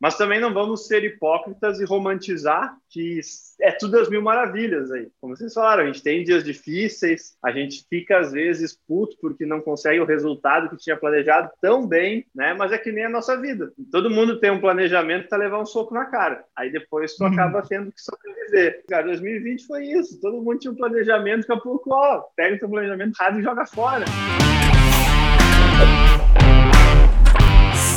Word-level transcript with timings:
Mas 0.00 0.16
também 0.16 0.40
não 0.40 0.52
vamos 0.52 0.86
ser 0.86 1.04
hipócritas 1.04 1.80
e 1.80 1.84
romantizar 1.84 2.76
que 2.90 3.20
é 3.60 3.72
tudo 3.72 3.98
as 3.98 4.08
mil 4.08 4.22
maravilhas 4.22 4.90
aí. 4.90 5.08
Como 5.20 5.36
vocês 5.36 5.52
falaram, 5.52 5.82
a 5.82 5.86
gente 5.86 6.02
tem 6.02 6.24
dias 6.24 6.44
difíceis, 6.44 7.36
a 7.42 7.50
gente 7.50 7.84
fica 7.88 8.18
às 8.18 8.32
vezes 8.32 8.78
puto 8.86 9.16
porque 9.20 9.44
não 9.44 9.60
consegue 9.60 10.00
o 10.00 10.04
resultado 10.04 10.70
que 10.70 10.76
tinha 10.76 10.96
planejado 10.96 11.50
tão 11.60 11.86
bem, 11.86 12.26
né? 12.34 12.54
Mas 12.54 12.72
é 12.72 12.78
que 12.78 12.92
nem 12.92 13.04
a 13.04 13.10
nossa 13.10 13.38
vida. 13.40 13.72
Todo 13.90 14.10
mundo 14.10 14.38
tem 14.38 14.50
um 14.50 14.60
planejamento 14.60 15.28
para 15.28 15.38
levar 15.38 15.60
um 15.60 15.66
soco 15.66 15.94
na 15.94 16.06
cara. 16.06 16.44
Aí 16.56 16.70
depois 16.70 17.14
tu 17.14 17.24
uhum. 17.24 17.32
acaba 17.32 17.62
tendo 17.62 17.92
que 17.92 18.00
sobreviver. 18.00 18.84
Cara, 18.88 19.06
2020 19.06 19.66
foi 19.66 19.84
isso. 19.86 20.20
Todo 20.20 20.42
mundo 20.42 20.58
tinha 20.58 20.72
um 20.72 20.76
planejamento, 20.76 21.46
daqui 21.46 21.52
a 21.52 21.62
pouco, 21.62 21.92
ó, 21.92 22.22
pega 22.36 22.56
o 22.56 22.58
teu 22.58 22.68
planejamento 22.68 23.16
errado 23.18 23.40
e 23.40 23.42
joga 23.42 23.66
fora. 23.66 24.04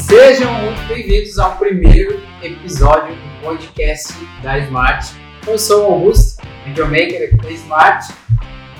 Sejam 0.09 0.51
muito 0.63 0.87
bem-vindos 0.87 1.37
ao 1.37 1.55
primeiro 1.59 2.19
episódio 2.41 3.13
do 3.13 3.43
podcast 3.43 4.11
da 4.41 4.57
Smart. 4.57 5.05
Eu 5.47 5.59
sou 5.59 5.83
o 5.83 5.93
Augusto, 5.93 6.41
videomaker 6.65 7.27
aqui 7.27 7.37
da 7.37 7.51
Smart, 7.51 8.07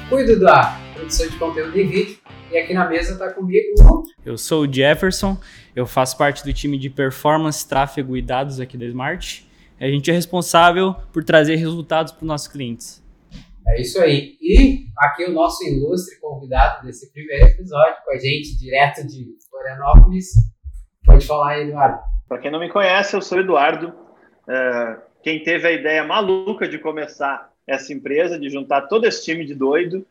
cuido 0.10 0.40
da 0.40 0.76
produção 0.96 1.30
de 1.30 1.38
conteúdo 1.38 1.72
de 1.72 1.84
vídeo 1.84 2.18
e 2.52 2.58
aqui 2.58 2.74
na 2.74 2.90
mesa 2.90 3.14
está 3.14 3.32
comigo 3.32 4.08
Eu 4.26 4.40
sou 4.40 4.64
o 4.64 4.74
Jefferson, 4.74 5.40
eu 5.76 5.86
faço 5.86 6.18
parte 6.18 6.44
do 6.44 6.52
time 6.52 6.80
de 6.80 6.90
performance, 6.90 7.68
tráfego 7.68 8.18
e 8.18 8.24
dados 8.24 8.60
aqui 8.60 8.76
da 8.76 8.86
Smart. 8.86 9.48
A 9.80 9.86
gente 9.86 10.10
é 10.10 10.14
responsável 10.16 10.96
por 11.14 11.24
trazer 11.24 11.58
resultados 11.58 12.12
para 12.12 12.24
os 12.24 12.28
nossos 12.28 12.48
clientes. 12.48 13.04
É 13.68 13.80
isso 13.80 14.00
aí. 14.02 14.36
E 14.42 14.88
aqui 14.98 15.26
o 15.26 15.32
nosso 15.32 15.64
ilustre 15.64 16.20
convidado 16.20 16.88
desse 16.88 17.14
primeiro 17.14 17.46
episódio 17.46 17.98
com 18.04 18.14
a 18.14 18.18
gente, 18.18 18.58
direto 18.58 19.06
de 19.06 19.28
Florianópolis, 19.48 20.32
Pode 21.10 21.26
falar 21.26 21.60
Eduardo. 21.60 22.00
Para 22.28 22.38
quem 22.38 22.52
não 22.52 22.60
me 22.60 22.70
conhece, 22.70 23.16
eu 23.16 23.22
sou 23.22 23.40
Eduardo. 23.40 23.92
É, 24.48 24.98
quem 25.24 25.42
teve 25.44 25.68
a 25.68 25.72
ideia 25.72 26.04
maluca 26.04 26.68
de 26.68 26.78
começar 26.78 27.52
essa 27.66 27.92
empresa, 27.92 28.38
de 28.38 28.48
juntar 28.48 28.84
todo 28.84 29.06
esse 29.06 29.26
time 29.26 29.44
de 29.44 29.56
doido, 29.56 30.06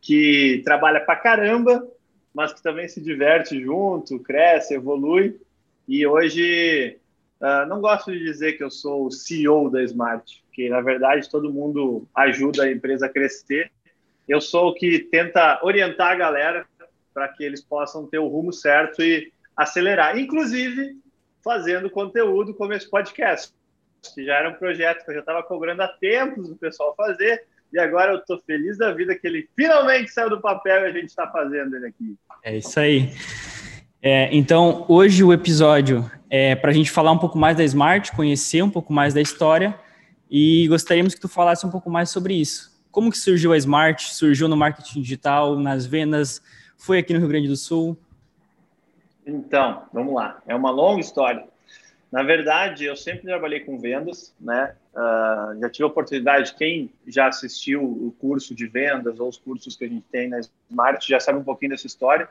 que 0.00 0.62
trabalha 0.64 1.00
pra 1.00 1.16
caramba, 1.16 1.84
mas 2.32 2.52
que 2.52 2.62
também 2.62 2.86
se 2.86 3.00
diverte 3.00 3.60
junto, 3.60 4.20
cresce, 4.20 4.74
evolui. 4.74 5.40
E 5.88 6.06
hoje, 6.06 6.98
uh, 7.40 7.66
não 7.68 7.80
gosto 7.80 8.12
de 8.12 8.20
dizer 8.20 8.52
que 8.52 8.62
eu 8.62 8.70
sou 8.70 9.06
o 9.06 9.10
CEO 9.10 9.68
da 9.68 9.82
Smart, 9.82 10.40
porque 10.46 10.68
na 10.68 10.80
verdade 10.80 11.28
todo 11.28 11.52
mundo 11.52 12.06
ajuda 12.14 12.62
a 12.62 12.70
empresa 12.70 13.06
a 13.06 13.12
crescer. 13.12 13.72
Eu 14.28 14.40
sou 14.40 14.68
o 14.68 14.74
que 14.74 15.00
tenta 15.00 15.58
orientar 15.64 16.12
a 16.12 16.16
galera 16.16 16.66
para 17.12 17.26
que 17.26 17.42
eles 17.42 17.60
possam 17.60 18.06
ter 18.06 18.18
o 18.18 18.28
rumo 18.28 18.52
certo 18.52 19.02
e 19.02 19.32
acelerar, 19.56 20.18
inclusive 20.18 20.96
fazendo 21.42 21.90
conteúdo 21.90 22.54
como 22.54 22.72
esse 22.72 22.88
podcast, 22.88 23.52
que 24.14 24.24
já 24.24 24.36
era 24.36 24.50
um 24.50 24.54
projeto 24.54 25.04
que 25.04 25.10
eu 25.10 25.14
já 25.14 25.20
estava 25.20 25.42
cobrando 25.42 25.82
há 25.82 25.88
tempos 25.88 26.50
o 26.50 26.56
pessoal 26.56 26.94
fazer, 26.96 27.44
e 27.72 27.78
agora 27.78 28.12
eu 28.12 28.18
estou 28.18 28.38
feliz 28.46 28.78
da 28.78 28.92
vida 28.92 29.14
que 29.14 29.26
ele 29.26 29.48
finalmente 29.56 30.10
saiu 30.10 30.30
do 30.30 30.40
papel 30.40 30.82
e 30.82 30.86
a 30.86 30.92
gente 30.92 31.08
está 31.08 31.26
fazendo 31.26 31.76
ele 31.76 31.86
aqui. 31.86 32.16
É 32.44 32.56
isso 32.56 32.78
aí. 32.78 33.12
É, 34.00 34.28
então, 34.34 34.84
hoje 34.88 35.24
o 35.24 35.32
episódio 35.32 36.08
é 36.30 36.54
para 36.54 36.70
a 36.70 36.74
gente 36.74 36.90
falar 36.90 37.10
um 37.10 37.18
pouco 37.18 37.36
mais 37.38 37.56
da 37.56 37.64
Smart, 37.64 38.12
conhecer 38.12 38.62
um 38.62 38.70
pouco 38.70 38.92
mais 38.92 39.12
da 39.12 39.20
história 39.20 39.74
e 40.30 40.68
gostaríamos 40.68 41.14
que 41.14 41.20
tu 41.20 41.28
falasse 41.28 41.66
um 41.66 41.70
pouco 41.70 41.90
mais 41.90 42.10
sobre 42.10 42.34
isso. 42.34 42.72
Como 42.90 43.10
que 43.10 43.18
surgiu 43.18 43.52
a 43.52 43.56
Smart? 43.56 44.14
Surgiu 44.14 44.46
no 44.46 44.56
marketing 44.56 45.00
digital, 45.00 45.58
nas 45.58 45.84
vendas? 45.84 46.40
Foi 46.76 46.98
aqui 46.98 47.12
no 47.12 47.18
Rio 47.18 47.28
Grande 47.28 47.48
do 47.48 47.56
Sul? 47.56 47.98
Então, 49.26 49.84
vamos 49.92 50.14
lá. 50.14 50.42
É 50.46 50.54
uma 50.54 50.70
longa 50.70 51.00
história. 51.00 51.44
Na 52.12 52.22
verdade, 52.22 52.84
eu 52.84 52.94
sempre 52.94 53.22
trabalhei 53.22 53.60
com 53.60 53.78
vendas, 53.78 54.34
né? 54.40 54.76
Uh, 54.94 55.60
já 55.60 55.68
tive 55.68 55.84
a 55.84 55.88
oportunidade, 55.88 56.54
quem 56.54 56.92
já 57.06 57.26
assistiu 57.26 57.82
o 57.82 58.14
curso 58.20 58.54
de 58.54 58.66
vendas 58.66 59.18
ou 59.18 59.28
os 59.28 59.36
cursos 59.36 59.76
que 59.76 59.84
a 59.84 59.88
gente 59.88 60.04
tem 60.12 60.28
na 60.28 60.38
Smart 60.70 61.08
já 61.08 61.18
sabe 61.18 61.40
um 61.40 61.44
pouquinho 61.44 61.72
dessa 61.72 61.88
história. 61.88 62.28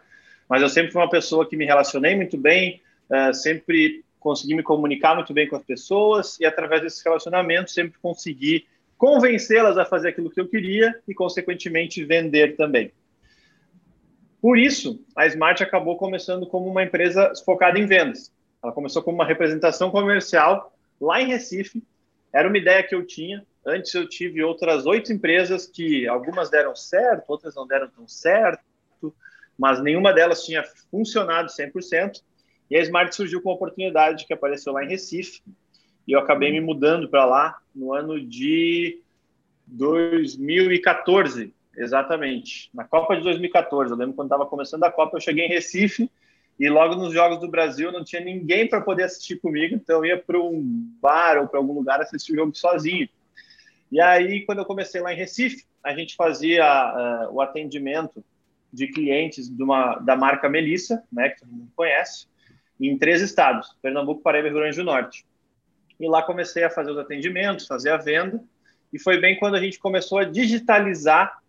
Mas 0.48 0.62
eu 0.62 0.70
sempre 0.70 0.92
fui 0.92 1.02
uma 1.02 1.10
pessoa 1.10 1.48
que 1.48 1.58
me 1.58 1.66
relacionei 1.66 2.16
muito 2.16 2.38
bem, 2.38 2.82
uh, 3.10 3.34
sempre 3.34 4.06
consegui 4.20 4.56
me 4.56 4.64
comunicar 4.64 5.16
muito 5.16 5.34
bem 5.34 5.50
com 5.50 5.58
as 5.58 5.64
pessoas 5.64 6.40
e 6.40 6.46
através 6.46 6.82
desses 6.82 7.04
relacionamentos 7.04 7.74
sempre 7.74 8.00
consegui 8.02 8.66
convencê-las 8.98 9.78
a 9.78 9.84
fazer 9.84 10.10
aquilo 10.10 10.30
que 10.30 10.40
eu 10.40 10.48
queria 10.48 10.98
e, 11.06 11.14
consequentemente, 11.14 12.06
vender 12.06 12.56
também. 12.56 12.90
Por 14.44 14.58
isso, 14.58 15.00
a 15.16 15.26
Smart 15.26 15.64
acabou 15.64 15.96
começando 15.96 16.46
como 16.46 16.70
uma 16.70 16.84
empresa 16.84 17.32
focada 17.46 17.80
em 17.80 17.86
vendas. 17.86 18.30
Ela 18.62 18.74
começou 18.74 19.02
como 19.02 19.16
uma 19.16 19.26
representação 19.26 19.90
comercial 19.90 20.76
lá 21.00 21.22
em 21.22 21.28
Recife. 21.28 21.82
Era 22.34 22.50
uma 22.50 22.58
ideia 22.58 22.84
que 22.84 22.94
eu 22.94 23.08
tinha. 23.08 23.48
Antes 23.66 23.94
eu 23.94 24.06
tive 24.06 24.44
outras 24.44 24.86
oito 24.86 25.14
empresas 25.14 25.66
que 25.66 26.06
algumas 26.10 26.50
deram 26.50 26.76
certo, 26.76 27.24
outras 27.30 27.56
não 27.56 27.66
deram 27.66 27.88
tão 27.88 28.06
certo, 28.06 29.16
mas 29.58 29.82
nenhuma 29.82 30.12
delas 30.12 30.44
tinha 30.44 30.62
funcionado 30.92 31.48
100%. 31.48 32.22
E 32.70 32.76
a 32.76 32.82
Smart 32.82 33.16
surgiu 33.16 33.42
com 33.42 33.48
uma 33.48 33.56
oportunidade 33.56 34.26
que 34.26 34.34
apareceu 34.34 34.74
lá 34.74 34.84
em 34.84 34.90
Recife. 34.90 35.42
E 36.06 36.12
eu 36.12 36.20
acabei 36.20 36.52
me 36.52 36.60
mudando 36.60 37.08
para 37.08 37.24
lá 37.24 37.62
no 37.74 37.94
ano 37.94 38.20
de 38.20 39.02
2014. 39.68 41.56
Exatamente. 41.76 42.70
Na 42.74 42.84
Copa 42.84 43.16
de 43.16 43.24
2014, 43.24 43.92
eu 43.92 43.98
lembro 43.98 44.16
quando 44.16 44.28
estava 44.28 44.46
começando 44.46 44.84
a 44.84 44.92
Copa, 44.92 45.18
eu 45.18 45.22
cheguei 45.22 45.46
em 45.46 45.50
Recife 45.50 46.10
e 46.60 46.70
logo 46.70 46.96
nos 46.96 47.14
Jogos 47.14 47.40
do 47.40 47.50
Brasil 47.50 47.92
não 47.92 48.04
tinha 48.04 48.24
ninguém 48.24 48.68
para 48.68 48.82
poder 48.82 49.04
assistir 49.04 49.38
comigo, 49.38 49.76
então 49.76 49.98
eu 49.98 50.06
ia 50.06 50.18
para 50.18 50.40
um 50.40 50.62
bar 51.02 51.40
ou 51.40 51.48
para 51.48 51.60
algum 51.60 51.74
lugar 51.74 52.00
assistir 52.00 52.34
o 52.34 52.36
jogo 52.36 52.56
sozinho. 52.56 53.10
E 53.92 54.00
aí, 54.00 54.46
quando 54.46 54.60
eu 54.60 54.66
comecei 54.66 55.02
lá 55.02 55.14
em 55.14 55.18
Recife, 55.18 55.66
a 55.84 55.94
gente 55.94 56.16
fazia 56.16 56.64
uh, 56.64 57.34
o 57.34 57.42
atendimento 57.42 58.24
de 58.72 58.88
clientes 58.88 59.50
de 59.50 59.62
uma, 59.62 59.96
da 60.00 60.16
marca 60.16 60.50
Melissa, 60.50 61.04
né, 61.12 61.30
que 61.30 61.42
todo 61.42 61.52
mundo 61.52 61.72
conhece, 61.76 62.28
em 62.80 62.98
três 62.98 63.22
estados: 63.22 63.76
Pernambuco, 63.82 64.22
Paraíba 64.22 64.48
e 64.48 64.52
Rio 64.52 64.60
Grande 64.60 64.78
do 64.78 64.84
Norte. 64.84 65.26
E 66.00 66.08
lá 66.08 66.24
comecei 66.24 66.64
a 66.64 66.70
fazer 66.70 66.92
os 66.92 66.98
atendimentos, 66.98 67.68
fazer 67.68 67.92
a 67.92 67.98
venda, 67.98 68.44
e 68.92 69.00
foi 69.00 69.20
bem 69.20 69.38
quando 69.38 69.56
a 69.56 69.62
gente 69.62 69.80
começou 69.80 70.18
a 70.18 70.24
digitalizar 70.24 71.43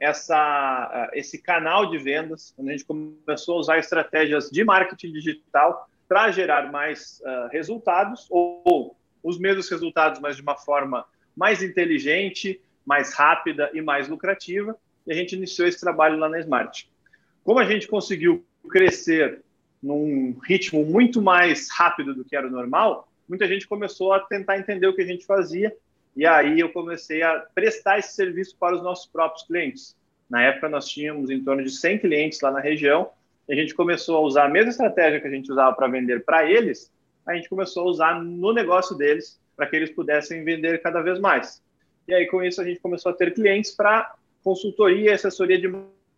essa, 0.00 1.10
esse 1.12 1.38
canal 1.38 1.90
de 1.90 1.98
vendas, 1.98 2.54
onde 2.56 2.70
a 2.70 2.72
gente 2.72 2.84
começou 2.84 3.56
a 3.56 3.60
usar 3.60 3.78
estratégias 3.78 4.50
de 4.50 4.64
marketing 4.64 5.12
digital 5.12 5.88
para 6.08 6.30
gerar 6.30 6.70
mais 6.70 7.20
uh, 7.20 7.48
resultados, 7.50 8.26
ou, 8.30 8.62
ou, 8.64 8.96
os 9.22 9.38
mesmos 9.38 9.68
resultados, 9.68 10.20
mas 10.20 10.36
de 10.36 10.42
uma 10.42 10.56
forma 10.56 11.04
mais 11.36 11.62
inteligente, 11.62 12.60
mais 12.86 13.12
rápida 13.12 13.70
e 13.74 13.82
mais 13.82 14.08
lucrativa. 14.08 14.76
E 15.06 15.12
a 15.12 15.14
gente 15.14 15.34
iniciou 15.34 15.66
esse 15.66 15.80
trabalho 15.80 16.18
lá 16.18 16.28
na 16.28 16.38
Smart. 16.40 16.88
Como 17.42 17.58
a 17.58 17.64
gente 17.64 17.88
conseguiu 17.88 18.46
crescer 18.70 19.42
num 19.82 20.38
ritmo 20.44 20.84
muito 20.84 21.20
mais 21.20 21.68
rápido 21.70 22.14
do 22.14 22.24
que 22.24 22.36
era 22.36 22.46
o 22.46 22.50
normal, 22.50 23.08
muita 23.28 23.46
gente 23.46 23.66
começou 23.66 24.12
a 24.12 24.20
tentar 24.20 24.58
entender 24.58 24.86
o 24.86 24.94
que 24.94 25.02
a 25.02 25.06
gente 25.06 25.26
fazia 25.26 25.74
e 26.16 26.26
aí 26.26 26.60
eu 26.60 26.70
comecei 26.70 27.22
a 27.22 27.46
prestar 27.54 27.98
esse 27.98 28.14
serviço 28.14 28.56
para 28.58 28.76
os 28.76 28.82
nossos 28.82 29.06
próprios 29.06 29.46
clientes. 29.46 29.96
Na 30.28 30.42
época 30.42 30.68
nós 30.68 30.88
tínhamos 30.88 31.30
em 31.30 31.42
torno 31.42 31.62
de 31.62 31.70
100 31.70 31.98
clientes 31.98 32.40
lá 32.40 32.50
na 32.50 32.60
região, 32.60 33.10
e 33.48 33.52
a 33.52 33.56
gente 33.56 33.74
começou 33.74 34.16
a 34.16 34.20
usar 34.20 34.44
a 34.44 34.48
mesma 34.48 34.70
estratégia 34.70 35.20
que 35.20 35.26
a 35.26 35.30
gente 35.30 35.50
usava 35.50 35.74
para 35.74 35.88
vender 35.88 36.24
para 36.24 36.48
eles, 36.48 36.92
a 37.26 37.34
gente 37.34 37.48
começou 37.48 37.84
a 37.84 37.90
usar 37.90 38.22
no 38.22 38.52
negócio 38.52 38.96
deles 38.96 39.40
para 39.56 39.66
que 39.66 39.76
eles 39.76 39.90
pudessem 39.90 40.44
vender 40.44 40.80
cada 40.82 41.00
vez 41.00 41.18
mais. 41.18 41.62
E 42.06 42.14
aí 42.14 42.26
com 42.26 42.42
isso 42.42 42.60
a 42.60 42.64
gente 42.64 42.80
começou 42.80 43.12
a 43.12 43.14
ter 43.14 43.34
clientes 43.34 43.70
para 43.70 44.14
consultoria 44.42 45.10
e 45.10 45.14
assessoria 45.14 45.58
de 45.60 45.70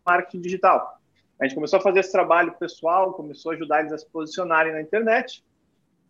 marketing 0.04 0.40
digital. 0.40 1.00
A 1.40 1.44
gente 1.44 1.54
começou 1.54 1.78
a 1.78 1.82
fazer 1.82 2.00
esse 2.00 2.12
trabalho 2.12 2.52
pessoal, 2.52 3.14
começou 3.14 3.50
a 3.50 3.54
ajudar 3.54 3.80
eles 3.80 3.92
a 3.92 3.98
se 3.98 4.06
posicionarem 4.06 4.72
na 4.72 4.82
internet. 4.82 5.42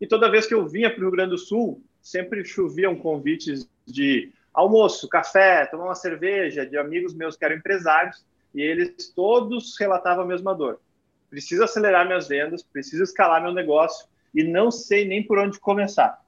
E 0.01 0.07
toda 0.07 0.31
vez 0.31 0.47
que 0.47 0.55
eu 0.55 0.67
vinha 0.67 0.91
para 0.91 0.99
o 0.99 1.03
Rio 1.03 1.11
Grande 1.13 1.31
do 1.31 1.39
Sul, 1.39 1.83
sempre 2.03 2.45
choviam 2.45 2.97
convites 2.97 3.69
de 3.87 4.33
almoço, 4.53 5.09
café, 5.09 5.67
tomar 5.67 5.85
uma 5.85 5.95
cerveja, 5.95 6.67
de 6.67 6.77
amigos 6.77 7.15
meus 7.15 7.37
que 7.37 7.45
eram 7.45 7.57
empresários, 7.57 8.25
e 8.55 8.63
eles 8.63 9.13
todos 9.15 9.77
relatavam 9.79 10.25
a 10.25 10.27
mesma 10.27 10.55
dor. 10.55 10.81
Preciso 11.29 11.63
acelerar 11.63 12.07
minhas 12.07 12.27
vendas, 12.27 12.63
preciso 12.63 13.05
escalar 13.05 13.41
meu 13.43 13.53
negócio 13.53 14.09
e 14.35 14.43
não 14.43 14.71
sei 14.71 15.05
nem 15.07 15.23
por 15.23 15.39
onde 15.39 15.59
começar. 15.61 16.21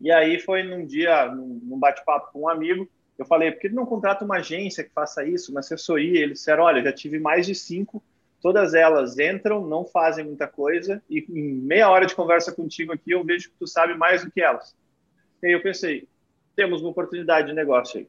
E 0.00 0.10
aí 0.10 0.38
foi 0.38 0.62
num 0.62 0.86
dia, 0.86 1.26
num 1.26 1.78
bate-papo 1.78 2.32
com 2.32 2.42
um 2.42 2.48
amigo, 2.48 2.88
eu 3.18 3.26
falei, 3.26 3.50
por 3.50 3.60
que 3.60 3.68
não 3.68 3.84
contrata 3.84 4.24
uma 4.24 4.36
agência 4.36 4.82
que 4.82 4.90
faça 4.90 5.24
isso, 5.24 5.50
uma 5.50 5.60
assessoria? 5.60 6.22
Eles 6.22 6.38
disseram, 6.38 6.64
olha, 6.64 6.82
já 6.82 6.92
tive 6.92 7.18
mais 7.18 7.44
de 7.44 7.54
cinco, 7.54 8.02
todas 8.40 8.72
elas 8.72 9.18
entram, 9.18 9.66
não 9.66 9.84
fazem 9.84 10.24
muita 10.24 10.46
coisa, 10.46 11.02
e 11.10 11.26
em 11.28 11.52
meia 11.52 11.90
hora 11.90 12.06
de 12.06 12.14
conversa 12.14 12.50
contigo 12.50 12.92
aqui 12.92 13.10
eu 13.10 13.22
vejo 13.22 13.50
que 13.50 13.56
tu 13.58 13.66
sabe 13.66 13.94
mais 13.94 14.24
do 14.24 14.30
que 14.30 14.40
elas. 14.40 14.74
E 15.42 15.46
aí 15.46 15.52
eu 15.52 15.62
pensei, 15.62 16.06
temos 16.54 16.80
uma 16.80 16.90
oportunidade 16.90 17.48
de 17.48 17.54
negócio 17.54 18.00
aí. 18.00 18.08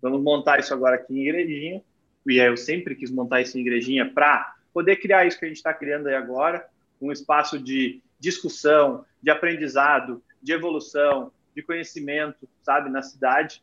Vamos 0.00 0.22
montar 0.22 0.60
isso 0.60 0.72
agora 0.72 0.96
aqui 0.96 1.14
em 1.14 1.22
Igrejinha. 1.22 1.82
E 2.26 2.36
eu 2.38 2.56
sempre 2.56 2.94
quis 2.94 3.10
montar 3.10 3.40
isso 3.40 3.58
em 3.58 3.60
Igrejinha 3.60 4.10
para 4.10 4.54
poder 4.72 4.96
criar 4.96 5.26
isso 5.26 5.38
que 5.38 5.44
a 5.44 5.48
gente 5.48 5.58
está 5.58 5.72
criando 5.72 6.08
aí 6.08 6.14
agora, 6.14 6.66
um 7.00 7.12
espaço 7.12 7.58
de 7.58 8.02
discussão, 8.18 9.04
de 9.22 9.30
aprendizado, 9.30 10.22
de 10.42 10.52
evolução, 10.52 11.32
de 11.54 11.62
conhecimento, 11.62 12.48
sabe, 12.62 12.90
na 12.90 13.02
cidade. 13.02 13.62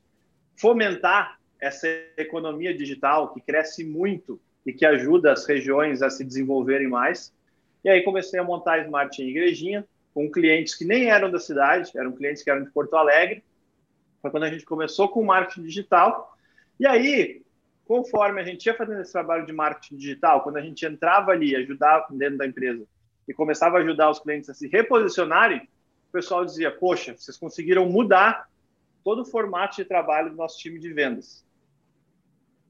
Fomentar 0.56 1.40
essa 1.60 1.88
economia 2.18 2.76
digital 2.76 3.34
que 3.34 3.42
cresce 3.42 3.84
muito 3.84 4.40
e 4.66 4.72
que 4.72 4.86
ajuda 4.86 5.32
as 5.32 5.46
regiões 5.46 6.02
a 6.02 6.10
se 6.10 6.24
desenvolverem 6.24 6.88
mais. 6.88 7.34
E 7.84 7.90
aí 7.90 8.04
comecei 8.04 8.40
a 8.40 8.44
montar 8.44 8.74
a 8.74 8.84
Smart 8.84 9.22
em 9.22 9.30
Igrejinha, 9.30 9.86
com 10.14 10.30
clientes 10.30 10.76
que 10.76 10.86
nem 10.86 11.10
eram 11.10 11.32
da 11.32 11.40
cidade, 11.40 11.92
eram 11.96 12.12
clientes 12.12 12.44
que 12.44 12.50
eram 12.50 12.64
de 12.64 12.72
Porto 12.72 12.96
Alegre. 12.96 13.44
Foi 14.22 14.30
quando 14.30 14.44
a 14.44 14.50
gente 14.50 14.66
começou 14.66 15.10
com 15.10 15.22
o 15.22 15.26
marketing 15.26 15.64
digital. 15.64 16.38
E 16.80 16.86
aí, 16.86 17.42
conforme 17.86 18.42
a 18.42 18.44
gente 18.44 18.66
ia 18.66 18.74
fazendo 18.74 19.02
esse 19.02 19.12
trabalho 19.12 19.46
de 19.46 19.54
marketing 19.54 19.98
digital, 19.98 20.42
quando 20.42 20.58
a 20.58 20.62
gente 20.62 20.86
entrava 20.86 21.32
ali, 21.32 21.56
ajudava 21.56 22.08
dentro 22.12 22.38
da 22.38 22.46
empresa 22.46 22.86
e 23.28 23.34
começava 23.34 23.78
a 23.78 23.82
ajudar 23.82 24.10
os 24.10 24.20
clientes 24.20 24.50
a 24.50 24.54
se 24.54 24.68
reposicionarem, 24.68 25.68
o 26.10 26.12
pessoal 26.12 26.44
dizia: 26.44 26.72
Poxa, 26.72 27.16
vocês 27.18 27.38
conseguiram 27.38 27.90
mudar 27.90 28.50
todo 29.04 29.22
o 29.22 29.26
formato 29.26 29.78
de 29.78 29.86
trabalho 29.86 30.30
do 30.30 30.36
nosso 30.36 30.60
time 30.60 30.80
de 30.80 30.94
vendas. 30.94 31.46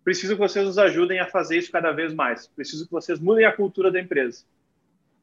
Preciso 0.04 0.34
que 0.34 0.40
vocês 0.40 0.66
nos 0.66 0.78
ajudem 0.78 1.20
a 1.20 1.28
fazer 1.28 1.58
isso 1.58 1.72
cada 1.72 1.92
vez 1.92 2.14
mais. 2.14 2.48
Preciso 2.48 2.86
que 2.86 2.92
vocês 2.92 3.20
mudem 3.20 3.46
a 3.46 3.56
cultura 3.56 3.92
da 3.92 4.00
empresa. 4.00 4.44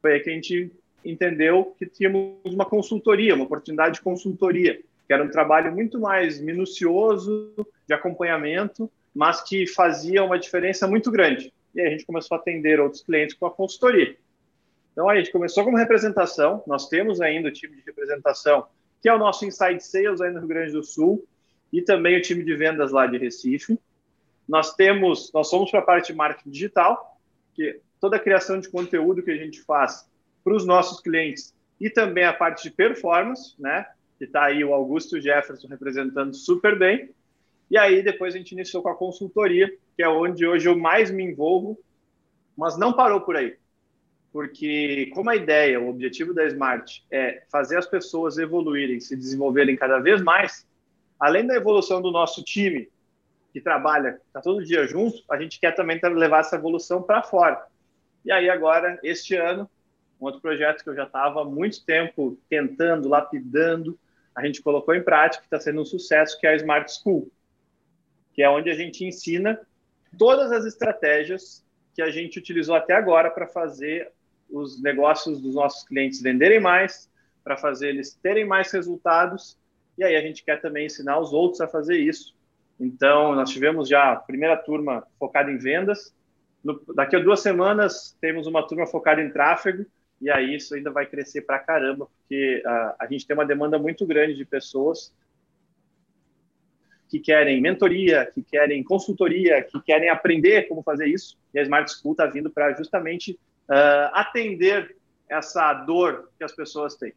Foi 0.00 0.14
aí 0.14 0.20
que 0.20 0.30
a 0.30 0.32
gente 0.32 0.70
entendeu 1.04 1.74
que 1.78 1.86
tínhamos 1.86 2.38
uma 2.44 2.64
consultoria, 2.64 3.34
uma 3.34 3.44
oportunidade 3.44 3.94
de 3.94 4.00
consultoria, 4.02 4.80
que 5.06 5.12
era 5.12 5.24
um 5.24 5.30
trabalho 5.30 5.72
muito 5.72 5.98
mais 5.98 6.40
minucioso, 6.40 7.54
de 7.86 7.94
acompanhamento, 7.94 8.90
mas 9.14 9.40
que 9.40 9.66
fazia 9.66 10.22
uma 10.22 10.38
diferença 10.38 10.86
muito 10.86 11.10
grande. 11.10 11.52
E 11.74 11.80
a 11.80 11.88
gente 11.90 12.04
começou 12.04 12.36
a 12.36 12.40
atender 12.40 12.80
outros 12.80 13.02
clientes 13.02 13.34
com 13.34 13.46
a 13.46 13.50
consultoria. 13.50 14.16
Então 14.92 15.08
a 15.08 15.16
gente 15.16 15.30
começou 15.30 15.64
como 15.64 15.76
representação, 15.76 16.62
nós 16.66 16.88
temos 16.88 17.20
ainda 17.20 17.48
o 17.48 17.52
time 17.52 17.76
de 17.76 17.82
representação, 17.82 18.66
que 19.00 19.08
é 19.08 19.14
o 19.14 19.18
nosso 19.18 19.46
Inside 19.46 19.80
Sales 19.80 20.20
aí 20.20 20.32
no 20.32 20.40
Rio 20.40 20.48
Grande 20.48 20.72
do 20.72 20.82
Sul, 20.82 21.24
e 21.72 21.82
também 21.82 22.16
o 22.16 22.22
time 22.22 22.42
de 22.42 22.54
vendas 22.56 22.90
lá 22.90 23.06
de 23.06 23.16
Recife. 23.16 23.78
Nós 24.48 24.74
temos, 24.74 25.30
nós 25.32 25.48
somos 25.48 25.70
para 25.70 25.80
a 25.80 25.84
parte 25.84 26.12
de 26.12 26.18
marketing 26.18 26.50
digital, 26.50 27.18
que 27.54 27.80
toda 28.00 28.16
a 28.16 28.20
criação 28.20 28.58
de 28.58 28.68
conteúdo 28.68 29.22
que 29.22 29.30
a 29.30 29.36
gente 29.36 29.60
faz 29.62 30.08
para 30.42 30.54
os 30.54 30.66
nossos 30.66 31.00
clientes 31.00 31.54
e 31.80 31.88
também 31.88 32.24
a 32.24 32.32
parte 32.32 32.64
de 32.64 32.70
performance, 32.70 33.54
né? 33.58 33.86
Que 34.18 34.24
está 34.24 34.44
aí 34.44 34.64
o 34.64 34.74
Augusto 34.74 35.20
Jefferson 35.20 35.68
representando 35.68 36.34
super 36.34 36.78
bem. 36.78 37.10
E 37.70 37.76
aí 37.76 38.02
depois 38.02 38.34
a 38.34 38.38
gente 38.38 38.52
iniciou 38.52 38.82
com 38.82 38.88
a 38.88 38.96
consultoria, 38.96 39.72
que 39.96 40.02
é 40.02 40.08
onde 40.08 40.46
hoje 40.46 40.68
eu 40.68 40.76
mais 40.76 41.10
me 41.10 41.22
envolvo, 41.22 41.78
mas 42.56 42.76
não 42.76 42.92
parou 42.92 43.20
por 43.20 43.36
aí. 43.36 43.56
Porque 44.32 45.10
como 45.14 45.30
a 45.30 45.36
ideia, 45.36 45.80
o 45.80 45.88
objetivo 45.88 46.34
da 46.34 46.44
Smart 46.46 47.04
é 47.10 47.44
fazer 47.50 47.76
as 47.76 47.86
pessoas 47.86 48.38
evoluírem, 48.38 49.00
se 49.00 49.16
desenvolverem 49.16 49.76
cada 49.76 49.98
vez 50.00 50.22
mais, 50.22 50.66
além 51.18 51.46
da 51.46 51.54
evolução 51.54 52.02
do 52.02 52.10
nosso 52.10 52.42
time, 52.42 52.88
que 53.52 53.60
trabalha, 53.60 54.20
está 54.26 54.40
todo 54.40 54.64
dia 54.64 54.86
junto, 54.86 55.22
a 55.30 55.40
gente 55.40 55.58
quer 55.58 55.74
também 55.74 55.98
levar 56.02 56.40
essa 56.40 56.56
evolução 56.56 57.02
para 57.02 57.22
fora. 57.22 57.64
E 58.24 58.30
aí 58.30 58.50
agora, 58.50 58.98
este 59.02 59.34
ano, 59.34 59.68
um 60.20 60.26
outro 60.26 60.40
projeto 60.40 60.82
que 60.82 60.90
eu 60.90 60.94
já 60.94 61.04
estava 61.04 61.42
há 61.42 61.44
muito 61.44 61.84
tempo 61.84 62.38
tentando, 62.48 63.08
lapidando, 63.08 63.98
a 64.34 64.44
gente 64.44 64.62
colocou 64.62 64.94
em 64.94 65.02
prática, 65.02 65.44
está 65.44 65.58
sendo 65.58 65.80
um 65.80 65.84
sucesso, 65.84 66.38
que 66.38 66.46
é 66.46 66.50
a 66.50 66.56
Smart 66.56 66.90
School, 66.92 67.30
que 68.32 68.42
é 68.42 68.48
onde 68.48 68.70
a 68.70 68.74
gente 68.74 69.04
ensina 69.04 69.60
todas 70.16 70.52
as 70.52 70.64
estratégias 70.64 71.64
que 71.94 72.02
a 72.02 72.10
gente 72.10 72.38
utilizou 72.38 72.74
até 72.74 72.94
agora 72.94 73.30
para 73.30 73.46
fazer 73.46 74.12
os 74.48 74.80
negócios 74.80 75.40
dos 75.40 75.54
nossos 75.54 75.84
clientes 75.84 76.22
venderem 76.22 76.60
mais, 76.60 77.10
para 77.42 77.56
fazer 77.56 77.88
eles 77.88 78.14
terem 78.14 78.46
mais 78.46 78.70
resultados, 78.70 79.58
e 79.96 80.04
aí 80.04 80.16
a 80.16 80.20
gente 80.20 80.44
quer 80.44 80.60
também 80.60 80.86
ensinar 80.86 81.18
os 81.18 81.32
outros 81.32 81.60
a 81.60 81.68
fazer 81.68 81.98
isso. 81.98 82.36
Então, 82.78 83.34
nós 83.34 83.50
tivemos 83.50 83.88
já 83.88 84.12
a 84.12 84.16
primeira 84.16 84.56
turma 84.56 85.04
focada 85.18 85.50
em 85.50 85.58
vendas, 85.58 86.14
no, 86.62 86.80
daqui 86.94 87.16
a 87.16 87.20
duas 87.20 87.40
semanas 87.40 88.16
temos 88.20 88.46
uma 88.46 88.66
turma 88.66 88.86
focada 88.86 89.20
em 89.20 89.30
tráfego, 89.30 89.84
e 90.20 90.30
aí 90.30 90.56
isso 90.56 90.74
ainda 90.74 90.90
vai 90.90 91.06
crescer 91.06 91.42
para 91.42 91.58
caramba, 91.58 92.06
porque 92.06 92.62
uh, 92.66 92.94
a 92.98 93.06
gente 93.08 93.26
tem 93.26 93.34
uma 93.34 93.46
demanda 93.46 93.78
muito 93.78 94.04
grande 94.06 94.34
de 94.34 94.44
pessoas 94.44 95.14
que 97.08 97.18
querem 97.18 97.60
mentoria, 97.60 98.26
que 98.26 98.42
querem 98.42 98.82
consultoria, 98.82 99.62
que 99.62 99.80
querem 99.80 100.10
aprender 100.10 100.68
como 100.68 100.82
fazer 100.82 101.06
isso, 101.06 101.38
e 101.54 101.58
a 101.58 101.62
Smart 101.62 101.90
School 101.90 102.12
está 102.12 102.26
vindo 102.26 102.50
para 102.50 102.74
justamente 102.74 103.32
uh, 103.68 104.10
atender 104.12 104.96
essa 105.28 105.72
dor 105.72 106.30
que 106.36 106.44
as 106.44 106.52
pessoas 106.52 106.96
têm. 106.96 107.12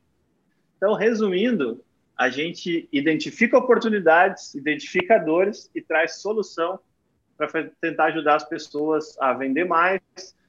Então, 0.78 0.94
resumindo, 0.94 1.84
a 2.18 2.30
gente 2.30 2.88
identifica 2.92 3.58
oportunidades, 3.58 4.54
identifica 4.54 5.18
dores 5.18 5.70
e 5.74 5.82
traz 5.82 6.22
solução 6.22 6.80
para 7.38 7.72
tentar 7.82 8.06
ajudar 8.06 8.36
as 8.36 8.48
pessoas 8.48 9.18
a 9.20 9.34
vender 9.34 9.66
mais, 9.66 10.02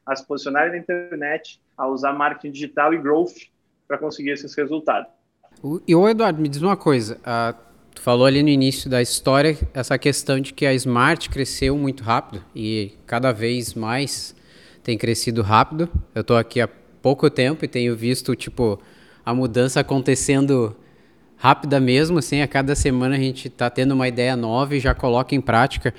a 0.07 0.17
se 0.17 0.27
posicionarem 0.27 0.73
na 0.73 0.79
internet, 0.79 1.61
a 1.77 1.87
usar 1.87 2.13
marketing 2.13 2.53
digital 2.53 2.93
e 2.93 2.99
growth 2.99 3.35
para 3.87 3.99
conseguir 3.99 4.31
esses 4.31 4.55
resultados. 4.55 5.11
E 5.87 5.95
o 5.95 6.09
Eduardo, 6.09 6.41
me 6.41 6.49
diz 6.49 6.61
uma 6.61 6.77
coisa. 6.77 7.19
Uh, 7.19 7.57
tu 7.95 8.01
falou 8.01 8.27
ali 8.27 8.43
no 8.43 8.49
início 8.49 8.91
da 8.91 9.01
história 9.01 9.57
essa 9.73 9.97
questão 9.99 10.41
de 10.41 10.53
que 10.53 10.67
a 10.67 10.75
Smart 10.75 11.29
cresceu 11.31 11.77
muito 11.77 12.03
rápido 12.03 12.45
e 12.55 12.93
cada 13.07 13.33
vez 13.33 13.75
mais 13.75 14.35
tem 14.83 14.99
crescido 14.99 15.43
rápido. 15.43 15.89
Eu 16.15 16.23
estou 16.23 16.37
aqui 16.37 16.61
há 16.61 16.69
pouco 17.01 17.31
tempo 17.31 17.65
e 17.65 17.69
tenho 17.69 17.95
visto 17.97 18.35
tipo 18.35 18.81
a 19.25 19.35
mudança 19.35 19.81
acontecendo 19.81 20.77
rápida 21.37 21.81
mesmo, 21.81 22.19
assim, 22.19 22.41
a 22.41 22.47
cada 22.47 22.75
semana 22.77 23.17
a 23.17 23.19
gente 23.19 23.49
está 23.49 23.69
tendo 23.69 23.93
uma 23.93 24.07
ideia 24.07 24.37
nova 24.37 24.77
e 24.77 24.81
já 24.81 24.95
coloca 24.95 25.35
em 25.35 25.41
prática. 25.41 25.93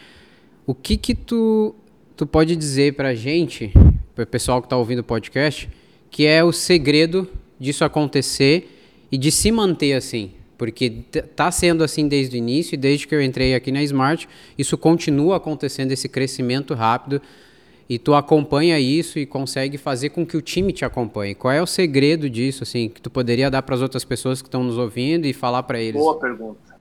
O 0.65 0.73
que 0.73 0.95
que 0.95 1.13
tu, 1.13 1.75
tu 2.15 2.25
pode 2.25 2.55
dizer 2.55 2.95
para 2.95 3.09
a 3.09 3.13
gente, 3.13 3.73
para 4.15 4.23
o 4.23 4.27
pessoal 4.27 4.61
que 4.61 4.67
está 4.67 4.77
ouvindo 4.77 4.99
o 4.99 5.03
podcast, 5.03 5.69
que 6.09 6.25
é 6.25 6.43
o 6.43 6.51
segredo 6.51 7.27
disso 7.59 7.83
acontecer 7.83 9.05
e 9.11 9.17
de 9.17 9.31
se 9.31 9.51
manter 9.51 9.93
assim? 9.93 10.31
Porque 10.57 11.03
está 11.13 11.51
sendo 11.51 11.83
assim 11.83 12.07
desde 12.07 12.35
o 12.35 12.37
início 12.37 12.75
e 12.75 12.77
desde 12.77 13.07
que 13.07 13.15
eu 13.15 13.21
entrei 13.21 13.55
aqui 13.55 13.71
na 13.71 13.83
Smart, 13.83 14.27
isso 14.57 14.77
continua 14.77 15.37
acontecendo, 15.37 15.91
esse 15.91 16.07
crescimento 16.07 16.73
rápido 16.73 17.21
e 17.89 17.99
tu 17.99 18.13
acompanha 18.13 18.79
isso 18.79 19.19
e 19.19 19.25
consegue 19.25 19.77
fazer 19.77 20.09
com 20.09 20.25
que 20.25 20.37
o 20.37 20.41
time 20.41 20.71
te 20.71 20.85
acompanhe. 20.85 21.35
Qual 21.35 21.51
é 21.51 21.61
o 21.61 21.67
segredo 21.67 22.29
disso, 22.29 22.63
assim, 22.63 22.87
que 22.87 23.01
tu 23.01 23.09
poderia 23.09 23.51
dar 23.51 23.61
para 23.61 23.75
as 23.75 23.81
outras 23.81 24.05
pessoas 24.05 24.41
que 24.41 24.47
estão 24.47 24.63
nos 24.63 24.77
ouvindo 24.77 25.25
e 25.25 25.33
falar 25.33 25.63
para 25.63 25.79
eles? 25.81 25.99
Boa 25.99 26.19
pergunta 26.19 26.73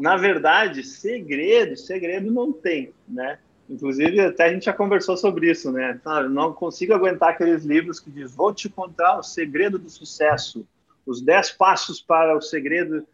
na 0.00 0.16
verdade, 0.16 0.82
segredo, 0.82 1.76
segredo 1.76 2.32
não 2.32 2.50
tem, 2.50 2.90
né? 3.06 3.38
Inclusive, 3.70 4.20
até 4.20 4.44
a 4.44 4.52
gente 4.52 4.64
já 4.64 4.72
conversou 4.72 5.16
sobre 5.16 5.50
isso, 5.50 5.70
né? 5.70 6.00
Ah, 6.04 6.22
não 6.24 6.52
consigo 6.52 6.92
aguentar 6.92 7.30
aqueles 7.30 7.64
livros 7.64 8.00
que 8.00 8.10
diz 8.10 8.34
vou 8.34 8.52
te 8.52 8.68
contar 8.68 9.18
o 9.18 9.22
segredo 9.22 9.78
do 9.78 9.88
sucesso, 9.88 10.66
os 11.06 11.22
10 11.22 11.52
passos 11.52 12.00
para 12.00 12.36
o 12.36 12.42
segredo. 12.42 13.06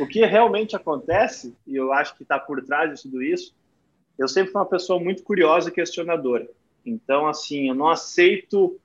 O 0.00 0.06
que 0.06 0.24
realmente 0.24 0.74
acontece, 0.74 1.54
e 1.66 1.76
eu 1.76 1.92
acho 1.92 2.16
que 2.16 2.22
está 2.22 2.38
por 2.38 2.64
trás 2.64 2.94
de 2.94 3.02
tudo 3.02 3.22
isso, 3.22 3.54
eu 4.18 4.26
sempre 4.26 4.50
fui 4.50 4.60
uma 4.60 4.66
pessoa 4.66 4.98
muito 4.98 5.22
curiosa 5.22 5.68
e 5.68 5.72
questionadora. 5.72 6.48
Então, 6.84 7.26
assim, 7.26 7.68
eu 7.68 7.74
não 7.74 7.90
aceito. 7.90 8.80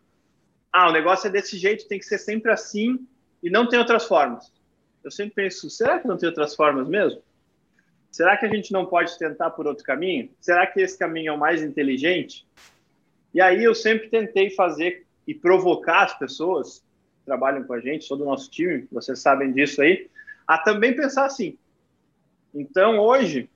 Ah, 0.73 0.89
o 0.89 0.91
negócio 0.91 1.27
é 1.27 1.31
desse 1.31 1.57
jeito, 1.57 1.87
tem 1.87 1.97
que 1.97 2.05
ser 2.05 2.17
sempre 2.17 2.51
assim 2.51 2.99
e 3.41 3.49
não 3.49 3.67
tem 3.67 3.79
outras 3.79 4.03
formas 4.03 4.51
eu 5.03 5.11
sempre 5.11 5.35
penso, 5.35 5.69
será 5.69 5.99
que 5.99 6.07
não 6.07 6.17
tem 6.17 6.29
outras 6.29 6.55
formas 6.55 6.87
mesmo? 6.87 7.21
Será 8.11 8.35
que 8.35 8.45
a 8.45 8.49
gente 8.49 8.71
não 8.73 8.85
pode 8.85 9.17
tentar 9.17 9.51
por 9.51 9.65
outro 9.65 9.83
caminho? 9.83 10.29
Será 10.39 10.67
que 10.67 10.81
esse 10.81 10.97
caminho 10.97 11.29
é 11.29 11.33
o 11.33 11.39
mais 11.39 11.63
inteligente? 11.63 12.45
E 13.33 13.41
aí 13.41 13.63
eu 13.63 13.73
sempre 13.73 14.09
tentei 14.09 14.49
fazer 14.49 15.05
e 15.25 15.33
provocar 15.33 16.03
as 16.03 16.19
pessoas 16.19 16.79
que 16.79 17.25
trabalham 17.25 17.63
com 17.63 17.73
a 17.73 17.79
gente, 17.79 18.07
todo 18.07 18.21
o 18.21 18.25
nosso 18.25 18.49
time, 18.51 18.87
vocês 18.91 19.19
sabem 19.19 19.53
disso 19.53 19.81
aí, 19.81 20.09
a 20.45 20.57
também 20.57 20.95
pensar 20.95 21.25
assim. 21.25 21.57
Então, 22.53 22.99
hoje, 22.99 23.49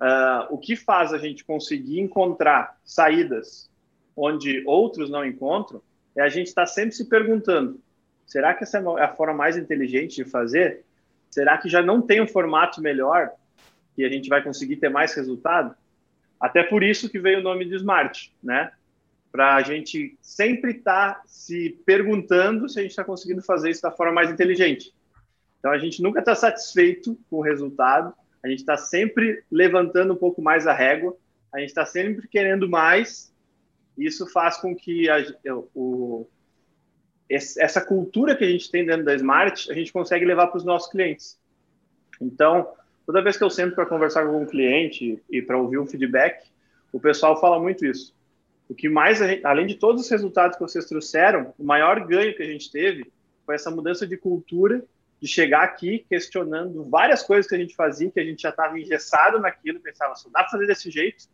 uh, 0.00 0.52
o 0.54 0.58
que 0.58 0.76
faz 0.76 1.12
a 1.12 1.18
gente 1.18 1.42
conseguir 1.44 2.00
encontrar 2.00 2.78
saídas 2.84 3.70
onde 4.14 4.62
outros 4.66 5.08
não 5.08 5.24
encontram 5.24 5.80
é 6.14 6.20
a 6.20 6.28
gente 6.28 6.48
estar 6.48 6.62
tá 6.62 6.66
sempre 6.66 6.94
se 6.94 7.08
perguntando 7.08 7.80
Será 8.26 8.54
que 8.54 8.64
essa 8.64 8.78
é 8.78 9.02
a 9.02 9.14
forma 9.14 9.34
mais 9.34 9.56
inteligente 9.56 10.16
de 10.16 10.24
fazer? 10.24 10.84
Será 11.30 11.58
que 11.58 11.68
já 11.68 11.82
não 11.82 12.00
tem 12.00 12.20
um 12.20 12.26
formato 12.26 12.80
melhor 12.80 13.30
que 13.94 14.04
a 14.04 14.08
gente 14.08 14.28
vai 14.28 14.42
conseguir 14.42 14.76
ter 14.76 14.88
mais 14.88 15.14
resultado? 15.14 15.74
Até 16.40 16.62
por 16.62 16.82
isso 16.82 17.08
que 17.08 17.18
veio 17.18 17.40
o 17.40 17.42
nome 17.42 17.64
de 17.64 17.76
Smart, 17.76 18.34
né? 18.42 18.72
Para 19.30 19.56
a 19.56 19.62
gente 19.62 20.16
sempre 20.20 20.72
estar 20.72 21.14
tá 21.14 21.22
se 21.26 21.80
perguntando 21.84 22.68
se 22.68 22.78
a 22.78 22.82
gente 22.82 22.90
está 22.90 23.04
conseguindo 23.04 23.42
fazer 23.42 23.70
isso 23.70 23.82
da 23.82 23.90
forma 23.90 24.12
mais 24.12 24.30
inteligente. 24.30 24.94
Então 25.58 25.72
a 25.72 25.78
gente 25.78 26.02
nunca 26.02 26.20
está 26.20 26.34
satisfeito 26.34 27.18
com 27.30 27.36
o 27.36 27.42
resultado, 27.42 28.14
a 28.42 28.48
gente 28.48 28.60
está 28.60 28.76
sempre 28.76 29.42
levantando 29.50 30.12
um 30.12 30.16
pouco 30.16 30.42
mais 30.42 30.66
a 30.66 30.72
régua, 30.72 31.16
a 31.52 31.58
gente 31.58 31.70
está 31.70 31.86
sempre 31.86 32.28
querendo 32.28 32.68
mais. 32.68 33.32
Isso 33.96 34.26
faz 34.26 34.58
com 34.58 34.74
que 34.76 35.08
a, 35.08 35.24
o, 35.74 36.28
essa 37.30 37.80
cultura 37.80 38.36
que 38.36 38.44
a 38.44 38.48
gente 38.48 38.70
tem 38.70 38.84
dentro 38.84 39.04
da 39.04 39.14
Smart, 39.14 39.70
a 39.70 39.74
gente 39.74 39.92
consegue 39.92 40.24
levar 40.24 40.48
para 40.48 40.58
os 40.58 40.64
nossos 40.64 40.90
clientes. 40.90 41.40
Então, 42.20 42.68
toda 43.06 43.22
vez 43.22 43.36
que 43.36 43.44
eu 43.44 43.50
sento 43.50 43.74
para 43.74 43.86
conversar 43.86 44.26
com 44.26 44.42
um 44.42 44.46
cliente 44.46 45.22
e 45.30 45.42
para 45.42 45.58
ouvir 45.58 45.78
um 45.78 45.86
feedback, 45.86 46.44
o 46.92 47.00
pessoal 47.00 47.40
fala 47.40 47.60
muito 47.60 47.84
isso. 47.84 48.14
O 48.68 48.74
que 48.74 48.88
mais, 48.88 49.18
gente, 49.18 49.44
além 49.44 49.66
de 49.66 49.74
todos 49.74 50.02
os 50.02 50.10
resultados 50.10 50.56
que 50.56 50.62
vocês 50.62 50.86
trouxeram, 50.86 51.52
o 51.58 51.64
maior 51.64 52.06
ganho 52.06 52.34
que 52.34 52.42
a 52.42 52.46
gente 52.46 52.70
teve 52.70 53.12
foi 53.44 53.56
essa 53.56 53.70
mudança 53.70 54.06
de 54.06 54.16
cultura, 54.16 54.82
de 55.20 55.28
chegar 55.28 55.62
aqui 55.62 56.04
questionando 56.08 56.82
várias 56.84 57.22
coisas 57.22 57.46
que 57.46 57.54
a 57.54 57.58
gente 57.58 57.74
fazia, 57.74 58.10
que 58.10 58.20
a 58.20 58.24
gente 58.24 58.42
já 58.42 58.50
estava 58.50 58.78
engessado 58.78 59.38
naquilo, 59.38 59.80
pensava, 59.80 60.14
só 60.14 60.28
dá 60.30 60.40
para 60.40 60.50
fazer 60.50 60.66
desse 60.66 60.90
jeito. 60.90 61.24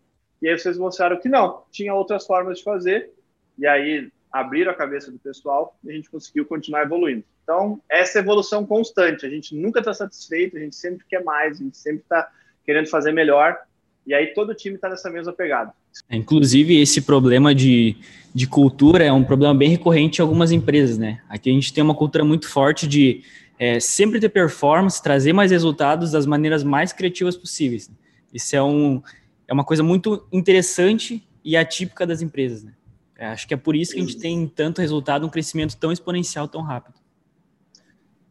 E 0.43 0.49
aí 0.49 0.59
vocês 0.59 0.77
mostraram 0.79 1.21
que 1.21 1.29
não, 1.29 1.65
tinha 1.71 1.95
outras 1.95 2.27
formas 2.27 2.59
de 2.59 2.65
fazer. 2.65 3.11
E 3.59 3.67
aí 3.67 4.11
abriram 4.32 4.70
a 4.70 4.75
cabeça 4.75 5.10
do 5.10 5.18
pessoal 5.18 5.76
e 5.84 5.90
a 5.90 5.94
gente 5.94 6.10
conseguiu 6.10 6.44
continuar 6.44 6.82
evoluindo. 6.82 7.25
Então, 7.42 7.80
essa 7.88 8.18
evolução 8.20 8.64
constante, 8.64 9.26
a 9.26 9.30
gente 9.30 9.54
nunca 9.54 9.80
está 9.80 9.92
satisfeito, 9.92 10.56
a 10.56 10.60
gente 10.60 10.76
sempre 10.76 11.04
quer 11.08 11.25
mais, 11.25 11.60
a 11.60 11.64
gente 11.64 11.76
sempre 11.76 12.02
está 12.02 12.30
querendo 12.64 12.88
fazer 12.88 13.12
melhor, 13.12 13.58
e 14.06 14.14
aí 14.14 14.28
todo 14.28 14.54
time 14.54 14.76
está 14.76 14.88
nessa 14.88 15.10
mesma 15.10 15.32
pegada. 15.32 15.72
É, 16.08 16.16
inclusive, 16.16 16.80
esse 16.80 17.02
problema 17.02 17.54
de, 17.54 17.96
de 18.34 18.46
cultura 18.46 19.04
é 19.04 19.12
um 19.12 19.25
problema 19.25 19.54
bem 19.54 19.68
recorrente 19.68 20.20
em 20.20 20.22
algumas 20.22 20.52
empresas, 20.52 20.96
né? 20.96 21.20
Aqui 21.28 21.50
a 21.50 21.52
gente 21.52 21.72
tem 21.72 21.82
uma 21.82 21.94
cultura 21.94 22.25
muito 22.25 22.49
forte 22.49 22.87
de 22.87 23.22
é, 23.58 23.78
sempre 23.78 24.20
ter 24.20 24.28
performance, 24.28 25.02
trazer 25.02 25.32
mais 25.32 25.50
resultados 25.50 26.12
das 26.12 26.26
maneiras 26.26 26.62
mais 26.62 26.92
criativas 26.92 27.37
possíveis. 27.37 27.90
Isso 28.32 28.54
é, 28.54 28.62
um, 28.62 29.02
é 29.46 29.52
uma 29.52 29.64
coisa 29.64 29.82
muito 29.82 30.26
interessante 30.32 31.26
e 31.44 31.56
atípica 31.56 32.06
das 32.06 32.22
empresas, 32.22 32.62
né? 32.62 32.72
É, 33.21 33.27
acho 33.27 33.47
que 33.47 33.53
é 33.53 33.57
por 33.59 33.77
isso 33.77 33.93
que 33.93 33.99
a 33.99 34.03
gente 34.03 34.17
tem 34.19 34.49
tanto 34.49 34.81
resultado, 34.81 35.27
um 35.27 35.29
crescimento 35.29 35.77
tão 35.77 35.93
exponencial, 35.93 36.49
tão 36.49 36.62
rápido. 36.62 36.95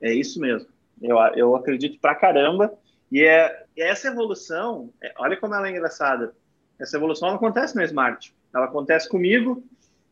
É 0.01 0.12
isso 0.12 0.39
mesmo. 0.39 0.67
Eu, 1.00 1.15
eu 1.36 1.55
acredito 1.55 2.00
pra 2.00 2.15
caramba. 2.15 2.74
E 3.12 3.24
é, 3.24 3.65
essa 3.77 4.08
evolução, 4.08 4.91
é, 5.00 5.13
olha 5.19 5.38
como 5.38 5.53
ela 5.53 5.67
é 5.67 5.72
engraçada. 5.72 6.34
Essa 6.79 6.98
evolução 6.98 7.29
não 7.29 7.36
acontece 7.36 7.75
no 7.75 7.84
Smart. 7.84 8.34
Ela 8.51 8.65
acontece 8.65 9.08
comigo, 9.08 9.63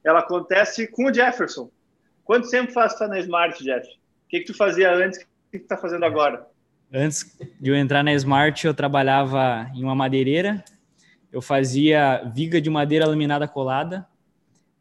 ela 0.03 0.19
acontece 0.19 0.85
com 0.85 1.05
o 1.05 1.13
Jefferson. 1.13 1.71
Quanto 2.23 2.47
tempo 2.47 2.71
faz 2.71 2.93
estar 2.93 3.07
na 3.07 3.19
Smart, 3.19 3.63
Jeff? 3.63 3.87
O 3.87 4.29
que, 4.29 4.41
que 4.41 4.45
tu 4.45 4.53
fazia 4.53 4.93
antes? 4.93 5.17
O 5.17 5.21
que, 5.23 5.27
que 5.53 5.59
tu 5.59 5.63
está 5.63 5.77
fazendo 5.77 6.05
agora? 6.05 6.45
Antes 6.93 7.35
de 7.59 7.71
eu 7.71 7.75
entrar 7.75 8.03
na 8.03 8.13
Smart, 8.13 8.63
eu 8.67 8.75
trabalhava 8.75 9.71
em 9.73 9.83
uma 9.83 9.95
madeireira. 9.95 10.63
Eu 11.31 11.41
fazia 11.41 12.21
viga 12.31 12.61
de 12.61 12.69
madeira 12.69 13.07
laminada 13.07 13.47
colada 13.47 14.07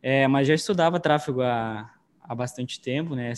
é, 0.09 0.29
mas 0.29 0.47
já 0.47 0.55
estudava 0.55 1.01
tráfego 1.01 1.43
há, 1.43 1.93
há 2.23 2.33
bastante 2.33 2.81
tempo, 2.81 3.17
né? 3.17 3.33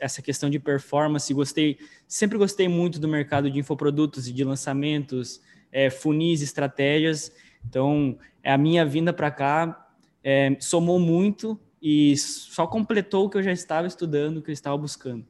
Essa 0.00 0.22
questão 0.22 0.48
de 0.48 0.58
performance, 0.58 1.34
gostei, 1.34 1.76
sempre 2.08 2.38
gostei 2.38 2.66
muito 2.66 2.98
do 2.98 3.06
mercado 3.06 3.50
de 3.50 3.58
infoprodutos 3.58 4.26
e 4.26 4.32
de 4.32 4.42
lançamentos, 4.42 5.42
é, 5.70 5.90
funis, 5.90 6.40
estratégias. 6.40 7.30
Então, 7.68 8.18
é, 8.42 8.50
a 8.50 8.56
minha 8.56 8.86
vinda 8.86 9.12
para 9.12 9.30
cá 9.30 9.86
é, 10.22 10.56
somou 10.60 10.98
muito 10.98 11.60
e 11.82 12.16
só 12.16 12.66
completou 12.66 13.26
o 13.26 13.28
que 13.28 13.36
eu 13.36 13.42
já 13.42 13.52
estava 13.52 13.86
estudando, 13.86 14.38
o 14.38 14.42
que 14.42 14.50
eu 14.50 14.54
estava 14.54 14.78
buscando. 14.78 15.26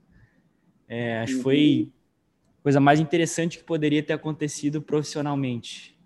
É, 0.86 1.22
acho 1.22 1.38
que 1.38 1.42
foi 1.42 1.92
a 2.60 2.62
coisa 2.62 2.78
mais 2.78 3.00
interessante 3.00 3.58
que 3.58 3.64
poderia 3.64 4.00
ter 4.00 4.12
acontecido 4.12 4.80
profissionalmente. 4.80 5.98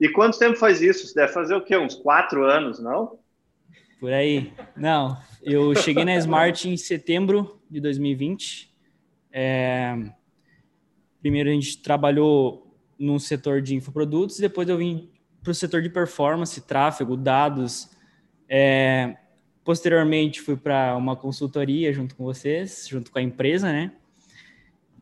E 0.00 0.08
quanto 0.08 0.38
tempo 0.38 0.56
faz 0.56 0.80
isso? 0.80 1.08
Você 1.08 1.14
deve 1.14 1.32
fazer 1.32 1.56
o 1.56 1.64
quê? 1.64 1.76
Uns 1.76 1.96
quatro 1.96 2.44
anos, 2.44 2.78
não? 2.78 3.18
Por 3.98 4.12
aí. 4.12 4.52
Não, 4.76 5.16
eu 5.42 5.74
cheguei 5.74 6.04
na 6.04 6.14
Smart 6.16 6.68
em 6.68 6.76
setembro 6.76 7.58
de 7.70 7.80
2020. 7.80 8.70
É, 9.32 9.94
primeiro 11.20 11.48
a 11.48 11.52
gente 11.52 11.78
trabalhou 11.78 12.76
no 12.98 13.18
setor 13.18 13.62
de 13.62 13.74
infoprodutos, 13.74 14.38
depois 14.38 14.68
eu 14.68 14.76
vim 14.76 15.10
para 15.42 15.50
o 15.50 15.54
setor 15.54 15.80
de 15.80 15.88
performance, 15.88 16.60
tráfego, 16.60 17.16
dados. 17.16 17.90
É, 18.48 19.16
posteriormente 19.64 20.42
fui 20.42 20.56
para 20.56 20.94
uma 20.96 21.16
consultoria 21.16 21.92
junto 21.92 22.14
com 22.14 22.24
vocês, 22.24 22.86
junto 22.88 23.10
com 23.10 23.18
a 23.18 23.22
empresa, 23.22 23.72
né? 23.72 23.92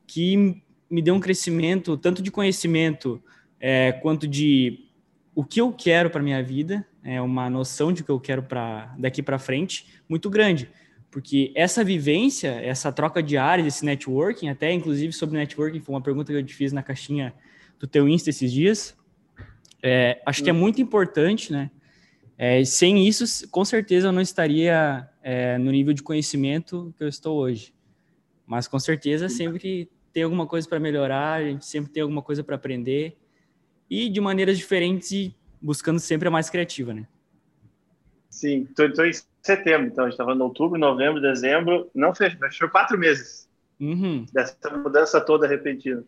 Que 0.07 0.63
me 0.89 1.03
deu 1.03 1.15
um 1.15 1.21
crescimento 1.21 1.97
tanto 1.97 2.23
de 2.23 2.31
conhecimento 2.31 3.21
é, 3.59 3.91
quanto 3.91 4.29
de 4.29 4.89
o 5.35 5.45
que 5.45 5.61
eu 5.61 5.73
quero 5.73 6.11
para 6.11 6.23
minha 6.23 6.43
vida 6.43 6.87
é, 7.05 7.21
uma 7.21 7.51
noção 7.51 7.93
de 7.93 8.03
que 8.03 8.11
eu 8.11 8.19
quero 8.19 8.43
para 8.43 8.95
daqui 8.99 9.23
para 9.23 9.39
frente 9.39 9.87
muito 10.09 10.31
grande, 10.31 10.71
porque 11.11 11.53
essa 11.55 11.85
vivência, 11.85 12.49
essa 12.49 12.91
troca 12.91 13.23
de 13.23 13.37
áreas, 13.37 13.69
esse 13.69 13.85
networking, 13.85 14.49
até 14.49 14.73
inclusive 14.73 15.13
sobre 15.13 15.39
networking, 15.39 15.81
foi 15.81 15.95
uma 15.95 16.01
pergunta 16.01 16.33
que 16.33 16.39
eu 16.39 16.45
te 16.45 16.55
fiz 16.55 16.73
na 16.73 16.83
caixinha 16.83 17.33
do 17.79 17.87
teu 17.87 18.09
Insta 18.09 18.31
esses 18.31 18.51
dias. 18.51 18.97
É, 19.83 20.21
acho 20.27 20.43
que 20.43 20.51
é 20.51 20.53
muito 20.53 20.81
importante, 20.81 21.53
né? 21.53 21.71
É, 22.37 22.65
sem 22.65 23.07
isso, 23.07 23.49
com 23.49 23.65
certeza 23.65 24.09
eu 24.09 24.13
não 24.13 24.21
estaria 24.21 25.09
é, 25.23 25.57
no 25.59 25.71
nível 25.71 25.93
de 25.93 26.03
conhecimento 26.03 26.93
que 26.97 27.05
eu 27.05 27.09
estou 27.09 27.37
hoje. 27.37 27.73
Mas 28.45 28.67
com 28.67 28.79
certeza 28.81 29.29
sempre 29.29 29.89
tem 30.13 30.23
alguma 30.23 30.47
coisa 30.47 30.69
para 30.69 30.81
melhorar, 30.81 31.41
a 31.41 31.45
gente 31.45 31.65
sempre 31.65 31.93
tem 31.93 32.03
alguma 32.03 32.23
coisa 32.23 32.43
para 32.43 32.57
aprender 32.57 33.17
e 33.89 34.09
de 34.09 34.21
maneiras 34.21 34.59
diferentes 34.59 35.13
e 35.13 35.37
buscando 35.65 35.99
sempre 35.99 36.29
a 36.29 36.31
mais 36.31 36.51
criativa, 36.51 36.93
né? 36.93 37.09
Sim, 38.29 38.69
estou 38.69 39.07
em 39.07 39.13
setembro, 39.43 39.87
então 39.87 40.05
a 40.05 40.09
gente 40.09 40.15
estava 40.15 40.33
em 40.33 40.41
outubro, 40.43 40.79
novembro, 40.79 41.23
dezembro, 41.23 41.91
não 41.95 42.15
fechou, 42.15 42.39
fechou 42.41 42.69
quatro 42.69 42.99
meses 42.99 43.49
uhum. 43.81 44.27
dessa 44.31 44.57
mudança 44.77 45.21
toda 45.21 45.47
repentina. 45.47 46.05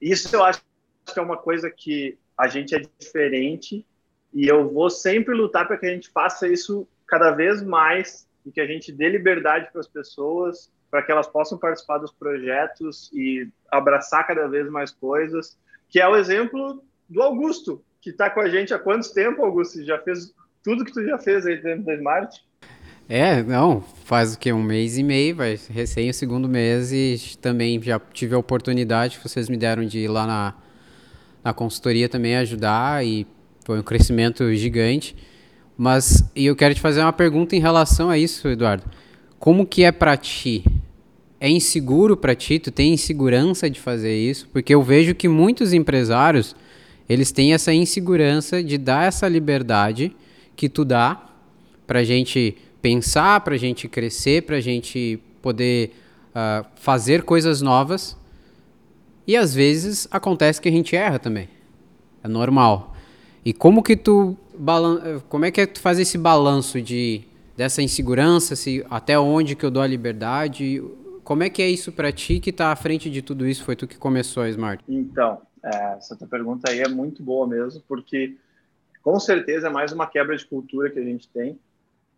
Isso 0.00 0.34
eu 0.34 0.42
acho 0.42 0.60
que 1.06 1.18
é 1.18 1.22
uma 1.22 1.36
coisa 1.36 1.70
que 1.70 2.18
a 2.36 2.48
gente 2.48 2.74
é 2.74 2.80
diferente 2.98 3.86
e 4.34 4.48
eu 4.48 4.68
vou 4.68 4.90
sempre 4.90 5.34
lutar 5.34 5.66
para 5.68 5.76
que 5.76 5.86
a 5.86 5.90
gente 5.90 6.10
faça 6.10 6.48
isso 6.48 6.88
cada 7.06 7.30
vez 7.30 7.62
mais 7.62 8.26
e 8.44 8.50
que 8.50 8.60
a 8.60 8.66
gente 8.66 8.90
dê 8.90 9.08
liberdade 9.08 9.70
para 9.70 9.80
as 9.80 9.88
pessoas, 9.88 10.72
para 10.90 11.02
que 11.02 11.12
elas 11.12 11.28
possam 11.28 11.56
participar 11.56 11.98
dos 11.98 12.12
projetos 12.12 13.10
e 13.12 13.48
abraçar 13.70 14.26
cada 14.26 14.48
vez 14.48 14.68
mais 14.70 14.90
coisas, 14.90 15.56
que 15.88 16.00
é 16.00 16.08
o 16.08 16.16
exemplo 16.16 16.82
do 17.08 17.22
Augusto, 17.22 17.84
que 18.08 18.12
está 18.12 18.30
com 18.30 18.40
a 18.40 18.48
gente 18.48 18.72
há 18.72 18.78
quanto 18.78 19.12
tempo, 19.12 19.44
Augusto? 19.44 19.84
Já 19.84 19.98
fez 19.98 20.32
tudo 20.62 20.84
que 20.84 20.92
tu 20.92 21.04
já 21.04 21.18
fez 21.18 21.46
aí 21.46 21.60
dentro 21.60 21.84
da 21.84 21.94
Smart? 21.94 22.42
É, 23.06 23.42
não, 23.42 23.82
faz 24.04 24.34
o 24.34 24.38
que? 24.38 24.50
Um 24.52 24.62
mês 24.62 24.96
e 24.96 25.02
meio, 25.02 25.36
vai 25.36 25.58
recém 25.70 26.08
o 26.08 26.14
segundo 26.14 26.48
mês 26.48 26.92
e 26.92 27.36
também 27.40 27.80
já 27.82 28.00
tive 28.12 28.34
a 28.34 28.38
oportunidade 28.38 29.18
que 29.18 29.28
vocês 29.28 29.48
me 29.48 29.56
deram 29.56 29.84
de 29.84 29.98
ir 29.98 30.08
lá 30.08 30.26
na, 30.26 30.54
na 31.44 31.52
consultoria 31.52 32.08
também 32.08 32.36
ajudar 32.36 33.04
e 33.04 33.26
foi 33.64 33.78
um 33.78 33.82
crescimento 33.82 34.54
gigante. 34.54 35.14
Mas 35.76 36.24
e 36.34 36.46
eu 36.46 36.56
quero 36.56 36.74
te 36.74 36.80
fazer 36.80 37.02
uma 37.02 37.12
pergunta 37.12 37.54
em 37.54 37.60
relação 37.60 38.10
a 38.10 38.18
isso, 38.18 38.48
Eduardo. 38.48 38.84
Como 39.38 39.66
que 39.66 39.84
é 39.84 39.92
para 39.92 40.16
ti? 40.16 40.64
É 41.40 41.48
inseguro 41.48 42.16
para 42.16 42.34
ti? 42.34 42.58
Tu 42.58 42.70
tem 42.70 42.92
insegurança 42.92 43.70
de 43.70 43.78
fazer 43.78 44.16
isso? 44.16 44.48
Porque 44.52 44.74
eu 44.74 44.82
vejo 44.82 45.14
que 45.14 45.28
muitos 45.28 45.72
empresários 45.72 46.56
eles 47.08 47.32
têm 47.32 47.54
essa 47.54 47.72
insegurança 47.72 48.62
de 48.62 48.76
dar 48.76 49.06
essa 49.06 49.26
liberdade 49.26 50.14
que 50.54 50.68
tu 50.68 50.84
dá 50.84 51.26
para 51.86 52.04
gente 52.04 52.56
pensar, 52.82 53.40
para 53.40 53.56
gente 53.56 53.88
crescer, 53.88 54.42
para 54.42 54.60
gente 54.60 55.18
poder 55.40 55.92
uh, 56.30 56.66
fazer 56.76 57.22
coisas 57.22 57.62
novas. 57.62 58.16
E 59.26 59.36
às 59.36 59.54
vezes 59.54 60.06
acontece 60.10 60.60
que 60.60 60.68
a 60.68 60.72
gente 60.72 60.94
erra 60.94 61.18
também. 61.18 61.48
É 62.22 62.28
normal. 62.28 62.94
E 63.44 63.52
como 63.52 63.82
que 63.82 63.96
tu 63.96 64.36
como 65.28 65.44
é 65.44 65.50
que 65.50 65.60
é 65.60 65.66
tu 65.66 65.80
faz 65.80 65.98
esse 65.98 66.18
balanço 66.18 66.82
de 66.82 67.22
dessa 67.56 67.82
insegurança, 67.82 68.54
se 68.54 68.84
até 68.90 69.18
onde 69.18 69.54
que 69.54 69.64
eu 69.64 69.70
dou 69.70 69.82
a 69.82 69.86
liberdade? 69.86 70.82
Como 71.24 71.42
é 71.42 71.50
que 71.50 71.60
é 71.60 71.68
isso 71.68 71.92
para 71.92 72.10
ti 72.12 72.40
que 72.40 72.50
está 72.50 72.72
à 72.72 72.76
frente 72.76 73.10
de 73.10 73.20
tudo 73.20 73.46
isso? 73.46 73.64
Foi 73.64 73.76
tu 73.76 73.86
que 73.86 73.98
começou 73.98 74.46
Smart? 74.46 74.82
Então, 74.88 75.38
é, 75.64 75.92
essa 75.94 76.16
tua 76.16 76.26
pergunta 76.26 76.70
aí 76.70 76.80
é 76.80 76.88
muito 76.88 77.22
boa 77.22 77.46
mesmo, 77.46 77.82
porque 77.86 78.36
com 79.02 79.18
certeza 79.18 79.68
é 79.68 79.70
mais 79.70 79.92
uma 79.92 80.06
quebra 80.06 80.36
de 80.36 80.44
cultura 80.44 80.90
que 80.90 80.98
a 80.98 81.04
gente 81.04 81.28
tem 81.28 81.58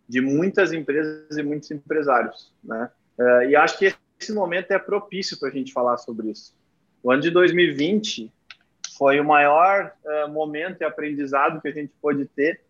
de 0.09 0.21
muitas 0.21 0.73
empresas 0.73 1.37
e 1.37 1.43
muitos 1.43 1.71
empresários, 1.71 2.53
né? 2.65 2.91
É, 3.19 3.51
e 3.51 3.57
acho 3.57 3.79
que 3.79 3.95
esse 4.19 4.33
momento 4.33 4.71
é 4.73 4.79
propício 4.79 5.39
para 5.39 5.49
a 5.49 5.53
gente 5.53 5.73
falar 5.73 5.99
sobre 5.99 6.31
isso. 6.31 6.53
O 7.03 7.13
ano 7.13 7.23
de 7.23 7.31
2020 7.31 8.33
foi 8.99 9.21
o 9.21 9.25
maior 9.25 9.93
é, 10.05 10.27
momento 10.27 10.81
e 10.81 10.85
aprendizado 10.85 11.61
que 11.61 11.69
a 11.69 11.73
gente 11.73 11.93
pôde 12.03 12.27
ter 12.27 12.61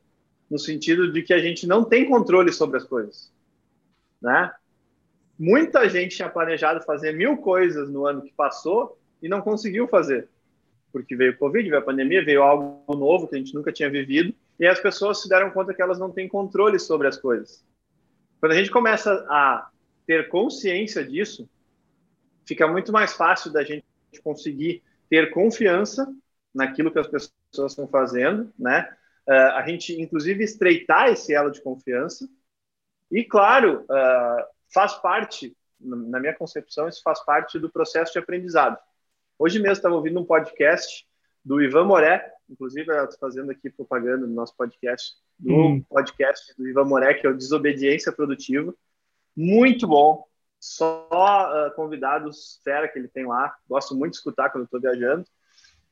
no 0.50 0.58
sentido 0.58 1.12
de 1.12 1.22
que 1.22 1.32
a 1.32 1.38
gente 1.38 1.66
não 1.66 1.84
tem 1.84 2.08
controle 2.08 2.52
sobre 2.52 2.76
as 2.76 2.84
coisas, 2.84 3.32
né? 4.20 4.52
Muita 5.38 5.88
gente 5.88 6.16
tinha 6.16 6.28
planejado 6.28 6.84
fazer 6.84 7.12
mil 7.12 7.38
coisas 7.38 7.88
no 7.88 8.06
ano 8.06 8.20
que 8.20 8.32
passou 8.32 8.98
e 9.22 9.28
não 9.28 9.40
conseguiu 9.40 9.88
fazer 9.88 10.28
porque 10.92 11.16
veio 11.16 11.32
o 11.32 11.36
Covid, 11.36 11.68
veio 11.68 11.80
a 11.80 11.84
pandemia, 11.84 12.24
veio 12.24 12.42
algo 12.42 12.84
novo 12.94 13.28
que 13.28 13.34
a 13.34 13.38
gente 13.38 13.54
nunca 13.54 13.72
tinha 13.72 13.90
vivido, 13.90 14.34
e 14.58 14.66
as 14.66 14.80
pessoas 14.80 15.22
se 15.22 15.28
deram 15.28 15.50
conta 15.50 15.72
que 15.72 15.82
elas 15.82 15.98
não 15.98 16.10
têm 16.10 16.28
controle 16.28 16.78
sobre 16.78 17.08
as 17.08 17.16
coisas. 17.16 17.64
Quando 18.38 18.52
a 18.52 18.56
gente 18.56 18.70
começa 18.70 19.12
a 19.28 19.70
ter 20.06 20.28
consciência 20.28 21.04
disso, 21.04 21.48
fica 22.46 22.66
muito 22.66 22.92
mais 22.92 23.12
fácil 23.12 23.52
da 23.52 23.62
gente 23.62 23.84
conseguir 24.22 24.82
ter 25.08 25.30
confiança 25.30 26.12
naquilo 26.54 26.90
que 26.90 26.98
as 26.98 27.06
pessoas 27.06 27.72
estão 27.72 27.86
fazendo, 27.86 28.52
né? 28.58 28.88
Uh, 29.28 29.52
a 29.54 29.66
gente, 29.66 30.00
inclusive, 30.00 30.42
estreitar 30.42 31.08
esse 31.08 31.32
elo 31.32 31.50
de 31.50 31.60
confiança. 31.60 32.28
E, 33.10 33.22
claro, 33.24 33.84
uh, 33.84 34.44
faz 34.72 34.94
parte, 34.94 35.56
na 35.78 36.18
minha 36.18 36.34
concepção, 36.34 36.88
isso 36.88 37.02
faz 37.02 37.24
parte 37.24 37.58
do 37.58 37.70
processo 37.70 38.12
de 38.12 38.18
aprendizado. 38.18 38.78
Hoje 39.42 39.58
mesmo 39.58 39.72
estava 39.72 39.94
ouvindo 39.94 40.20
um 40.20 40.24
podcast 40.26 41.06
do 41.42 41.62
Ivan 41.62 41.86
Moré, 41.86 42.30
inclusive 42.46 42.92
eu 42.92 43.04
estou 43.04 43.18
fazendo 43.18 43.50
aqui 43.50 43.70
propaganda 43.70 44.26
no 44.26 44.34
nosso 44.34 44.54
podcast, 44.54 45.14
do 45.38 45.54
hum. 45.54 45.82
podcast 45.88 46.54
do 46.58 46.68
Ivan 46.68 46.84
Moré, 46.84 47.14
que 47.14 47.26
é 47.26 47.30
o 47.30 47.34
Desobediência 47.34 48.12
Produtiva. 48.12 48.74
Muito 49.34 49.86
bom, 49.88 50.26
só 50.60 51.08
uh, 51.08 51.74
convidados 51.74 52.60
fera 52.62 52.86
que 52.86 52.98
ele 52.98 53.08
tem 53.08 53.26
lá, 53.26 53.56
gosto 53.66 53.96
muito 53.96 54.12
de 54.12 54.18
escutar 54.18 54.50
quando 54.50 54.64
estou 54.64 54.78
viajando. 54.78 55.24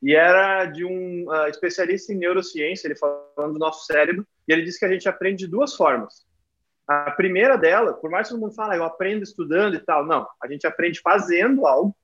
E 0.02 0.14
era 0.14 0.66
de 0.66 0.84
um 0.84 1.24
uh, 1.30 1.48
especialista 1.48 2.12
em 2.12 2.18
neurociência, 2.18 2.86
ele 2.86 2.96
falando 2.96 3.54
do 3.54 3.58
nosso 3.58 3.86
cérebro, 3.86 4.28
e 4.46 4.52
ele 4.52 4.62
disse 4.62 4.78
que 4.78 4.84
a 4.84 4.92
gente 4.92 5.08
aprende 5.08 5.46
de 5.46 5.50
duas 5.50 5.74
formas. 5.74 6.26
A 6.86 7.12
primeira 7.12 7.56
dela, 7.56 7.94
por 7.94 8.10
mais 8.10 8.28
que 8.28 8.34
todo 8.34 8.42
mundo 8.42 8.54
fale, 8.54 8.74
ah, 8.74 8.76
eu 8.76 8.84
aprendo 8.84 9.22
estudando 9.22 9.74
e 9.74 9.80
tal, 9.80 10.04
não, 10.04 10.28
a 10.38 10.46
gente 10.46 10.66
aprende 10.66 11.00
fazendo 11.00 11.66
algo. 11.66 11.96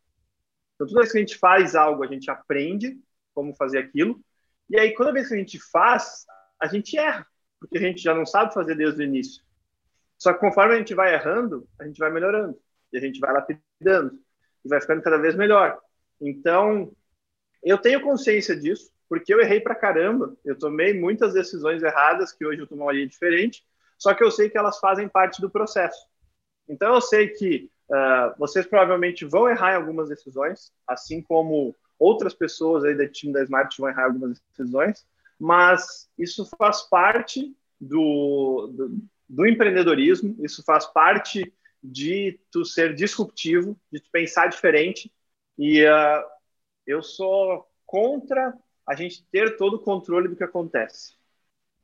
Então, 0.75 0.87
toda 0.87 1.01
vez 1.01 1.13
que 1.13 1.19
a 1.19 1.21
gente 1.21 1.39
faz 1.39 1.75
algo, 1.75 2.03
a 2.03 2.07
gente 2.07 2.31
aprende 2.31 2.99
como 3.35 3.55
fazer 3.55 3.79
aquilo. 3.79 4.21
E 4.69 4.79
aí, 4.79 4.95
toda 4.95 5.13
vez 5.13 5.29
que 5.29 5.35
a 5.35 5.39
gente 5.39 5.59
faz, 5.71 6.25
a 6.61 6.67
gente 6.67 6.97
erra, 6.97 7.27
porque 7.59 7.79
a 7.79 7.81
gente 7.81 8.03
já 8.03 8.15
não 8.15 8.27
sabe 8.27 8.55
fazer 8.55 8.75
desde 8.75 9.01
o 9.01 9.05
início. 9.05 9.43
Só 10.19 10.33
que 10.33 10.41
conforme 10.41 10.75
a 10.75 10.79
gente 10.79 10.95
vai 10.95 11.15
errando, 11.15 11.69
a 11.79 11.85
gente 11.85 11.99
vai 11.99 12.11
melhorando. 12.11 12.59
E 12.93 12.99
a 12.99 13.01
gente 13.01 13.19
vai 13.21 13.33
lapidando. 13.33 14.19
E 14.65 14.69
vai 14.69 14.81
ficando 14.81 15.03
cada 15.03 15.19
vez 15.19 15.35
melhor. 15.35 15.79
Então, 16.21 16.95
eu 17.63 17.79
tenho 17.79 18.01
consciência 18.01 18.57
disso, 18.57 18.91
porque 19.09 19.33
eu 19.35 19.41
errei 19.41 19.61
pra 19.61 19.75
caramba. 19.75 20.37
Eu 20.45 20.59
tomei 20.59 20.99
muitas 20.99 21.35
decisões 21.35 21.83
erradas, 21.83 22.33
que 22.33 22.47
hoje 22.47 22.61
eu 22.61 22.67
tomaria 22.67 23.07
diferente. 23.07 23.65
Só 23.99 24.15
que 24.15 24.25
eu 24.25 24.31
sei 24.31 24.49
que 24.49 24.59
elas 24.59 24.79
fazem 24.79 25.09
parte 25.09 25.41
do 25.41 25.51
processo. 25.51 26.07
Então, 26.69 26.95
eu 26.95 27.01
sei 27.01 27.29
que 27.29 27.71
uh, 27.91 28.39
vocês 28.39 28.67
provavelmente 28.67 29.25
vão 29.25 29.49
errar 29.49 29.73
em 29.73 29.77
algumas 29.77 30.09
decisões, 30.09 30.73
assim 30.87 31.23
como 31.23 31.75
outras 31.99 32.35
pessoas 32.35 32.85
aí 32.85 32.95
do 32.95 33.09
time 33.09 33.33
da 33.33 33.43
Smart 33.43 33.77
vão 33.79 33.89
errar 33.89 34.05
algumas 34.05 34.41
decisões, 34.41 35.07
mas 35.39 36.09
isso 36.19 36.49
faz 36.59 36.83
parte 36.83 37.55
do, 37.81 38.71
do, 38.73 38.99
do 39.29 39.47
empreendedorismo, 39.47 40.37
isso 40.41 40.63
faz 40.65 40.87
parte 40.87 41.53
de 41.83 42.41
tu 42.51 42.65
ser 42.65 42.95
disruptivo, 42.95 43.79
de 43.93 44.01
tu 44.01 44.11
pensar 44.11 44.49
diferente. 44.49 45.13
E 45.59 45.85
uh, 45.85 46.25
eu 46.87 47.03
sou 47.03 47.69
contra 47.85 48.57
a 48.87 48.95
gente 48.95 49.25
ter 49.31 49.57
todo 49.57 49.75
o 49.75 49.81
controle 49.81 50.29
do 50.29 50.37
que 50.37 50.45
acontece 50.45 51.17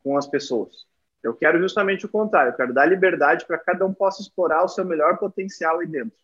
com 0.02 0.16
as 0.16 0.26
pessoas. 0.26 0.86
Eu 1.22 1.34
quero 1.34 1.60
justamente 1.60 2.06
o 2.06 2.08
contrário, 2.08 2.52
eu 2.52 2.56
quero 2.56 2.72
dar 2.72 2.86
liberdade 2.86 3.46
para 3.46 3.58
cada 3.58 3.84
um 3.84 3.92
possa 3.92 4.22
explorar 4.22 4.64
o 4.64 4.68
seu 4.68 4.84
melhor 4.84 5.18
potencial 5.18 5.80
aí 5.80 5.86
dentro, 5.86 6.18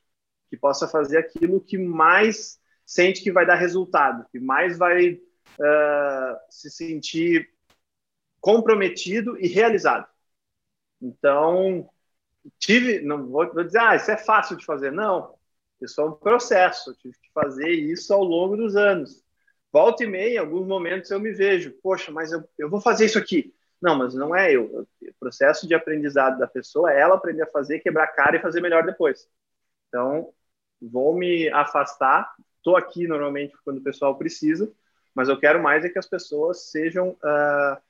que 0.48 0.56
possa 0.56 0.88
fazer 0.88 1.18
aquilo 1.18 1.60
que 1.60 1.76
mais 1.76 2.58
sente 2.84 3.22
que 3.22 3.32
vai 3.32 3.44
dar 3.44 3.56
resultado, 3.56 4.26
que 4.30 4.38
mais 4.38 4.78
vai 4.78 5.12
uh, 5.12 6.36
se 6.48 6.70
sentir 6.70 7.50
comprometido 8.40 9.36
e 9.38 9.48
realizado. 9.48 10.06
Então, 11.02 11.90
tive, 12.58 13.00
não 13.00 13.26
vou, 13.26 13.52
vou, 13.52 13.64
dizer, 13.64 13.80
ah, 13.80 13.96
isso 13.96 14.10
é 14.10 14.16
fácil 14.16 14.56
de 14.56 14.64
fazer. 14.64 14.92
Não, 14.92 15.34
isso 15.80 16.00
é 16.00 16.04
um 16.04 16.12
processo. 16.12 16.90
Eu 16.90 16.94
tive 16.94 17.14
que 17.20 17.32
fazer 17.32 17.68
isso 17.70 18.14
ao 18.14 18.22
longo 18.22 18.56
dos 18.56 18.76
anos. 18.76 19.22
Volta 19.72 20.04
e 20.04 20.06
meia, 20.06 20.36
em 20.36 20.38
alguns 20.38 20.66
momentos 20.66 21.10
eu 21.10 21.20
me 21.20 21.32
vejo, 21.32 21.72
poxa, 21.82 22.10
mas 22.10 22.32
eu, 22.32 22.48
eu 22.56 22.70
vou 22.70 22.80
fazer 22.80 23.06
isso 23.06 23.18
aqui. 23.18 23.54
Não, 23.80 23.96
mas 23.96 24.14
não 24.14 24.34
é 24.34 24.52
eu. 24.52 24.86
O 25.02 25.14
processo 25.20 25.66
de 25.66 25.74
aprendizado 25.74 26.38
da 26.38 26.46
pessoa 26.46 26.92
é 26.92 27.00
ela 27.00 27.14
aprender 27.14 27.42
a 27.42 27.50
fazer, 27.50 27.80
quebrar 27.80 28.04
a 28.04 28.12
cara 28.12 28.36
e 28.36 28.42
fazer 28.42 28.60
melhor 28.60 28.84
depois. 28.84 29.28
Então, 29.88 30.32
vou 30.80 31.14
me 31.14 31.48
afastar. 31.50 32.34
Estou 32.56 32.76
aqui 32.76 33.06
normalmente 33.06 33.54
quando 33.64 33.78
o 33.78 33.82
pessoal 33.82 34.16
precisa, 34.16 34.72
mas 35.14 35.28
eu 35.28 35.38
quero 35.38 35.62
mais 35.62 35.84
é 35.84 35.88
que 35.88 35.98
as 35.98 36.08
pessoas 36.08 36.70
sejam 36.70 37.10
uh, 37.10 37.82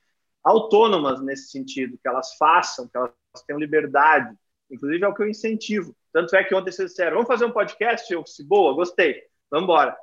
autônomas 0.44 1.20
nesse 1.22 1.50
sentido, 1.50 1.98
que 1.98 2.08
elas 2.08 2.36
façam, 2.36 2.86
que 2.86 2.96
elas 2.96 3.12
tenham 3.46 3.58
liberdade. 3.58 4.36
Inclusive 4.70 5.04
é 5.04 5.08
o 5.08 5.14
que 5.14 5.22
eu 5.22 5.28
incentivo. 5.28 5.96
Tanto 6.12 6.34
é 6.36 6.44
que 6.44 6.54
ontem 6.54 6.72
vocês 6.72 6.90
disseram, 6.90 7.12
vamos 7.12 7.28
fazer 7.28 7.44
um 7.44 7.52
podcast? 7.52 8.12
Eu 8.12 8.22
disse, 8.22 8.44
boa, 8.44 8.74
gostei. 8.74 9.22
Vamos 9.50 9.64
embora. 9.64 9.96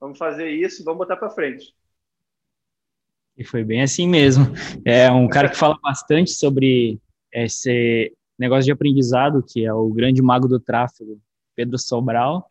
Vamos 0.00 0.18
fazer 0.18 0.48
isso 0.50 0.84
vamos 0.84 0.98
botar 0.98 1.16
para 1.16 1.30
frente. 1.30 1.74
E 3.38 3.44
foi 3.44 3.62
bem 3.62 3.82
assim 3.82 4.08
mesmo. 4.08 4.46
É 4.84 5.10
um 5.10 5.28
cara 5.28 5.48
que 5.48 5.56
fala 5.56 5.78
bastante 5.80 6.32
sobre 6.32 7.00
esse 7.32 8.12
negócio 8.36 8.64
de 8.64 8.72
aprendizado, 8.72 9.44
que 9.46 9.64
é 9.64 9.72
o 9.72 9.88
grande 9.90 10.20
mago 10.20 10.48
do 10.48 10.58
tráfego, 10.58 11.20
Pedro 11.54 11.78
Sobral. 11.78 12.44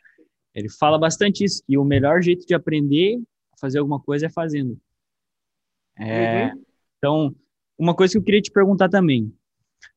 Ele 0.56 0.70
fala 0.70 0.98
bastante 0.98 1.44
isso, 1.44 1.62
que 1.68 1.78
o 1.78 1.84
melhor 1.84 2.22
jeito 2.22 2.48
de 2.48 2.54
aprender 2.54 3.20
a 3.54 3.58
fazer 3.60 3.80
alguma 3.80 4.00
coisa 4.00 4.28
é 4.28 4.30
fazendo. 4.30 4.80
É, 5.98 6.46
uhum. 6.46 6.64
Então, 6.98 7.36
uma 7.78 7.94
coisa 7.94 8.14
que 8.14 8.18
eu 8.20 8.24
queria 8.24 8.42
te 8.42 8.52
perguntar 8.52 8.88
também, 8.88 9.32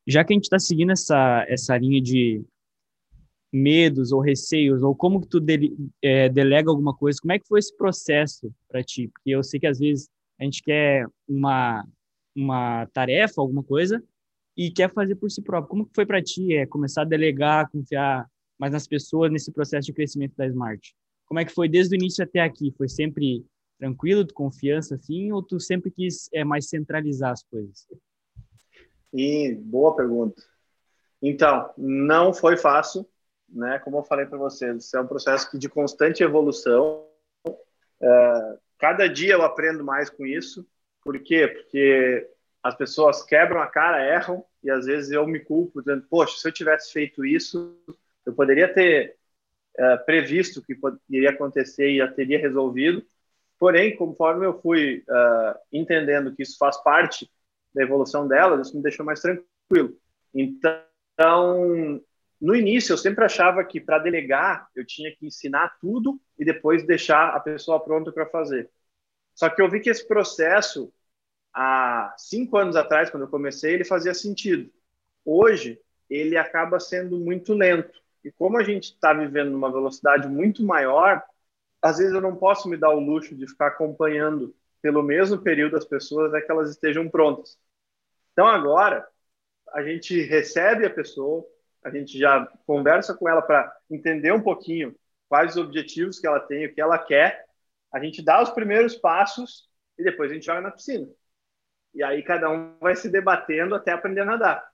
já 0.06 0.24
que 0.24 0.32
a 0.32 0.34
gente 0.34 0.44
está 0.44 0.58
seguindo 0.58 0.90
essa, 0.90 1.44
essa 1.48 1.78
linha 1.78 2.00
de 2.00 2.42
medos 3.52 4.12
ou 4.12 4.20
receios, 4.20 4.82
ou 4.82 4.94
como 4.94 5.20
que 5.20 5.28
tu 5.28 5.40
dele, 5.40 5.76
é, 6.02 6.28
delega 6.28 6.70
alguma 6.70 6.94
coisa, 6.94 7.18
como 7.20 7.32
é 7.32 7.38
que 7.38 7.46
foi 7.46 7.58
esse 7.58 7.76
processo 7.76 8.52
para 8.68 8.82
ti? 8.82 9.08
Porque 9.08 9.30
eu 9.30 9.42
sei 9.42 9.58
que 9.58 9.66
às 9.66 9.78
vezes 9.78 10.08
a 10.40 10.44
gente 10.44 10.62
quer 10.62 11.06
uma, 11.28 11.84
uma 12.34 12.86
tarefa, 12.86 13.40
alguma 13.40 13.62
coisa, 13.62 14.02
e 14.56 14.70
quer 14.70 14.92
fazer 14.92 15.14
por 15.16 15.30
si 15.30 15.42
próprio. 15.42 15.68
Como 15.68 15.86
que 15.86 15.94
foi 15.94 16.06
para 16.06 16.22
ti 16.22 16.54
é, 16.56 16.66
começar 16.66 17.02
a 17.02 17.06
delegar, 17.06 17.70
confiar 17.70 18.26
mais 18.58 18.72
nas 18.72 18.86
pessoas 18.86 19.30
nesse 19.30 19.52
processo 19.52 19.86
de 19.86 19.92
crescimento 19.92 20.34
da 20.36 20.46
Smart? 20.46 20.94
Como 21.26 21.38
é 21.38 21.44
que 21.44 21.52
foi 21.52 21.68
desde 21.68 21.94
o 21.94 21.98
início 21.98 22.24
até 22.24 22.40
aqui? 22.40 22.72
Foi 22.76 22.88
sempre 22.88 23.44
tranquilo, 23.78 24.24
de 24.24 24.34
confiança, 24.34 24.94
assim, 24.94 25.30
ou 25.30 25.42
tu 25.42 25.60
sempre 25.60 25.90
quis 25.90 26.28
é, 26.32 26.44
mais 26.44 26.68
centralizar 26.68 27.32
as 27.32 27.42
coisas? 27.42 27.86
E 29.12 29.54
boa 29.54 29.94
pergunta. 29.94 30.42
Então, 31.22 31.70
não 31.76 32.32
foi 32.32 32.56
fácil, 32.56 33.06
né? 33.48 33.78
Como 33.78 33.98
eu 33.98 34.02
falei 34.02 34.26
para 34.26 34.38
vocês, 34.38 34.92
é 34.94 35.00
um 35.00 35.06
processo 35.06 35.58
de 35.58 35.68
constante 35.68 36.22
evolução. 36.22 37.06
Uh, 37.46 38.58
cada 38.80 39.08
dia 39.08 39.34
eu 39.34 39.42
aprendo 39.42 39.84
mais 39.84 40.08
com 40.08 40.26
isso. 40.26 40.66
Por 41.02 41.18
quê? 41.20 41.46
Porque 41.46 42.26
as 42.62 42.74
pessoas 42.74 43.22
quebram 43.22 43.60
a 43.60 43.66
cara, 43.66 44.04
erram, 44.04 44.44
e 44.62 44.70
às 44.70 44.86
vezes 44.86 45.10
eu 45.10 45.26
me 45.26 45.40
culpo, 45.40 45.80
dizendo, 45.80 46.04
poxa, 46.08 46.36
se 46.38 46.48
eu 46.48 46.52
tivesse 46.52 46.92
feito 46.92 47.24
isso, 47.24 47.76
eu 48.26 48.34
poderia 48.34 48.72
ter 48.72 49.16
uh, 49.78 50.04
previsto 50.04 50.62
que 50.62 50.76
iria 51.08 51.30
acontecer 51.30 51.88
e 51.90 51.98
já 51.98 52.08
teria 52.08 52.38
resolvido. 52.38 53.02
Porém, 53.58 53.96
conforme 53.96 54.46
eu 54.46 54.60
fui 54.60 55.04
uh, 55.08 55.58
entendendo 55.72 56.34
que 56.34 56.42
isso 56.42 56.56
faz 56.58 56.76
parte 56.82 57.30
da 57.74 57.82
evolução 57.82 58.26
delas, 58.26 58.66
isso 58.66 58.76
me 58.76 58.82
deixou 58.82 59.04
mais 59.04 59.20
tranquilo. 59.20 59.96
Então, 60.34 62.00
no 62.40 62.54
início, 62.56 62.92
eu 62.92 62.98
sempre 62.98 63.24
achava 63.24 63.62
que 63.64 63.80
para 63.80 63.98
delegar 63.98 64.68
eu 64.74 64.84
tinha 64.86 65.14
que 65.14 65.26
ensinar 65.26 65.76
tudo 65.80 66.20
e 66.38 66.44
depois 66.44 66.86
deixar 66.86 67.34
a 67.34 67.40
pessoa 67.40 67.78
pronta 67.82 68.10
para 68.10 68.26
fazer. 68.26 68.70
Só 69.34 69.48
que 69.50 69.60
eu 69.60 69.68
vi 69.70 69.80
que 69.80 69.90
esse 69.90 70.06
processo, 70.06 70.92
há 71.52 72.14
cinco 72.16 72.56
anos 72.56 72.76
atrás, 72.76 73.10
quando 73.10 73.24
eu 73.24 73.28
comecei, 73.28 73.74
ele 73.74 73.84
fazia 73.84 74.14
sentido. 74.14 74.70
Hoje, 75.24 75.80
ele 76.08 76.36
acaba 76.36 76.80
sendo 76.80 77.18
muito 77.18 77.54
lento. 77.54 78.00
E 78.24 78.32
como 78.32 78.58
a 78.58 78.62
gente 78.62 78.92
está 78.92 79.12
vivendo 79.12 79.50
numa 79.50 79.70
velocidade 79.70 80.28
muito 80.28 80.64
maior, 80.64 81.22
às 81.80 81.98
vezes 81.98 82.12
eu 82.12 82.20
não 82.20 82.36
posso 82.36 82.68
me 82.68 82.76
dar 82.76 82.90
o 82.90 83.00
luxo 83.00 83.34
de 83.34 83.46
ficar 83.46 83.68
acompanhando 83.68 84.54
pelo 84.82 85.02
mesmo 85.02 85.38
período 85.38 85.76
as 85.76 85.84
pessoas 85.84 86.32
até 86.32 86.44
que 86.44 86.50
elas 86.50 86.70
estejam 86.70 87.08
prontas. 87.08 87.58
Então 88.32 88.46
agora 88.46 89.06
a 89.72 89.82
gente 89.82 90.20
recebe 90.22 90.84
a 90.84 90.90
pessoa, 90.90 91.46
a 91.84 91.90
gente 91.90 92.18
já 92.18 92.46
conversa 92.66 93.14
com 93.14 93.28
ela 93.28 93.42
para 93.42 93.74
entender 93.90 94.32
um 94.32 94.42
pouquinho 94.42 94.94
quais 95.28 95.56
os 95.56 95.64
objetivos 95.64 96.18
que 96.18 96.26
ela 96.26 96.40
tem, 96.40 96.66
o 96.66 96.74
que 96.74 96.80
ela 96.80 96.98
quer. 96.98 97.46
A 97.92 97.98
gente 98.02 98.22
dá 98.22 98.42
os 98.42 98.50
primeiros 98.50 98.96
passos 98.96 99.68
e 99.98 100.04
depois 100.04 100.30
a 100.30 100.34
gente 100.34 100.46
joga 100.46 100.60
na 100.60 100.70
piscina. 100.70 101.08
E 101.94 102.02
aí 102.02 102.22
cada 102.22 102.50
um 102.50 102.76
vai 102.78 102.94
se 102.94 103.08
debatendo 103.08 103.74
até 103.74 103.92
aprender 103.92 104.20
a 104.20 104.24
nadar. 104.24 104.70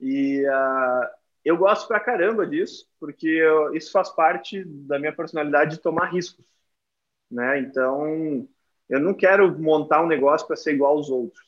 E 0.00 0.44
uh, 0.46 1.08
eu 1.44 1.56
gosto 1.56 1.88
pra 1.88 2.00
caramba 2.00 2.46
disso, 2.46 2.86
porque 3.00 3.26
eu, 3.26 3.74
isso 3.74 3.90
faz 3.90 4.10
parte 4.10 4.64
da 4.64 4.98
minha 4.98 5.14
personalidade 5.14 5.76
de 5.76 5.82
tomar 5.82 6.12
riscos, 6.12 6.44
né? 7.30 7.58
Então, 7.60 8.48
eu 8.88 9.00
não 9.00 9.14
quero 9.14 9.58
montar 9.58 10.02
um 10.02 10.06
negócio 10.06 10.46
para 10.46 10.56
ser 10.56 10.74
igual 10.74 10.96
aos 10.96 11.10
outros, 11.10 11.44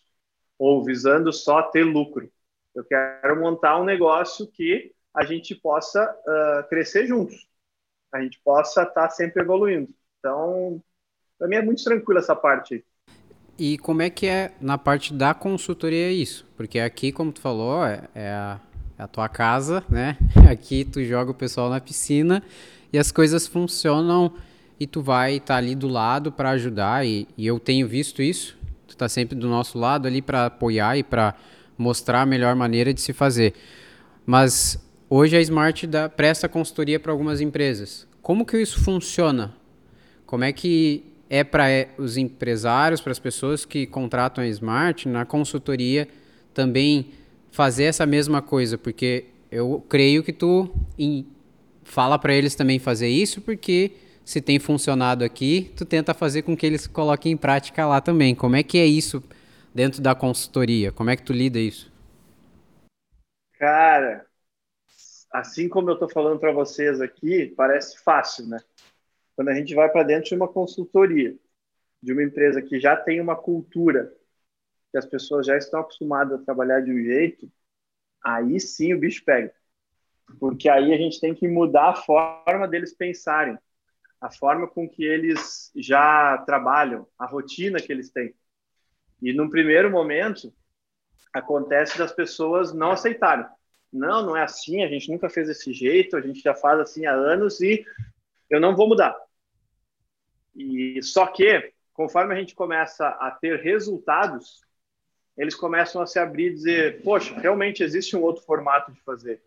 ou 0.58 0.84
visando 0.84 1.32
só 1.32 1.62
ter 1.62 1.84
lucro. 1.84 2.30
Eu 2.80 2.84
quero 2.84 3.38
montar 3.38 3.78
um 3.78 3.84
negócio 3.84 4.46
que 4.46 4.92
a 5.14 5.22
gente 5.22 5.54
possa 5.54 6.02
uh, 6.02 6.66
crescer 6.68 7.06
juntos, 7.06 7.46
a 8.12 8.22
gente 8.22 8.40
possa 8.42 8.84
estar 8.84 9.02
tá 9.02 9.10
sempre 9.10 9.42
evoluindo. 9.42 9.90
Então, 10.18 10.82
para 11.38 11.46
mim 11.46 11.56
é 11.56 11.62
muito 11.62 11.84
tranquilo 11.84 12.18
essa 12.18 12.34
parte. 12.34 12.82
E 13.58 13.76
como 13.76 14.00
é 14.00 14.08
que 14.08 14.26
é 14.26 14.52
na 14.62 14.78
parte 14.78 15.12
da 15.12 15.34
consultoria 15.34 16.10
isso? 16.10 16.46
Porque 16.56 16.78
aqui, 16.78 17.12
como 17.12 17.30
tu 17.30 17.42
falou, 17.42 17.84
é, 17.84 18.08
é 18.14 18.28
a, 18.30 18.58
é 18.98 19.02
a 19.02 19.06
tua 19.06 19.28
casa, 19.28 19.84
né? 19.86 20.16
Aqui 20.50 20.82
tu 20.82 21.04
joga 21.04 21.32
o 21.32 21.34
pessoal 21.34 21.68
na 21.68 21.82
piscina 21.82 22.42
e 22.90 22.98
as 22.98 23.12
coisas 23.12 23.46
funcionam 23.46 24.32
e 24.78 24.86
tu 24.86 25.02
vai 25.02 25.34
estar 25.34 25.54
tá 25.54 25.58
ali 25.58 25.74
do 25.74 25.86
lado 25.86 26.32
para 26.32 26.50
ajudar 26.50 27.06
e, 27.06 27.28
e, 27.36 27.46
eu 27.46 27.60
tenho 27.60 27.86
visto 27.86 28.22
isso. 28.22 28.56
Tu 28.86 28.92
está 28.92 29.06
sempre 29.06 29.36
do 29.36 29.48
nosso 29.48 29.78
lado 29.78 30.08
ali 30.08 30.22
para 30.22 30.46
apoiar 30.46 30.96
e 30.96 31.02
para 31.02 31.34
mostrar 31.80 32.22
a 32.22 32.26
melhor 32.26 32.54
maneira 32.54 32.92
de 32.92 33.00
se 33.00 33.12
fazer. 33.14 33.54
Mas 34.26 34.78
hoje 35.08 35.34
a 35.36 35.40
Smart 35.40 35.86
dá, 35.86 36.08
presta 36.08 36.48
consultoria 36.48 37.00
para 37.00 37.10
algumas 37.10 37.40
empresas. 37.40 38.06
Como 38.20 38.44
que 38.44 38.60
isso 38.60 38.84
funciona? 38.84 39.56
Como 40.26 40.44
é 40.44 40.52
que 40.52 41.02
é 41.30 41.42
para 41.42 41.88
os 41.96 42.18
empresários, 42.18 43.00
para 43.00 43.12
as 43.12 43.18
pessoas 43.18 43.64
que 43.64 43.86
contratam 43.86 44.44
a 44.44 44.46
Smart 44.48 45.08
na 45.08 45.24
consultoria 45.24 46.06
também 46.52 47.12
fazer 47.50 47.84
essa 47.84 48.04
mesma 48.04 48.42
coisa? 48.42 48.76
Porque 48.76 49.24
eu 49.50 49.82
creio 49.88 50.22
que 50.22 50.34
tu 50.34 50.68
fala 51.82 52.18
para 52.18 52.34
eles 52.34 52.54
também 52.54 52.78
fazer 52.78 53.08
isso, 53.08 53.40
porque 53.40 53.92
se 54.22 54.40
tem 54.40 54.58
funcionado 54.58 55.24
aqui, 55.24 55.72
tu 55.74 55.86
tenta 55.86 56.12
fazer 56.12 56.42
com 56.42 56.54
que 56.54 56.66
eles 56.66 56.86
coloquem 56.86 57.32
em 57.32 57.36
prática 57.38 57.86
lá 57.86 58.02
também. 58.02 58.34
Como 58.34 58.54
é 58.54 58.62
que 58.62 58.76
é 58.76 58.84
isso 58.84 59.22
dentro 59.74 60.02
da 60.02 60.14
consultoria? 60.14 60.92
Como 60.92 61.10
é 61.10 61.16
que 61.16 61.22
tu 61.22 61.32
lida 61.32 61.58
isso? 61.58 61.92
Cara, 63.58 64.26
assim 65.32 65.68
como 65.68 65.90
eu 65.90 65.94
estou 65.94 66.08
falando 66.08 66.38
para 66.38 66.52
vocês 66.52 67.00
aqui, 67.00 67.52
parece 67.56 68.02
fácil, 68.02 68.46
né? 68.46 68.58
Quando 69.36 69.48
a 69.48 69.54
gente 69.54 69.74
vai 69.74 69.88
para 69.88 70.02
dentro 70.02 70.28
de 70.28 70.34
uma 70.34 70.48
consultoria, 70.48 71.36
de 72.02 72.12
uma 72.12 72.22
empresa 72.22 72.62
que 72.62 72.80
já 72.80 72.96
tem 72.96 73.20
uma 73.20 73.36
cultura, 73.36 74.12
que 74.90 74.98
as 74.98 75.06
pessoas 75.06 75.46
já 75.46 75.56
estão 75.56 75.80
acostumadas 75.80 76.40
a 76.40 76.44
trabalhar 76.44 76.80
de 76.80 76.90
um 76.90 77.02
jeito, 77.02 77.50
aí 78.24 78.58
sim 78.58 78.92
o 78.94 78.98
bicho 78.98 79.24
pega. 79.24 79.52
Porque 80.38 80.68
aí 80.68 80.92
a 80.92 80.96
gente 80.96 81.20
tem 81.20 81.34
que 81.34 81.48
mudar 81.48 81.90
a 81.90 81.94
forma 81.94 82.66
deles 82.68 82.94
pensarem 82.94 83.58
a 84.20 84.30
forma 84.30 84.68
com 84.68 84.88
que 84.88 85.02
eles 85.02 85.72
já 85.74 86.36
trabalham, 86.44 87.06
a 87.18 87.24
rotina 87.24 87.80
que 87.80 87.90
eles 87.90 88.10
têm. 88.10 88.34
E 89.22 89.32
num 89.32 89.50
primeiro 89.50 89.90
momento, 89.90 90.52
acontece 91.32 91.98
das 91.98 92.12
pessoas 92.12 92.72
não 92.72 92.90
aceitarem. 92.90 93.46
Não, 93.92 94.24
não 94.24 94.36
é 94.36 94.42
assim, 94.42 94.82
a 94.82 94.88
gente 94.88 95.10
nunca 95.10 95.28
fez 95.28 95.48
desse 95.48 95.72
jeito, 95.72 96.16
a 96.16 96.20
gente 96.20 96.40
já 96.40 96.54
faz 96.54 96.78
assim 96.80 97.06
há 97.06 97.12
anos 97.12 97.60
e 97.60 97.84
eu 98.48 98.60
não 98.60 98.76
vou 98.76 98.88
mudar. 98.88 99.16
E 100.54 101.02
só 101.02 101.26
que, 101.26 101.72
conforme 101.92 102.34
a 102.34 102.38
gente 102.38 102.54
começa 102.54 103.08
a 103.08 103.30
ter 103.30 103.60
resultados, 103.60 104.60
eles 105.36 105.54
começam 105.54 106.02
a 106.02 106.06
se 106.06 106.18
abrir 106.18 106.48
e 106.48 106.54
dizer: 106.54 107.02
poxa, 107.02 107.34
realmente 107.38 107.82
existe 107.82 108.16
um 108.16 108.22
outro 108.22 108.42
formato 108.42 108.92
de 108.92 109.00
fazer, 109.02 109.42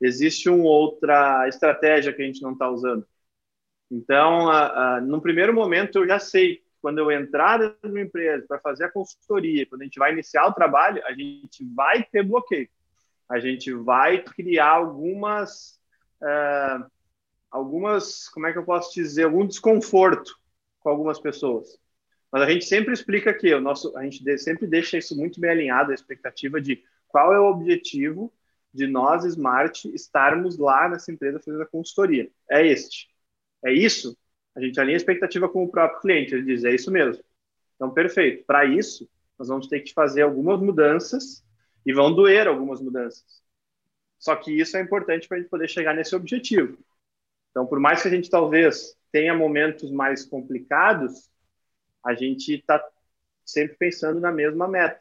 existe 0.00 0.48
uma 0.48 0.68
outra 0.68 1.46
estratégia 1.48 2.12
que 2.12 2.22
a 2.22 2.24
gente 2.24 2.42
não 2.42 2.52
está 2.52 2.68
usando. 2.68 3.06
Então, 3.90 4.48
uh, 4.48 5.00
no 5.00 5.20
primeiro 5.20 5.54
momento, 5.54 6.00
eu 6.00 6.06
já 6.06 6.18
sei, 6.18 6.62
quando 6.80 6.98
eu 6.98 7.10
entrar 7.10 7.58
dentro 7.58 7.90
uma 7.90 8.00
empresa 8.00 8.44
para 8.46 8.58
fazer 8.60 8.84
a 8.84 8.90
consultoria, 8.90 9.66
quando 9.66 9.82
a 9.82 9.84
gente 9.84 9.98
vai 9.98 10.12
iniciar 10.12 10.46
o 10.46 10.52
trabalho, 10.52 11.02
a 11.04 11.12
gente 11.12 11.64
vai 11.74 12.02
ter 12.04 12.22
bloqueio. 12.22 12.68
A 13.28 13.38
gente 13.38 13.72
vai 13.72 14.22
criar 14.22 14.70
algumas, 14.70 15.78
uh, 16.22 16.86
algumas, 17.50 18.28
como 18.28 18.46
é 18.46 18.52
que 18.52 18.58
eu 18.58 18.64
posso 18.64 18.94
dizer, 18.94 19.24
algum 19.24 19.46
desconforto 19.46 20.34
com 20.80 20.88
algumas 20.88 21.20
pessoas. 21.20 21.78
Mas 22.30 22.42
a 22.42 22.50
gente 22.50 22.64
sempre 22.64 22.92
explica 22.92 23.34
que 23.34 23.52
o 23.54 23.60
nosso, 23.60 23.96
a 23.96 24.02
gente 24.04 24.38
sempre 24.38 24.66
deixa 24.66 24.96
isso 24.96 25.16
muito 25.16 25.40
bem 25.40 25.50
alinhado, 25.50 25.90
a 25.90 25.94
expectativa 25.94 26.60
de 26.60 26.82
qual 27.06 27.32
é 27.32 27.40
o 27.40 27.46
objetivo 27.46 28.32
de 28.72 28.86
nós, 28.86 29.24
Smart, 29.24 29.90
estarmos 29.94 30.58
lá 30.58 30.88
nessa 30.88 31.10
empresa 31.10 31.40
fazendo 31.40 31.62
a 31.62 31.66
consultoria. 31.66 32.30
É 32.50 32.66
este 32.66 33.08
é 33.64 33.72
isso? 33.72 34.16
A 34.58 34.60
gente 34.60 34.80
alinha 34.80 34.96
a 34.96 34.98
expectativa 34.98 35.48
com 35.48 35.62
o 35.62 35.70
próprio 35.70 36.00
cliente, 36.00 36.34
ele 36.34 36.42
diz, 36.42 36.64
é 36.64 36.74
isso 36.74 36.90
mesmo. 36.90 37.22
Então, 37.76 37.90
perfeito. 37.90 38.44
Para 38.44 38.64
isso, 38.64 39.08
nós 39.38 39.46
vamos 39.46 39.68
ter 39.68 39.78
que 39.80 39.94
fazer 39.94 40.22
algumas 40.22 40.58
mudanças 40.58 41.44
e 41.86 41.92
vão 41.92 42.12
doer 42.12 42.48
algumas 42.48 42.80
mudanças. 42.80 43.40
Só 44.18 44.34
que 44.34 44.50
isso 44.50 44.76
é 44.76 44.80
importante 44.80 45.28
para 45.28 45.36
a 45.36 45.40
gente 45.40 45.48
poder 45.48 45.68
chegar 45.68 45.94
nesse 45.94 46.16
objetivo. 46.16 46.76
Então, 47.52 47.66
por 47.66 47.78
mais 47.78 48.02
que 48.02 48.08
a 48.08 48.10
gente 48.10 48.28
talvez 48.28 48.96
tenha 49.12 49.32
momentos 49.32 49.92
mais 49.92 50.24
complicados, 50.24 51.30
a 52.04 52.12
gente 52.14 52.54
está 52.54 52.84
sempre 53.44 53.76
pensando 53.76 54.18
na 54.18 54.32
mesma 54.32 54.66
meta. 54.66 55.00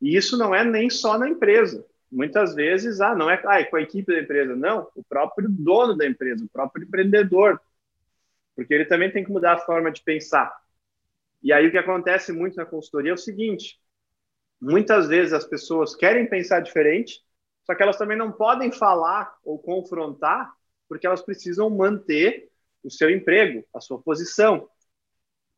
E 0.00 0.14
isso 0.16 0.38
não 0.38 0.54
é 0.54 0.62
nem 0.62 0.88
só 0.88 1.18
na 1.18 1.28
empresa. 1.28 1.84
Muitas 2.08 2.54
vezes, 2.54 3.00
ah, 3.00 3.16
não 3.16 3.28
é 3.28 3.34
ah, 3.44 3.64
com 3.64 3.74
a 3.74 3.82
equipe 3.82 4.14
da 4.14 4.20
empresa, 4.20 4.54
não, 4.54 4.86
o 4.94 5.02
próprio 5.02 5.48
dono 5.48 5.96
da 5.96 6.06
empresa, 6.06 6.44
o 6.44 6.48
próprio 6.48 6.84
empreendedor, 6.84 7.60
porque 8.54 8.72
ele 8.74 8.84
também 8.84 9.10
tem 9.10 9.24
que 9.24 9.30
mudar 9.30 9.54
a 9.54 9.58
forma 9.58 9.90
de 9.90 10.02
pensar. 10.02 10.52
E 11.42 11.52
aí 11.52 11.66
o 11.66 11.70
que 11.70 11.78
acontece 11.78 12.32
muito 12.32 12.56
na 12.56 12.66
consultoria 12.66 13.10
é 13.10 13.14
o 13.14 13.18
seguinte: 13.18 13.78
muitas 14.60 15.08
vezes 15.08 15.32
as 15.32 15.44
pessoas 15.44 15.94
querem 15.94 16.28
pensar 16.28 16.60
diferente, 16.60 17.20
só 17.64 17.74
que 17.74 17.82
elas 17.82 17.96
também 17.96 18.16
não 18.16 18.30
podem 18.30 18.70
falar 18.70 19.34
ou 19.44 19.58
confrontar, 19.58 20.52
porque 20.88 21.06
elas 21.06 21.22
precisam 21.22 21.68
manter 21.70 22.50
o 22.82 22.90
seu 22.90 23.10
emprego, 23.10 23.64
a 23.74 23.80
sua 23.80 24.00
posição. 24.00 24.68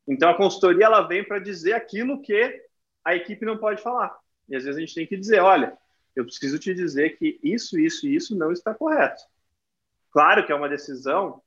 Então 0.07 0.29
a 0.29 0.37
consultoria 0.37 0.85
ela 0.85 1.01
vem 1.01 1.23
para 1.23 1.39
dizer 1.39 1.73
aquilo 1.73 2.21
que 2.21 2.63
a 3.03 3.15
equipe 3.15 3.45
não 3.45 3.57
pode 3.57 3.81
falar. 3.81 4.15
E 4.47 4.55
às 4.55 4.63
vezes 4.63 4.77
a 4.77 4.79
gente 4.79 4.93
tem 4.93 5.07
que 5.07 5.17
dizer, 5.17 5.39
olha, 5.39 5.75
eu 6.15 6.23
preciso 6.23 6.57
te 6.59 6.73
dizer 6.73 7.17
que 7.17 7.39
isso, 7.43 7.79
isso 7.79 8.07
e 8.07 8.15
isso 8.15 8.35
não 8.37 8.51
está 8.51 8.73
correto. 8.73 9.21
Claro 10.11 10.45
que 10.45 10.51
é 10.51 10.55
uma 10.55 10.69
decisão 10.69 11.41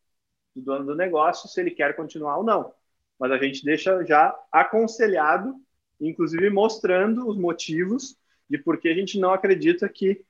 do 0.59 0.65
dono 0.65 0.87
do 0.87 0.95
negócio 0.95 1.49
se 1.49 1.61
ele 1.61 1.71
quer 1.71 1.95
continuar 1.97 2.39
ou 2.39 2.45
não. 2.45 2.73
Mas 3.19 3.33
a 3.33 3.39
gente 3.39 3.65
deixa 3.65 4.05
já 4.05 4.35
aconselhado, 4.53 5.55
inclusive 6.01 6.51
mostrando 6.51 7.29
os 7.29 7.37
motivos 7.37 8.17
de 8.49 8.59
por 8.59 8.79
que 8.79 8.89
a 8.89 8.95
gente 8.95 9.19
não 9.19 9.33
acredita 9.33 9.89
que 9.89 10.25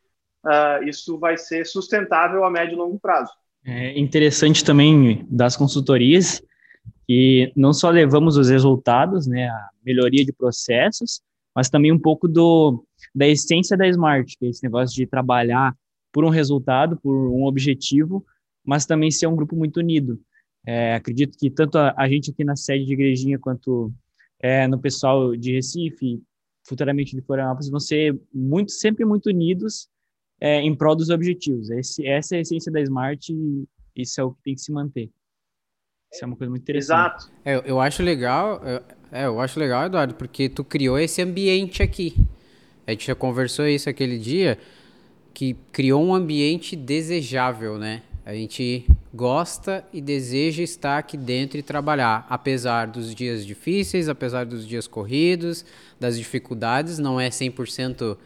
uh, 0.44 0.82
isso 0.86 1.18
vai 1.18 1.36
ser 1.36 1.66
sustentável 1.66 2.44
a 2.44 2.50
médio 2.50 2.74
e 2.74 2.76
longo 2.76 2.98
prazo. 2.98 3.32
É 3.64 3.98
interessante 3.98 4.64
também 4.64 5.26
das 5.28 5.56
consultorias 5.56 6.42
que 7.06 7.52
não 7.56 7.72
só 7.72 7.90
levamos 7.90 8.36
os 8.36 8.50
resultados, 8.50 9.26
né, 9.26 9.48
a 9.48 9.68
melhoria 9.84 10.24
de 10.24 10.32
processos, 10.32 11.20
mas 11.54 11.70
também 11.70 11.90
um 11.90 11.98
pouco 11.98 12.28
do 12.28 12.84
da 13.14 13.26
essência 13.26 13.76
da 13.76 13.88
Smart, 13.88 14.36
que 14.38 14.46
é 14.46 14.48
esse 14.48 14.62
negócio 14.62 14.94
de 14.94 15.06
trabalhar 15.06 15.74
por 16.12 16.24
um 16.24 16.28
resultado, 16.28 16.96
por 16.96 17.14
um 17.14 17.44
objetivo, 17.44 18.24
mas 18.68 18.84
também 18.84 19.10
ser 19.10 19.26
um 19.26 19.34
grupo 19.34 19.56
muito 19.56 19.78
unido. 19.78 20.20
É, 20.66 20.94
acredito 20.94 21.38
que 21.38 21.48
tanto 21.48 21.78
a, 21.78 21.94
a, 21.96 22.06
gente 22.06 22.30
aqui 22.30 22.44
na 22.44 22.54
sede 22.54 22.84
de 22.84 22.92
Igrejinha 22.92 23.38
quanto 23.38 23.90
é, 24.38 24.68
no 24.68 24.78
pessoal 24.78 25.34
de 25.34 25.54
Recife, 25.54 26.22
futuramente 26.66 27.16
de 27.16 27.22
Florianópolis, 27.22 27.70
vão 27.70 27.80
ser 27.80 28.20
muito, 28.30 28.70
sempre 28.70 29.06
muito 29.06 29.30
unidos 29.30 29.88
é, 30.38 30.60
em 30.60 30.76
prol 30.76 30.94
dos 30.94 31.08
objetivos. 31.08 31.70
Esse, 31.70 32.06
essa 32.06 32.34
é 32.34 32.38
a 32.38 32.40
essência 32.42 32.70
da 32.70 32.78
Smart 32.82 33.32
e 33.32 33.66
isso 33.96 34.20
é 34.20 34.24
o 34.24 34.32
que 34.32 34.42
tem 34.42 34.54
que 34.54 34.60
se 34.60 34.70
manter. 34.70 35.10
Isso 36.12 36.22
é 36.22 36.26
uma 36.26 36.36
coisa 36.36 36.50
muito 36.50 36.62
interessante. 36.62 37.22
Exato. 37.22 37.32
É, 37.46 37.62
eu 37.64 37.80
acho 37.80 38.02
legal, 38.02 38.60
é, 39.10 39.24
eu 39.24 39.40
acho 39.40 39.58
legal, 39.58 39.86
Eduardo, 39.86 40.12
porque 40.12 40.46
tu 40.46 40.62
criou 40.62 40.98
esse 40.98 41.22
ambiente 41.22 41.82
aqui. 41.82 42.14
A 42.86 42.90
gente 42.90 43.06
já 43.06 43.14
conversou 43.14 43.66
isso 43.66 43.88
aquele 43.88 44.18
dia, 44.18 44.58
que 45.32 45.54
criou 45.72 46.04
um 46.04 46.14
ambiente 46.14 46.76
desejável, 46.76 47.78
né? 47.78 48.02
A 48.28 48.34
gente 48.34 48.84
gosta 49.14 49.82
e 49.90 50.02
deseja 50.02 50.62
estar 50.62 50.98
aqui 50.98 51.16
dentro 51.16 51.56
e 51.56 51.62
trabalhar, 51.62 52.26
apesar 52.28 52.86
dos 52.86 53.14
dias 53.14 53.46
difíceis, 53.46 54.06
apesar 54.06 54.44
dos 54.44 54.68
dias 54.68 54.86
corridos, 54.86 55.64
das 55.98 56.18
dificuldades, 56.18 56.98
não 56.98 57.18
é 57.18 57.30
100% 57.30 58.18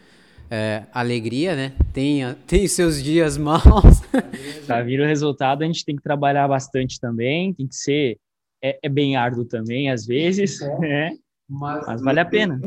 é, 0.51 0.83
alegria, 0.93 1.55
né? 1.55 1.71
Tem, 1.93 2.19
tem 2.45 2.67
seus 2.67 3.01
dias 3.01 3.37
maus. 3.37 4.01
Para 4.67 4.83
vir 4.83 4.99
o 4.99 5.05
resultado, 5.05 5.63
a 5.63 5.65
gente 5.65 5.85
tem 5.85 5.95
que 5.95 6.03
trabalhar 6.03 6.49
bastante 6.49 6.99
também, 6.99 7.53
tem 7.53 7.65
que 7.65 7.75
ser, 7.77 8.17
é, 8.61 8.77
é 8.83 8.89
bem 8.89 9.15
árduo 9.15 9.45
também, 9.45 9.89
às 9.89 10.05
vezes, 10.05 10.59
né? 10.81 11.15
Mas, 11.49 11.85
Mas 11.87 12.01
vale 12.01 12.19
a 12.19 12.25
pena. 12.25 12.59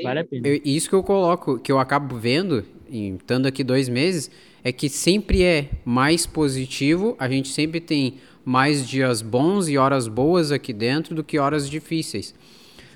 Vale 0.00 0.20
a 0.20 0.24
pena. 0.24 0.46
Eu, 0.46 0.60
isso 0.64 0.88
que 0.88 0.94
eu 0.94 1.02
coloco, 1.02 1.58
que 1.58 1.72
eu 1.72 1.80
acabo 1.80 2.16
vendo, 2.16 2.64
estando 2.88 3.46
aqui 3.46 3.64
dois 3.64 3.88
meses, 3.88 4.30
é 4.68 4.72
que 4.72 4.90
sempre 4.90 5.42
é 5.42 5.70
mais 5.82 6.26
positivo, 6.26 7.16
a 7.18 7.26
gente 7.26 7.48
sempre 7.48 7.80
tem 7.80 8.16
mais 8.44 8.86
dias 8.86 9.22
bons 9.22 9.66
e 9.66 9.78
horas 9.78 10.06
boas 10.06 10.52
aqui 10.52 10.74
dentro 10.74 11.14
do 11.14 11.24
que 11.24 11.38
horas 11.38 11.70
difíceis. 11.70 12.34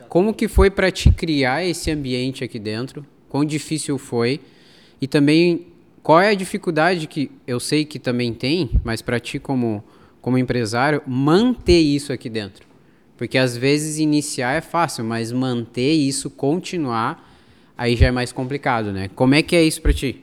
Como 0.06 0.34
que 0.34 0.48
foi 0.48 0.70
para 0.70 0.90
te 0.90 1.10
criar 1.10 1.64
esse 1.64 1.90
ambiente 1.90 2.44
aqui 2.44 2.58
dentro? 2.58 3.06
Quão 3.26 3.42
difícil 3.42 3.96
foi? 3.96 4.38
E 5.00 5.06
também 5.06 5.68
qual 6.02 6.20
é 6.20 6.28
a 6.28 6.34
dificuldade 6.34 7.06
que 7.06 7.30
eu 7.46 7.58
sei 7.58 7.86
que 7.86 7.98
também 7.98 8.34
tem, 8.34 8.72
mas 8.84 9.00
para 9.00 9.18
ti 9.18 9.38
como, 9.38 9.82
como 10.20 10.36
empresário, 10.36 11.00
manter 11.06 11.80
isso 11.80 12.12
aqui 12.12 12.28
dentro? 12.28 12.66
Porque 13.16 13.38
às 13.38 13.56
vezes 13.56 13.98
iniciar 13.98 14.52
é 14.52 14.60
fácil, 14.60 15.04
mas 15.04 15.32
manter 15.32 15.92
isso, 15.92 16.28
continuar, 16.28 17.34
aí 17.78 17.96
já 17.96 18.08
é 18.08 18.10
mais 18.10 18.30
complicado, 18.30 18.92
né? 18.92 19.08
Como 19.14 19.34
é 19.34 19.40
que 19.40 19.56
é 19.56 19.64
isso 19.64 19.80
para 19.80 19.94
ti? 19.94 20.22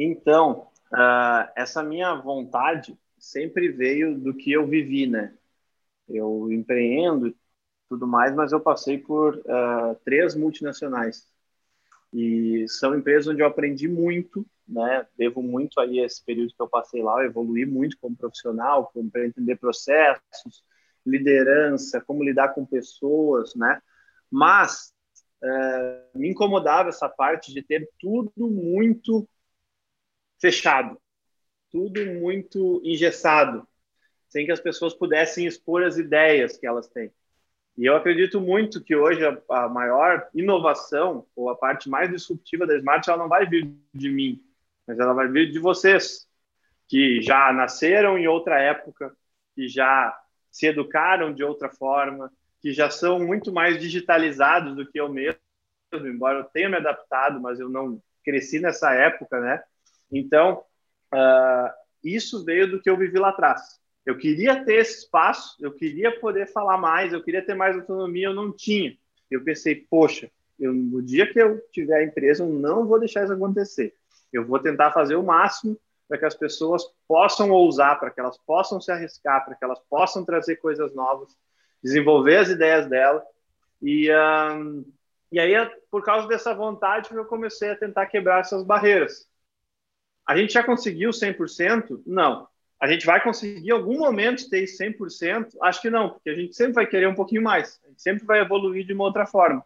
Então, 0.00 0.68
uh, 0.92 1.50
essa 1.56 1.82
minha 1.82 2.14
vontade 2.14 2.96
sempre 3.18 3.68
veio 3.68 4.16
do 4.16 4.32
que 4.32 4.52
eu 4.52 4.64
vivi, 4.64 5.08
né? 5.08 5.34
Eu 6.08 6.52
empreendo 6.52 7.34
tudo 7.88 8.06
mais, 8.06 8.32
mas 8.32 8.52
eu 8.52 8.60
passei 8.60 8.96
por 8.96 9.34
uh, 9.38 9.94
três 10.04 10.36
multinacionais 10.36 11.26
e 12.12 12.64
são 12.68 12.94
empresas 12.94 13.26
onde 13.26 13.42
eu 13.42 13.46
aprendi 13.46 13.88
muito, 13.88 14.46
né? 14.68 15.04
Devo 15.16 15.42
muito 15.42 15.80
aí 15.80 15.98
esse 15.98 16.24
período 16.24 16.54
que 16.54 16.62
eu 16.62 16.68
passei 16.68 17.02
lá, 17.02 17.20
eu 17.20 17.26
evoluí 17.26 17.66
muito 17.66 17.98
como 18.00 18.16
profissional, 18.16 18.92
para 19.10 19.26
entender 19.26 19.56
processos, 19.56 20.64
liderança, 21.04 22.00
como 22.00 22.22
lidar 22.22 22.50
com 22.54 22.64
pessoas, 22.64 23.52
né? 23.56 23.82
Mas 24.30 24.92
uh, 25.42 26.18
me 26.18 26.30
incomodava 26.30 26.88
essa 26.88 27.08
parte 27.08 27.52
de 27.52 27.62
ter 27.62 27.90
tudo 27.98 28.48
muito 28.48 29.28
fechado, 30.40 30.98
tudo 31.70 32.04
muito 32.06 32.80
engessado, 32.84 33.66
sem 34.28 34.46
que 34.46 34.52
as 34.52 34.60
pessoas 34.60 34.94
pudessem 34.94 35.46
expor 35.46 35.82
as 35.82 35.96
ideias 35.96 36.56
que 36.56 36.66
elas 36.66 36.88
têm. 36.88 37.12
E 37.76 37.86
eu 37.86 37.94
acredito 37.94 38.40
muito 38.40 38.82
que 38.82 38.96
hoje 38.96 39.24
a, 39.24 39.40
a, 39.48 39.68
maior 39.68 40.28
inovação, 40.34 41.26
ou 41.36 41.48
a 41.48 41.56
parte 41.56 41.88
mais 41.88 42.10
disruptiva 42.10 42.66
da 42.66 42.76
Smart, 42.76 43.08
ela 43.08 43.18
não 43.18 43.28
vai 43.28 43.46
vir 43.46 43.72
de 43.94 44.10
mim, 44.10 44.42
mas 44.86 44.98
ela 44.98 45.12
vai 45.12 45.28
vir 45.28 45.52
de 45.52 45.58
vocês, 45.58 46.26
que 46.88 47.22
já 47.22 47.52
nasceram 47.52 48.18
em 48.18 48.26
outra 48.26 48.60
época, 48.60 49.14
que 49.54 49.68
já 49.68 50.18
se 50.50 50.66
educaram 50.66 51.32
de 51.32 51.44
outra 51.44 51.68
forma, 51.68 52.32
que 52.60 52.72
já 52.72 52.90
são 52.90 53.20
muito 53.20 53.52
mais 53.52 53.78
digitalizados 53.78 54.74
do 54.74 54.84
que 54.84 54.98
eu 54.98 55.08
mesmo, 55.08 55.38
embora 55.92 56.40
eu 56.40 56.44
tenha 56.44 56.68
me 56.68 56.76
adaptado, 56.76 57.40
mas 57.40 57.60
eu 57.60 57.68
não 57.68 58.02
cresci 58.24 58.58
nessa 58.58 58.92
época, 58.92 59.40
né? 59.40 59.62
Então, 60.10 60.64
uh, 61.12 61.70
isso 62.02 62.44
veio 62.44 62.70
do 62.70 62.80
que 62.80 62.88
eu 62.88 62.96
vivi 62.96 63.18
lá 63.18 63.30
atrás. 63.30 63.78
Eu 64.04 64.16
queria 64.16 64.64
ter 64.64 64.76
esse 64.76 65.00
espaço, 65.00 65.56
eu 65.60 65.72
queria 65.72 66.18
poder 66.18 66.46
falar 66.46 66.78
mais, 66.78 67.12
eu 67.12 67.22
queria 67.22 67.44
ter 67.44 67.54
mais 67.54 67.76
autonomia, 67.76 68.28
eu 68.28 68.34
não 68.34 68.50
tinha. 68.50 68.96
Eu 69.30 69.44
pensei, 69.44 69.74
poxa, 69.74 70.30
eu, 70.58 70.72
no 70.72 71.02
dia 71.02 71.30
que 71.30 71.38
eu 71.38 71.60
tiver 71.72 71.98
a 71.98 72.04
empresa, 72.04 72.42
eu 72.42 72.48
não 72.48 72.86
vou 72.86 72.98
deixar 72.98 73.24
isso 73.24 73.32
acontecer. 73.32 73.94
Eu 74.32 74.46
vou 74.46 74.58
tentar 74.58 74.92
fazer 74.92 75.14
o 75.14 75.22
máximo 75.22 75.78
para 76.08 76.16
que 76.16 76.24
as 76.24 76.34
pessoas 76.34 76.82
possam 77.06 77.50
ousar, 77.50 78.00
para 78.00 78.10
que 78.10 78.18
elas 78.18 78.38
possam 78.38 78.80
se 78.80 78.90
arriscar, 78.90 79.44
para 79.44 79.54
que 79.54 79.64
elas 79.64 79.78
possam 79.90 80.24
trazer 80.24 80.56
coisas 80.56 80.94
novas, 80.94 81.36
desenvolver 81.82 82.38
as 82.38 82.48
ideias 82.48 82.88
dela. 82.88 83.22
E, 83.82 84.10
um, 84.10 84.84
e 85.30 85.38
aí, 85.38 85.52
por 85.90 86.02
causa 86.02 86.26
dessa 86.26 86.54
vontade, 86.54 87.14
eu 87.14 87.26
comecei 87.26 87.70
a 87.70 87.76
tentar 87.76 88.06
quebrar 88.06 88.40
essas 88.40 88.64
barreiras. 88.64 89.27
A 90.28 90.36
gente 90.36 90.52
já 90.52 90.62
conseguiu 90.62 91.10
100%? 91.10 92.02
Não. 92.06 92.46
A 92.78 92.86
gente 92.86 93.06
vai 93.06 93.22
conseguir 93.22 93.66
em 93.66 93.72
algum 93.72 93.98
momento 93.98 94.48
ter 94.50 94.66
100%? 94.66 95.56
Acho 95.62 95.80
que 95.80 95.88
não, 95.88 96.10
porque 96.10 96.28
a 96.28 96.34
gente 96.34 96.54
sempre 96.54 96.74
vai 96.74 96.86
querer 96.86 97.08
um 97.08 97.14
pouquinho 97.14 97.42
mais. 97.42 97.80
A 97.82 97.88
gente 97.88 98.02
sempre 98.02 98.26
vai 98.26 98.40
evoluir 98.40 98.86
de 98.86 98.92
uma 98.92 99.04
outra 99.04 99.26
forma, 99.26 99.64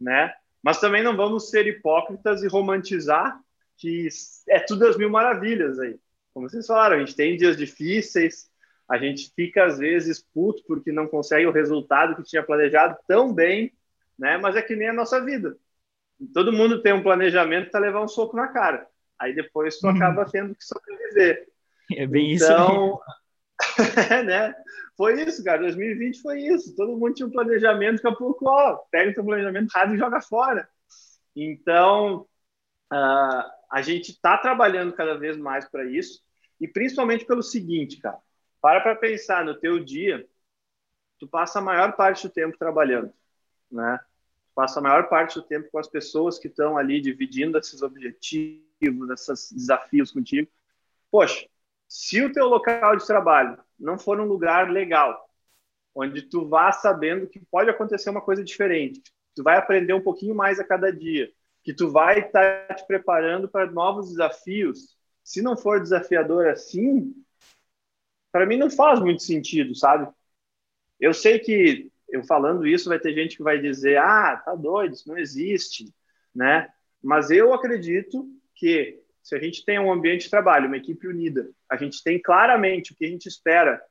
né? 0.00 0.32
Mas 0.62 0.80
também 0.80 1.02
não 1.02 1.14
vamos 1.14 1.50
ser 1.50 1.66
hipócritas 1.66 2.42
e 2.42 2.48
romantizar 2.48 3.38
que 3.76 4.08
é 4.48 4.60
tudo 4.60 4.86
as 4.86 4.96
mil 4.96 5.10
maravilhas 5.10 5.78
aí. 5.78 5.98
Como 6.32 6.48
vocês 6.48 6.66
falaram, 6.66 6.96
a 6.96 6.98
gente 7.00 7.14
tem 7.14 7.36
dias 7.36 7.56
difíceis, 7.56 8.50
a 8.88 8.96
gente 8.96 9.30
fica 9.36 9.66
às 9.66 9.78
vezes 9.78 10.24
puto 10.32 10.62
porque 10.66 10.90
não 10.90 11.06
consegue 11.06 11.46
o 11.46 11.52
resultado 11.52 12.16
que 12.16 12.22
tinha 12.22 12.42
planejado 12.42 12.96
tão 13.06 13.32
bem, 13.32 13.72
né? 14.18 14.38
Mas 14.38 14.56
é 14.56 14.62
que 14.62 14.74
nem 14.74 14.88
a 14.88 14.92
nossa 14.94 15.22
vida. 15.22 15.54
Todo 16.32 16.52
mundo 16.52 16.80
tem 16.80 16.94
um 16.94 17.02
planejamento 17.02 17.70
para 17.70 17.80
levar 17.80 18.02
um 18.02 18.08
soco 18.08 18.36
na 18.36 18.48
cara. 18.48 18.86
Aí 19.22 19.32
depois 19.32 19.78
tu 19.78 19.86
acaba 19.86 20.24
tendo 20.24 20.52
que 20.52 20.64
sobreviver. 20.64 21.46
É 21.96 22.06
bem 22.08 22.34
então, 22.34 22.98
isso. 23.60 24.24
né? 24.26 24.52
Foi 24.96 25.22
isso, 25.22 25.44
cara. 25.44 25.60
2020 25.60 26.20
foi 26.20 26.40
isso. 26.40 26.74
Todo 26.74 26.96
mundo 26.96 27.14
tinha 27.14 27.28
um 27.28 27.30
planejamento, 27.30 28.02
daqui 28.02 28.08
a 28.08 28.18
pouco, 28.18 28.48
ó, 28.48 28.78
pega 28.90 29.12
o 29.12 29.14
teu 29.14 29.24
planejamento 29.24 29.70
rápido 29.70 29.94
e 29.94 29.98
joga 29.98 30.20
fora. 30.20 30.68
Então, 31.36 32.26
uh, 32.92 33.44
a 33.70 33.80
gente 33.80 34.10
está 34.10 34.36
trabalhando 34.36 34.92
cada 34.92 35.14
vez 35.14 35.36
mais 35.36 35.70
para 35.70 35.84
isso, 35.84 36.20
e 36.60 36.66
principalmente 36.66 37.24
pelo 37.24 37.44
seguinte, 37.44 37.98
cara. 38.00 38.18
Para 38.60 38.80
para 38.80 38.96
pensar 38.96 39.44
no 39.44 39.54
teu 39.54 39.78
dia, 39.82 40.26
tu 41.20 41.28
passa 41.28 41.60
a 41.60 41.62
maior 41.62 41.92
parte 41.92 42.26
do 42.26 42.32
tempo 42.32 42.58
trabalhando, 42.58 43.12
né? 43.70 44.00
Tu 44.48 44.54
passa 44.54 44.80
a 44.80 44.82
maior 44.82 45.08
parte 45.08 45.36
do 45.36 45.42
tempo 45.42 45.70
com 45.70 45.78
as 45.78 45.88
pessoas 45.88 46.40
que 46.40 46.48
estão 46.48 46.76
ali 46.76 47.00
dividindo 47.00 47.56
esses 47.56 47.82
objetivos, 47.82 48.71
esses 49.12 49.52
desafios 49.52 50.10
contigo. 50.10 50.48
Poxa, 51.10 51.46
se 51.88 52.22
o 52.22 52.32
teu 52.32 52.46
local 52.46 52.96
de 52.96 53.06
trabalho 53.06 53.58
não 53.78 53.98
for 53.98 54.18
um 54.18 54.24
lugar 54.24 54.70
legal, 54.70 55.28
onde 55.94 56.22
tu 56.22 56.48
vá 56.48 56.72
sabendo 56.72 57.26
que 57.26 57.40
pode 57.50 57.68
acontecer 57.68 58.08
uma 58.10 58.20
coisa 58.20 58.42
diferente, 58.42 59.02
tu 59.34 59.42
vai 59.42 59.56
aprender 59.56 59.92
um 59.92 60.00
pouquinho 60.00 60.34
mais 60.34 60.58
a 60.58 60.64
cada 60.64 60.90
dia, 60.90 61.30
que 61.62 61.74
tu 61.74 61.90
vai 61.90 62.20
estar 62.20 62.66
tá 62.66 62.74
te 62.74 62.86
preparando 62.86 63.48
para 63.48 63.70
novos 63.70 64.08
desafios, 64.10 64.96
se 65.22 65.42
não 65.42 65.56
for 65.56 65.80
desafiador 65.80 66.48
assim, 66.48 67.14
para 68.32 68.46
mim 68.46 68.56
não 68.56 68.70
faz 68.70 68.98
muito 68.98 69.22
sentido, 69.22 69.74
sabe? 69.74 70.10
Eu 70.98 71.12
sei 71.12 71.38
que 71.38 71.92
eu 72.08 72.24
falando 72.24 72.66
isso 72.66 72.88
vai 72.88 72.98
ter 72.98 73.14
gente 73.14 73.36
que 73.36 73.42
vai 73.42 73.58
dizer: 73.58 73.98
"Ah, 73.98 74.36
tá 74.36 74.54
doido, 74.54 74.94
isso 74.94 75.08
não 75.08 75.18
existe", 75.18 75.92
né? 76.34 76.72
Mas 77.02 77.30
eu 77.30 77.52
acredito 77.52 78.28
que 78.54 79.00
se 79.22 79.36
a 79.36 79.38
gente 79.38 79.64
tem 79.64 79.78
um 79.78 79.92
ambiente 79.92 80.24
de 80.24 80.30
trabalho, 80.30 80.66
uma 80.66 80.76
equipe 80.76 81.06
unida, 81.06 81.50
a 81.68 81.76
gente 81.76 82.02
tem 82.02 82.20
claramente 82.20 82.92
o 82.92 82.96
que 82.96 83.04
a 83.04 83.08
gente 83.08 83.26
espera 83.26 83.82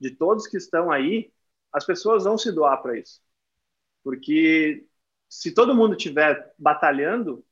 de 0.00 0.10
todos 0.10 0.46
que 0.46 0.56
estão 0.56 0.90
aí, 0.90 1.32
as 1.72 1.86
pessoas 1.86 2.24
vão 2.24 2.36
se 2.36 2.50
doar 2.50 2.82
para 2.82 2.98
isso. 2.98 3.20
Porque 4.02 4.84
se 5.28 5.54
todo 5.54 5.74
mundo 5.74 5.96
estiver 5.96 6.52
batalhando, 6.58 7.44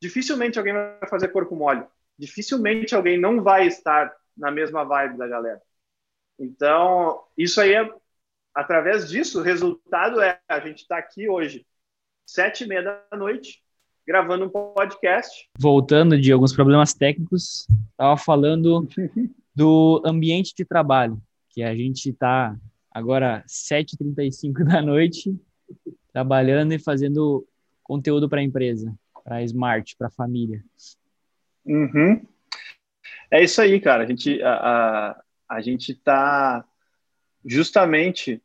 dificilmente 0.00 0.58
alguém 0.58 0.74
vai 0.74 1.08
fazer 1.08 1.28
corpo 1.28 1.56
mole. 1.56 1.84
Dificilmente 2.18 2.94
alguém 2.94 3.18
não 3.18 3.42
vai 3.42 3.66
estar 3.66 4.14
na 4.36 4.50
mesma 4.50 4.84
vibe 4.84 5.16
da 5.16 5.26
galera. 5.26 5.62
Então, 6.38 7.24
isso 7.36 7.60
aí 7.60 7.74
é 7.74 7.90
através 8.54 9.08
disso, 9.08 9.40
o 9.40 9.42
resultado 9.42 10.20
é 10.20 10.40
a 10.46 10.60
gente 10.60 10.82
está 10.82 10.96
aqui 10.96 11.28
hoje, 11.28 11.66
sete 12.24 12.64
e 12.64 12.66
meia 12.68 12.82
da 12.82 13.16
noite, 13.16 13.63
gravando 14.06 14.44
um 14.44 14.48
podcast. 14.48 15.48
Voltando 15.58 16.20
de 16.20 16.30
alguns 16.30 16.52
problemas 16.52 16.92
técnicos, 16.92 17.66
estava 17.90 18.16
falando 18.16 18.86
do 19.54 20.02
ambiente 20.04 20.54
de 20.54 20.64
trabalho, 20.64 21.20
que 21.50 21.62
a 21.62 21.74
gente 21.74 22.10
está 22.10 22.56
agora 22.90 23.42
7h35 23.48 24.64
da 24.64 24.82
noite, 24.82 25.34
trabalhando 26.12 26.74
e 26.74 26.78
fazendo 26.78 27.46
conteúdo 27.82 28.28
para 28.28 28.40
a 28.40 28.44
empresa, 28.44 28.94
para 29.24 29.36
a 29.36 29.42
Smart, 29.42 29.96
para 29.96 30.08
a 30.08 30.10
família. 30.10 30.62
Uhum. 31.64 32.24
É 33.30 33.42
isso 33.42 33.60
aí, 33.60 33.80
cara. 33.80 34.04
A 34.04 34.06
gente 34.06 34.42
a, 34.42 34.52
a, 34.52 35.22
a 35.48 35.60
gente 35.60 35.92
está 35.92 36.64
justamente 37.44 38.40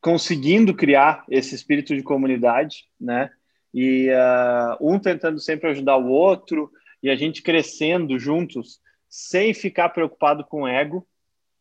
conseguindo 0.00 0.72
criar 0.74 1.24
esse 1.28 1.54
espírito 1.54 1.94
de 1.94 2.02
comunidade, 2.02 2.88
né? 2.98 3.30
E 3.78 4.08
uh, 4.08 4.78
um 4.80 4.98
tentando 4.98 5.38
sempre 5.38 5.68
ajudar 5.68 5.98
o 5.98 6.08
outro 6.08 6.72
e 7.02 7.10
a 7.10 7.14
gente 7.14 7.42
crescendo 7.42 8.18
juntos 8.18 8.80
sem 9.06 9.52
ficar 9.52 9.90
preocupado 9.90 10.42
com 10.46 10.66
ego, 10.66 11.06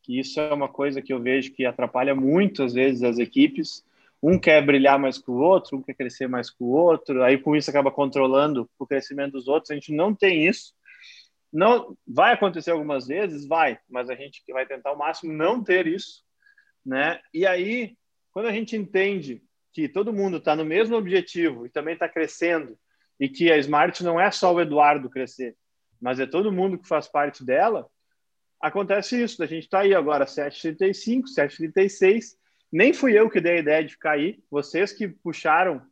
que 0.02 0.18
isso 0.18 0.40
é 0.40 0.54
uma 0.54 0.70
coisa 0.70 1.02
que 1.02 1.12
eu 1.12 1.22
vejo 1.22 1.52
que 1.52 1.66
atrapalha 1.66 2.16
muito 2.16 2.64
às 2.64 2.74
vezes 2.74 3.04
as 3.04 3.20
equipes. 3.20 3.84
Um 4.24 4.40
quer 4.40 4.66
brilhar 4.66 4.98
mais 4.98 5.18
que 5.18 5.30
o 5.30 5.36
outro, 5.36 5.78
um 5.78 5.82
quer 5.82 5.94
crescer 5.94 6.26
mais 6.30 6.50
que 6.50 6.64
o 6.64 6.68
outro, 6.68 7.22
aí 7.22 7.38
com 7.38 7.54
isso 7.54 7.70
acaba 7.70 7.92
controlando 7.92 8.70
o 8.80 8.88
crescimento 8.88 9.34
dos 9.34 9.50
outros. 9.50 9.70
A 9.70 9.74
gente 9.74 9.92
não 9.92 10.16
tem 10.16 10.48
isso. 10.48 10.74
Não 11.52 11.98
vai 12.08 12.34
acontecer 12.34 12.72
algumas 12.72 13.08
vezes, 13.08 13.46
vai, 13.46 13.78
mas 13.90 14.10
a 14.10 14.16
gente 14.16 14.42
vai 14.54 14.66
tentar 14.66 14.92
ao 14.92 14.98
máximo 14.98 15.34
não 15.34 15.62
ter 15.62 15.86
isso, 15.86 16.24
né? 16.86 17.20
E 17.34 17.46
aí, 17.46 17.98
quando 18.32 18.48
a 18.48 18.54
gente 18.54 18.74
entende 18.76 19.42
que 19.76 19.90
todo 19.90 20.14
mundo 20.14 20.38
está 20.38 20.56
no 20.56 20.64
mesmo 20.64 20.96
objetivo 20.96 21.66
e 21.66 21.70
também 21.70 21.96
está 21.96 22.08
crescendo, 22.08 22.80
e 23.20 23.28
que 23.28 23.52
a 23.52 23.58
Smart 23.58 24.02
não 24.06 24.18
é 24.18 24.32
só 24.32 24.54
o 24.54 24.62
Eduardo 24.62 25.10
crescer, 25.10 25.54
mas 26.02 26.18
é 26.18 26.26
todo 26.26 26.50
mundo 26.50 26.80
que 26.80 26.88
faz 26.88 27.10
parte 27.10 27.44
dela, 27.44 27.86
acontece 28.62 29.22
isso. 29.22 29.44
A 29.44 29.46
gente 29.46 29.66
está 29.66 29.82
aí 29.82 29.94
agora 29.94 30.24
7h35, 30.24 31.24
7h36. 31.38 32.38
Nem 32.72 32.94
fui 32.94 33.20
eu 33.20 33.30
que 33.30 33.42
dei 33.42 33.58
a 33.58 33.60
ideia 33.60 33.84
de 33.84 33.92
ficar 33.92 34.12
aí, 34.12 34.42
vocês 34.50 34.94
que 34.94 35.10
puxaram 35.10 35.86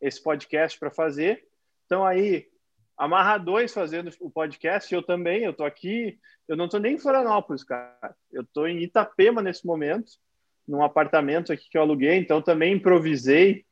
esse 0.00 0.22
podcast 0.22 0.78
para 0.78 0.90
fazer. 0.90 1.46
estão 1.82 2.06
aí 2.06 2.48
amarradões 2.96 3.70
fazendo 3.74 4.10
o 4.18 4.30
podcast, 4.30 4.94
eu 4.94 5.02
também, 5.02 5.44
eu 5.44 5.52
tô 5.52 5.64
aqui, 5.64 6.18
eu 6.48 6.56
não 6.56 6.70
tô 6.70 6.78
nem 6.78 6.94
em 6.94 6.98
Florianópolis, 6.98 7.62
cara. 7.62 8.16
Eu 8.32 8.46
tô 8.46 8.66
em 8.66 8.82
Itapema 8.82 9.42
nesse 9.42 9.66
momento, 9.66 10.10
num 10.66 10.82
apartamento 10.82 11.52
aqui 11.52 11.68
que 11.70 11.78
eu 11.78 11.82
aluguei, 11.82 12.16
então 12.16 12.42
também 12.42 12.74
improvisei. 12.74 13.64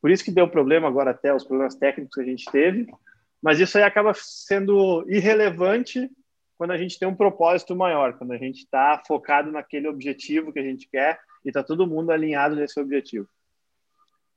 Por 0.00 0.10
isso 0.10 0.24
que 0.24 0.30
deu 0.30 0.48
problema 0.48 0.88
agora 0.88 1.12
até 1.12 1.34
os 1.34 1.44
problemas 1.44 1.74
técnicos 1.74 2.14
que 2.14 2.20
a 2.20 2.24
gente 2.24 2.44
teve, 2.50 2.86
mas 3.40 3.58
isso 3.58 3.78
aí 3.78 3.84
acaba 3.84 4.12
sendo 4.14 5.04
irrelevante 5.08 6.10
quando 6.58 6.72
a 6.72 6.78
gente 6.78 6.98
tem 6.98 7.08
um 7.08 7.14
propósito 7.14 7.74
maior, 7.74 8.16
quando 8.16 8.32
a 8.32 8.36
gente 8.36 8.58
está 8.58 9.02
focado 9.06 9.50
naquele 9.50 9.88
objetivo 9.88 10.52
que 10.52 10.60
a 10.60 10.62
gente 10.62 10.88
quer 10.88 11.18
e 11.44 11.48
está 11.48 11.62
todo 11.62 11.86
mundo 11.86 12.10
alinhado 12.10 12.54
nesse 12.54 12.78
objetivo. 12.78 13.28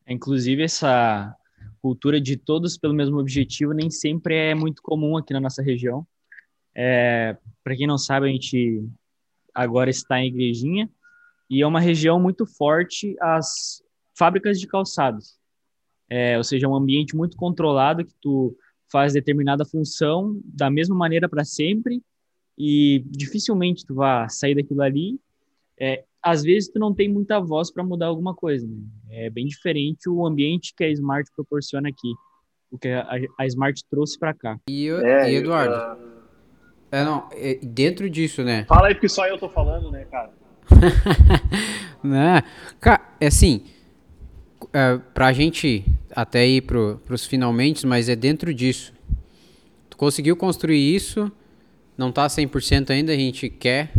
Inclusive, 0.07 0.63
essa 0.63 1.35
cultura 1.81 2.19
de 2.19 2.35
todos 2.35 2.77
pelo 2.77 2.93
mesmo 2.93 3.19
objetivo 3.19 3.73
nem 3.73 3.91
sempre 3.91 4.35
é 4.35 4.55
muito 4.55 4.81
comum 4.81 5.17
aqui 5.17 5.33
na 5.33 5.39
nossa 5.39 5.61
região. 5.61 6.05
É, 6.73 7.37
Para 7.63 7.75
quem 7.75 7.85
não 7.85 7.97
sabe, 7.97 8.27
a 8.27 8.29
gente 8.29 8.83
agora 9.53 9.89
está 9.89 10.19
em 10.19 10.27
Igrejinha 10.27 10.89
e 11.49 11.61
é 11.61 11.67
uma 11.67 11.79
região 11.79 12.19
muito 12.19 12.45
forte 12.45 13.15
as 13.21 13.83
fábricas 14.17 14.59
de 14.59 14.67
calçados. 14.67 15.37
É, 16.09 16.37
ou 16.37 16.43
seja, 16.43 16.67
um 16.67 16.75
ambiente 16.75 17.15
muito 17.15 17.35
controlado 17.35 18.05
que 18.05 18.13
tu 18.21 18.55
faz 18.91 19.13
determinada 19.13 19.65
função 19.65 20.39
da 20.43 20.69
mesma 20.69 20.95
maneira 20.95 21.27
para 21.27 21.43
sempre 21.43 22.01
e 22.57 23.03
dificilmente 23.07 23.85
tu 23.85 23.95
vai 23.95 24.29
sair 24.29 24.55
daquilo 24.55 24.81
ali. 24.81 25.19
É, 25.79 26.03
às 26.21 26.43
vezes 26.43 26.69
tu 26.69 26.79
não 26.79 26.93
tem 26.93 27.09
muita 27.09 27.39
voz 27.39 27.71
para 27.71 27.83
mudar 27.83 28.07
alguma 28.07 28.33
coisa. 28.33 28.67
Né? 28.67 28.77
É 29.09 29.29
bem 29.29 29.45
diferente 29.45 30.09
o 30.09 30.25
ambiente 30.25 30.73
que 30.75 30.83
a 30.83 30.89
Smart 30.89 31.29
proporciona 31.35 31.89
aqui, 31.89 32.13
o 32.71 32.77
que 32.77 32.89
a, 32.89 33.07
a 33.37 33.45
Smart 33.47 33.83
trouxe 33.89 34.17
para 34.17 34.33
cá. 34.33 34.59
E, 34.69 34.87
é, 34.89 35.31
e 35.31 35.35
Eduardo? 35.35 36.01
Uh... 36.01 36.15
É, 36.91 37.03
não, 37.03 37.27
é, 37.31 37.55
dentro 37.55 38.09
disso, 38.09 38.43
né? 38.43 38.63
Fala 38.65 38.87
aí 38.87 38.93
porque 38.93 39.09
só 39.09 39.27
eu 39.27 39.37
tô 39.37 39.49
falando, 39.49 39.91
né, 39.91 40.05
cara? 40.05 40.31
né? 42.03 42.43
É 43.19 43.27
assim, 43.27 43.63
é, 44.73 44.99
pra 45.13 45.31
gente 45.33 45.85
até 46.11 46.47
ir 46.47 46.61
pro, 46.61 47.01
pros 47.05 47.25
finalmente, 47.25 47.85
mas 47.85 48.09
é 48.09 48.15
dentro 48.15 48.53
disso. 48.53 48.93
Tu 49.89 49.97
conseguiu 49.97 50.35
construir 50.35 50.95
isso, 50.95 51.31
não 51.97 52.11
tá 52.11 52.27
100% 52.27 52.89
ainda, 52.89 53.13
a 53.13 53.15
gente 53.15 53.49
quer, 53.49 53.91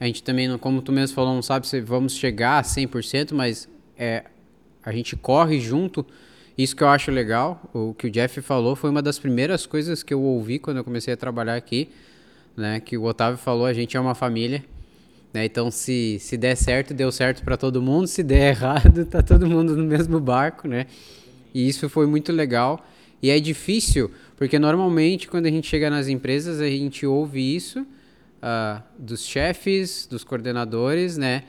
a 0.00 0.06
gente 0.06 0.22
também, 0.22 0.56
como 0.58 0.82
tu 0.82 0.92
mesmo 0.92 1.14
falou, 1.14 1.34
não 1.34 1.42
sabe 1.42 1.66
se 1.66 1.80
vamos 1.80 2.14
chegar 2.14 2.58
a 2.58 2.62
100%, 2.62 3.32
mas 3.32 3.68
é, 3.98 4.24
a 4.84 4.92
gente 4.92 5.16
corre 5.16 5.60
junto. 5.60 6.04
Isso 6.56 6.76
que 6.76 6.84
eu 6.84 6.88
acho 6.88 7.10
legal, 7.10 7.60
o 7.72 7.94
que 7.94 8.06
o 8.06 8.10
Jeff 8.10 8.40
falou 8.40 8.76
foi 8.76 8.88
uma 8.88 9.02
das 9.02 9.18
primeiras 9.18 9.66
coisas 9.66 10.02
que 10.02 10.14
eu 10.14 10.22
ouvi 10.22 10.58
quando 10.58 10.76
eu 10.76 10.84
comecei 10.84 11.12
a 11.12 11.16
trabalhar 11.16 11.56
aqui, 11.56 11.90
né? 12.56 12.78
Que 12.78 12.96
o 12.96 13.02
Otávio 13.04 13.36
falou, 13.36 13.66
a 13.66 13.72
gente 13.72 13.96
é 13.96 14.00
uma 14.00 14.14
família, 14.14 14.64
né? 15.34 15.44
Então 15.44 15.68
se, 15.68 16.18
se 16.20 16.36
der 16.36 16.56
certo, 16.56 16.94
deu 16.94 17.10
certo 17.10 17.42
para 17.42 17.56
todo 17.56 17.82
mundo, 17.82 18.06
se 18.06 18.22
der 18.22 18.54
errado, 18.54 19.04
tá 19.04 19.20
todo 19.20 19.48
mundo 19.48 19.76
no 19.76 19.84
mesmo 19.84 20.20
barco, 20.20 20.68
né? 20.68 20.86
E 21.52 21.68
isso 21.68 21.88
foi 21.88 22.06
muito 22.06 22.32
legal. 22.32 22.86
E 23.20 23.30
é 23.30 23.40
difícil, 23.40 24.10
porque 24.36 24.58
normalmente 24.58 25.26
quando 25.26 25.46
a 25.46 25.50
gente 25.50 25.66
chega 25.66 25.90
nas 25.90 26.06
empresas, 26.06 26.60
a 26.60 26.68
gente 26.68 27.04
ouve 27.04 27.56
isso, 27.56 27.80
uh, 27.80 28.82
dos 28.96 29.24
chefes, 29.24 30.06
dos 30.06 30.22
coordenadores, 30.22 31.16
né? 31.16 31.42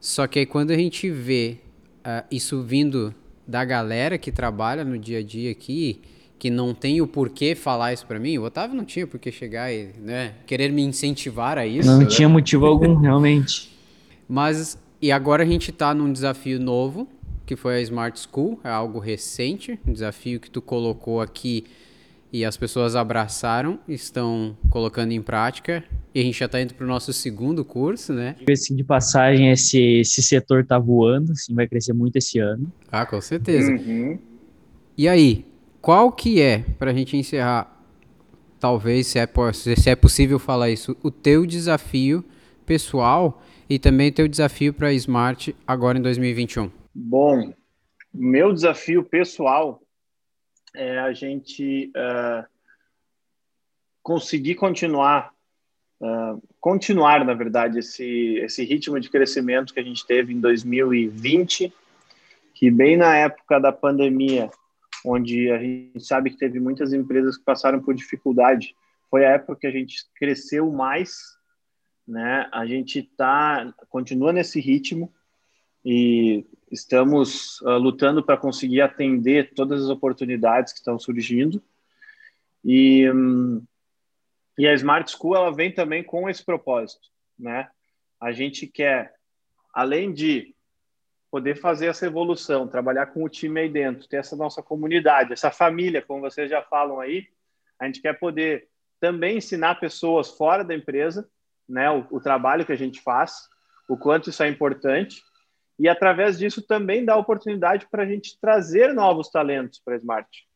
Só 0.00 0.26
que 0.26 0.38
aí 0.38 0.46
quando 0.46 0.70
a 0.70 0.76
gente 0.76 1.10
vê 1.10 1.58
uh, 1.98 2.24
isso 2.30 2.62
vindo 2.62 3.14
da 3.46 3.64
galera 3.64 4.16
que 4.16 4.32
trabalha 4.32 4.84
no 4.84 4.98
dia 4.98 5.18
a 5.18 5.22
dia 5.22 5.50
aqui, 5.50 6.00
que 6.38 6.50
não 6.50 6.74
tem 6.74 7.00
o 7.00 7.06
porquê 7.06 7.54
falar 7.54 7.92
isso 7.92 8.06
para 8.06 8.18
mim, 8.18 8.36
o 8.38 8.44
Otávio 8.44 8.76
não 8.76 8.84
tinha 8.84 9.06
por 9.06 9.18
que 9.18 9.32
chegar 9.32 9.72
e 9.72 9.90
né, 9.98 10.34
querer 10.46 10.70
me 10.70 10.82
incentivar 10.82 11.58
a 11.58 11.66
isso. 11.66 11.88
Não 11.88 12.00
né? 12.00 12.06
tinha 12.06 12.28
motivo 12.28 12.66
algum, 12.66 12.96
realmente. 13.00 13.74
Mas, 14.28 14.78
e 15.00 15.10
agora 15.10 15.42
a 15.42 15.46
gente 15.46 15.70
está 15.70 15.94
num 15.94 16.12
desafio 16.12 16.60
novo, 16.60 17.08
que 17.46 17.56
foi 17.56 17.76
a 17.76 17.80
Smart 17.80 18.18
School, 18.18 18.60
é 18.62 18.68
algo 18.68 18.98
recente, 18.98 19.78
um 19.86 19.92
desafio 19.92 20.40
que 20.40 20.50
tu 20.50 20.60
colocou 20.60 21.20
aqui 21.20 21.64
e 22.32 22.44
as 22.44 22.56
pessoas 22.56 22.96
abraçaram, 22.96 23.78
estão 23.88 24.56
colocando 24.68 25.12
em 25.12 25.22
prática. 25.22 25.82
E 26.14 26.20
a 26.20 26.22
gente 26.22 26.38
já 26.38 26.46
está 26.46 26.60
indo 26.60 26.74
para 26.74 26.84
o 26.84 26.88
nosso 26.88 27.12
segundo 27.12 27.64
curso, 27.64 28.12
né? 28.12 28.36
Assim, 28.50 28.74
de 28.74 28.82
passagem, 28.82 29.50
esse, 29.50 30.00
esse 30.00 30.22
setor 30.22 30.60
está 30.60 30.78
voando, 30.78 31.32
assim, 31.32 31.54
vai 31.54 31.66
crescer 31.66 31.92
muito 31.92 32.16
esse 32.16 32.38
ano. 32.38 32.70
Ah, 32.90 33.06
com 33.06 33.20
certeza. 33.20 33.70
Uhum. 33.70 34.18
E 34.98 35.08
aí, 35.08 35.44
qual 35.86 36.10
que 36.10 36.42
é, 36.42 36.64
para 36.80 36.90
a 36.90 36.92
gente 36.92 37.16
encerrar, 37.16 37.72
talvez, 38.58 39.06
se 39.06 39.20
é, 39.20 39.28
se 39.52 39.88
é 39.88 39.94
possível 39.94 40.36
falar 40.36 40.68
isso, 40.68 40.96
o 41.00 41.12
teu 41.12 41.46
desafio 41.46 42.24
pessoal 42.66 43.40
e 43.70 43.78
também 43.78 44.08
o 44.08 44.12
teu 44.12 44.26
desafio 44.26 44.74
para 44.74 44.88
a 44.88 44.92
Smart 44.94 45.54
agora 45.64 45.96
em 45.96 46.02
2021? 46.02 46.72
Bom, 46.92 47.54
meu 48.12 48.52
desafio 48.52 49.04
pessoal 49.04 49.80
é 50.74 50.98
a 50.98 51.12
gente 51.12 51.92
uh, 51.96 52.44
conseguir 54.02 54.56
continuar, 54.56 55.32
uh, 56.00 56.42
continuar, 56.58 57.24
na 57.24 57.32
verdade, 57.32 57.78
esse, 57.78 58.38
esse 58.38 58.64
ritmo 58.64 58.98
de 58.98 59.08
crescimento 59.08 59.72
que 59.72 59.78
a 59.78 59.84
gente 59.84 60.04
teve 60.04 60.34
em 60.34 60.40
2020, 60.40 61.72
que 62.54 62.72
bem 62.72 62.96
na 62.96 63.14
época 63.16 63.60
da 63.60 63.70
pandemia, 63.70 64.50
onde 65.06 65.50
a 65.52 65.58
gente 65.58 66.04
sabe 66.04 66.30
que 66.30 66.36
teve 66.36 66.58
muitas 66.58 66.92
empresas 66.92 67.36
que 67.36 67.44
passaram 67.44 67.80
por 67.80 67.94
dificuldade, 67.94 68.74
foi 69.08 69.24
a 69.24 69.30
época 69.30 69.60
que 69.60 69.66
a 69.66 69.70
gente 69.70 70.04
cresceu 70.16 70.70
mais, 70.70 71.36
né? 72.06 72.48
A 72.52 72.66
gente 72.66 73.02
tá 73.02 73.72
continua 73.88 74.32
nesse 74.32 74.60
ritmo 74.60 75.12
e 75.84 76.44
estamos 76.70 77.60
uh, 77.60 77.78
lutando 77.78 78.22
para 78.24 78.36
conseguir 78.36 78.80
atender 78.80 79.54
todas 79.54 79.84
as 79.84 79.88
oportunidades 79.88 80.72
que 80.72 80.80
estão 80.80 80.98
surgindo. 80.98 81.62
E, 82.64 83.08
um, 83.08 83.62
e 84.58 84.66
a 84.66 84.74
Smart 84.74 85.08
School 85.08 85.36
ela 85.36 85.54
vem 85.54 85.72
também 85.72 86.02
com 86.02 86.28
esse 86.28 86.44
propósito, 86.44 87.08
né? 87.38 87.68
A 88.20 88.32
gente 88.32 88.66
quer, 88.66 89.14
além 89.72 90.12
de 90.12 90.55
poder 91.36 91.56
fazer 91.56 91.88
essa 91.88 92.06
evolução, 92.06 92.66
trabalhar 92.66 93.08
com 93.08 93.22
o 93.22 93.28
time 93.28 93.60
aí 93.60 93.68
dentro, 93.68 94.08
ter 94.08 94.16
essa 94.16 94.34
nossa 94.34 94.62
comunidade, 94.62 95.34
essa 95.34 95.50
família, 95.50 96.00
como 96.00 96.22
vocês 96.22 96.48
já 96.48 96.62
falam 96.62 96.98
aí, 96.98 97.26
a 97.78 97.84
gente 97.84 98.00
quer 98.00 98.18
poder 98.18 98.68
também 98.98 99.36
ensinar 99.36 99.74
pessoas 99.74 100.30
fora 100.30 100.64
da 100.64 100.74
empresa, 100.74 101.28
né, 101.68 101.90
o, 101.90 102.06
o 102.10 102.20
trabalho 102.20 102.64
que 102.64 102.72
a 102.72 102.76
gente 102.76 103.02
faz, 103.02 103.50
o 103.86 103.98
quanto 103.98 104.30
isso 104.30 104.42
é 104.42 104.48
importante 104.48 105.22
e 105.78 105.90
através 105.90 106.38
disso 106.38 106.66
também 106.66 107.04
dá 107.04 107.14
oportunidade 107.18 107.86
para 107.90 108.04
a 108.04 108.06
gente 108.06 108.40
trazer 108.40 108.94
novos 108.94 109.28
talentos 109.28 109.78
para 109.78 109.92
a 109.92 109.98
Smart. 109.98 110.48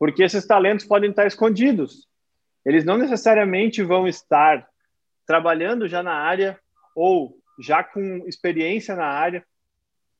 Porque 0.00 0.24
esses 0.24 0.44
talentos 0.44 0.84
podem 0.84 1.10
estar 1.10 1.28
escondidos. 1.28 2.08
Eles 2.66 2.84
não 2.84 2.98
necessariamente 2.98 3.84
vão 3.84 4.08
estar 4.08 4.66
trabalhando 5.24 5.86
já 5.86 6.02
na 6.02 6.14
área 6.14 6.58
ou 6.92 7.38
já 7.60 7.84
com 7.84 8.26
experiência 8.26 8.96
na 8.96 9.06
área. 9.06 9.46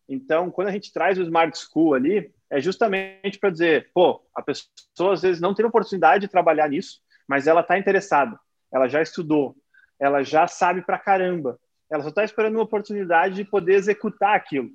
Então, 0.09 0.51
quando 0.51 0.69
a 0.69 0.73
gente 0.73 0.93
traz 0.93 1.19
o 1.19 1.23
Smart 1.23 1.57
School 1.57 1.95
ali, 1.95 2.33
é 2.51 2.61
justamente 2.61 3.39
para 3.39 3.51
dizer, 3.51 3.91
pô, 3.95 4.23
a 4.35 4.43
pessoa 4.43 5.15
às 5.15 5.23
vezes 5.23 5.41
não 5.41 5.55
tem 5.55 5.65
oportunidade 5.65 6.27
de 6.27 6.31
trabalhar 6.31 6.69
nisso, 6.69 7.01
mas 7.27 7.47
ela 7.47 7.61
está 7.63 7.79
interessada, 7.79 8.39
ela 8.71 8.89
já 8.89 9.01
estudou, 9.01 9.57
ela 9.99 10.23
já 10.23 10.47
sabe 10.47 10.83
para 10.83 10.99
caramba, 10.99 11.59
ela 11.89 12.03
só 12.03 12.09
está 12.09 12.25
esperando 12.25 12.57
uma 12.57 12.65
oportunidade 12.65 13.37
de 13.37 13.45
poder 13.45 13.75
executar 13.75 14.35
aquilo. 14.35 14.71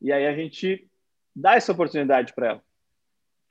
E 0.00 0.12
aí 0.12 0.26
a 0.26 0.34
gente 0.34 0.88
dá 1.34 1.54
essa 1.54 1.72
oportunidade 1.72 2.32
para 2.32 2.48
ela. 2.48 2.62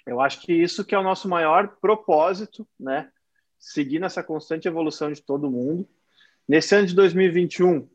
Eu 0.06 0.20
acho 0.20 0.42
que 0.42 0.54
isso 0.54 0.84
que 0.84 0.96
é 0.96 1.00
o 1.00 1.04
nosso 1.04 1.30
maior 1.30 1.78
propósito, 1.80 2.68
né? 2.80 3.12
Seguir 3.60 4.00
nessa 4.00 4.24
constante 4.24 4.68
evolução 4.68 5.12
de 5.12 5.22
todo 5.22 5.52
mundo. 5.52 5.88
Nesse 6.48 6.74
ano 6.74 6.88
de 6.88 6.96
2021, 6.96 7.88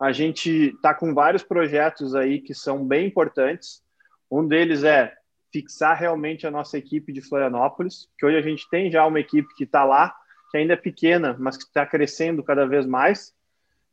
a 0.00 0.12
gente 0.12 0.74
está 0.74 0.94
com 0.94 1.12
vários 1.12 1.42
projetos 1.42 2.14
aí 2.14 2.40
que 2.40 2.54
são 2.54 2.86
bem 2.86 3.06
importantes. 3.06 3.82
Um 4.30 4.46
deles 4.46 4.82
é 4.82 5.14
fixar 5.52 5.98
realmente 5.98 6.46
a 6.46 6.50
nossa 6.50 6.78
equipe 6.78 7.12
de 7.12 7.20
Florianópolis, 7.20 8.08
que 8.18 8.24
hoje 8.24 8.36
a 8.36 8.42
gente 8.42 8.68
tem 8.70 8.90
já 8.90 9.04
uma 9.04 9.20
equipe 9.20 9.54
que 9.54 9.64
está 9.64 9.84
lá, 9.84 10.14
que 10.50 10.56
ainda 10.56 10.72
é 10.72 10.76
pequena, 10.76 11.36
mas 11.38 11.56
que 11.56 11.64
está 11.64 11.84
crescendo 11.84 12.42
cada 12.42 12.66
vez 12.66 12.86
mais. 12.86 13.34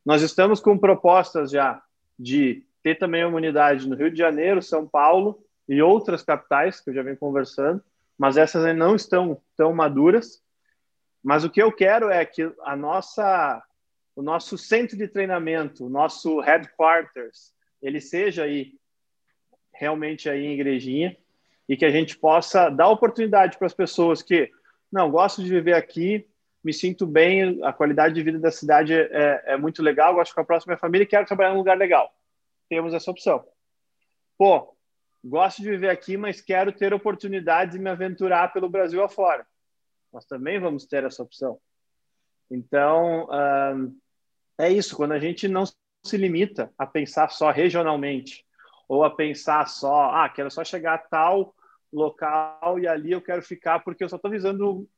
Nós 0.04 0.22
estamos 0.22 0.60
com 0.60 0.78
propostas 0.78 1.50
já 1.50 1.82
de 2.18 2.64
ter 2.82 2.94
também 2.94 3.24
uma 3.24 3.36
unidade 3.36 3.86
no 3.86 3.94
Rio 3.94 4.10
de 4.10 4.16
Janeiro, 4.16 4.62
São 4.62 4.86
Paulo 4.86 5.44
e 5.68 5.82
outras 5.82 6.22
capitais 6.22 6.80
que 6.80 6.88
eu 6.88 6.94
já 6.94 7.02
venho 7.02 7.18
conversando, 7.18 7.82
mas 8.16 8.36
essas 8.36 8.64
ainda 8.64 8.84
não 8.84 8.96
estão 8.96 9.40
tão 9.56 9.74
maduras. 9.74 10.42
Mas 11.22 11.44
o 11.44 11.50
que 11.50 11.62
eu 11.62 11.70
quero 11.70 12.08
é 12.08 12.24
que 12.24 12.50
a 12.64 12.74
nossa, 12.74 13.62
o 14.18 14.22
nosso 14.22 14.58
centro 14.58 14.96
de 14.96 15.06
treinamento, 15.06 15.86
o 15.86 15.88
nosso 15.88 16.40
headquarters, 16.40 17.54
ele 17.80 18.00
seja 18.00 18.42
aí 18.42 18.72
realmente 19.72 20.28
aí 20.28 20.44
em 20.44 20.54
Igrejinha, 20.54 21.16
e 21.68 21.76
que 21.76 21.84
a 21.84 21.90
gente 21.90 22.18
possa 22.18 22.68
dar 22.68 22.88
oportunidade 22.88 23.56
para 23.56 23.68
as 23.68 23.74
pessoas 23.74 24.20
que 24.20 24.50
não 24.90 25.08
gosto 25.08 25.40
de 25.40 25.48
viver 25.48 25.74
aqui, 25.74 26.28
me 26.64 26.72
sinto 26.72 27.06
bem, 27.06 27.60
a 27.62 27.72
qualidade 27.72 28.12
de 28.12 28.22
vida 28.24 28.40
da 28.40 28.50
cidade 28.50 28.92
é, 28.92 29.52
é 29.52 29.56
muito 29.56 29.84
legal, 29.84 30.14
gosto 30.14 30.30
de 30.30 30.32
ficar 30.32 30.44
próximo 30.44 30.72
minha 30.72 30.80
família 30.80 31.04
e 31.04 31.06
quero 31.06 31.24
trabalhar 31.24 31.50
num 31.50 31.58
lugar 31.58 31.78
legal. 31.78 32.12
Temos 32.68 32.94
essa 32.94 33.12
opção. 33.12 33.46
Pô, 34.36 34.76
gosto 35.24 35.62
de 35.62 35.70
viver 35.70 35.90
aqui, 35.90 36.16
mas 36.16 36.40
quero 36.40 36.72
ter 36.72 36.92
oportunidades 36.92 37.76
de 37.76 37.80
me 37.80 37.88
aventurar 37.88 38.52
pelo 38.52 38.68
Brasil 38.68 39.00
afora. 39.00 39.46
Nós 40.12 40.26
também 40.26 40.58
vamos 40.58 40.86
ter 40.86 41.04
essa 41.04 41.22
opção. 41.22 41.60
Então, 42.50 43.28
é 44.58 44.70
isso. 44.70 44.96
Quando 44.96 45.12
a 45.12 45.18
gente 45.18 45.46
não 45.48 45.64
se 45.64 46.16
limita 46.16 46.72
a 46.76 46.86
pensar 46.86 47.30
só 47.30 47.50
regionalmente 47.50 48.44
ou 48.88 49.04
a 49.04 49.10
pensar 49.10 49.68
só, 49.68 50.10
ah, 50.10 50.28
quero 50.28 50.50
só 50.50 50.64
chegar 50.64 50.94
a 50.94 50.98
tal 50.98 51.54
local 51.92 52.78
e 52.78 52.86
ali 52.86 53.12
eu 53.12 53.22
quero 53.22 53.42
ficar 53.42 53.80
porque 53.80 54.04
eu 54.04 54.08
só 54.08 54.16
estou 54.16 54.30
visando 54.30 54.88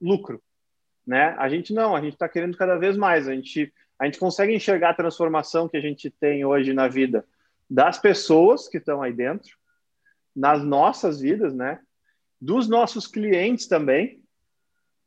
lucro, 0.00 0.42
né? 1.06 1.34
A 1.38 1.48
gente 1.48 1.72
não, 1.72 1.96
a 1.96 2.00
gente 2.00 2.12
está 2.12 2.28
querendo 2.28 2.56
cada 2.56 2.76
vez 2.76 2.96
mais. 2.96 3.28
A 3.28 3.34
gente 3.34 3.72
a 3.98 4.04
gente 4.04 4.18
consegue 4.18 4.54
enxergar 4.54 4.90
a 4.90 4.94
transformação 4.94 5.68
que 5.68 5.76
a 5.76 5.80
gente 5.80 6.10
tem 6.10 6.44
hoje 6.44 6.74
na 6.74 6.86
vida 6.86 7.26
das 7.68 7.98
pessoas 7.98 8.68
que 8.68 8.76
estão 8.76 9.02
aí 9.02 9.12
dentro, 9.12 9.56
nas 10.34 10.62
nossas 10.62 11.18
vidas, 11.20 11.54
né? 11.54 11.80
Dos 12.38 12.68
nossos 12.68 13.06
clientes 13.06 13.66
também. 13.66 14.22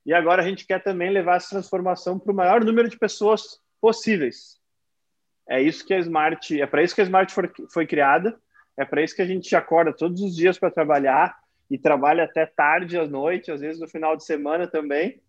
E 0.06 0.14
agora 0.14 0.42
a 0.42 0.46
gente 0.46 0.66
quer 0.66 0.82
também 0.82 1.12
levar 1.12 1.36
essa 1.36 1.50
transformação 1.50 2.18
para 2.18 2.32
o 2.32 2.36
maior 2.36 2.66
número 2.66 2.90
de 2.90 2.98
pessoas 2.98 3.60
possíveis. 3.82 4.60
É 5.48 5.62
isso 5.62 5.86
que 5.86 5.94
a 5.94 6.00
Smart, 6.00 6.62
é 6.62 6.66
para 6.68 6.84
isso 6.84 6.94
que 6.94 7.02
a 7.02 7.04
Smart 7.04 7.34
foi, 7.34 7.52
foi 7.72 7.88
criada, 7.88 8.40
é 8.78 8.86
para 8.86 9.02
isso 9.02 9.16
que 9.16 9.22
a 9.22 9.26
gente 9.26 9.56
acorda 9.56 9.92
todos 9.92 10.22
os 10.22 10.36
dias 10.36 10.58
para 10.58 10.72
trabalhar 10.72 11.38
e 11.70 11.78
trabalha 11.78 12.24
até 12.24 12.46
tarde 12.46 12.98
à 12.98 13.08
noite, 13.08 13.52
às 13.52 13.62
vezes 13.62 13.80
no 13.80 13.88
final 13.88 14.16
de 14.16 14.24
semana 14.24 14.68
também. 14.68 15.22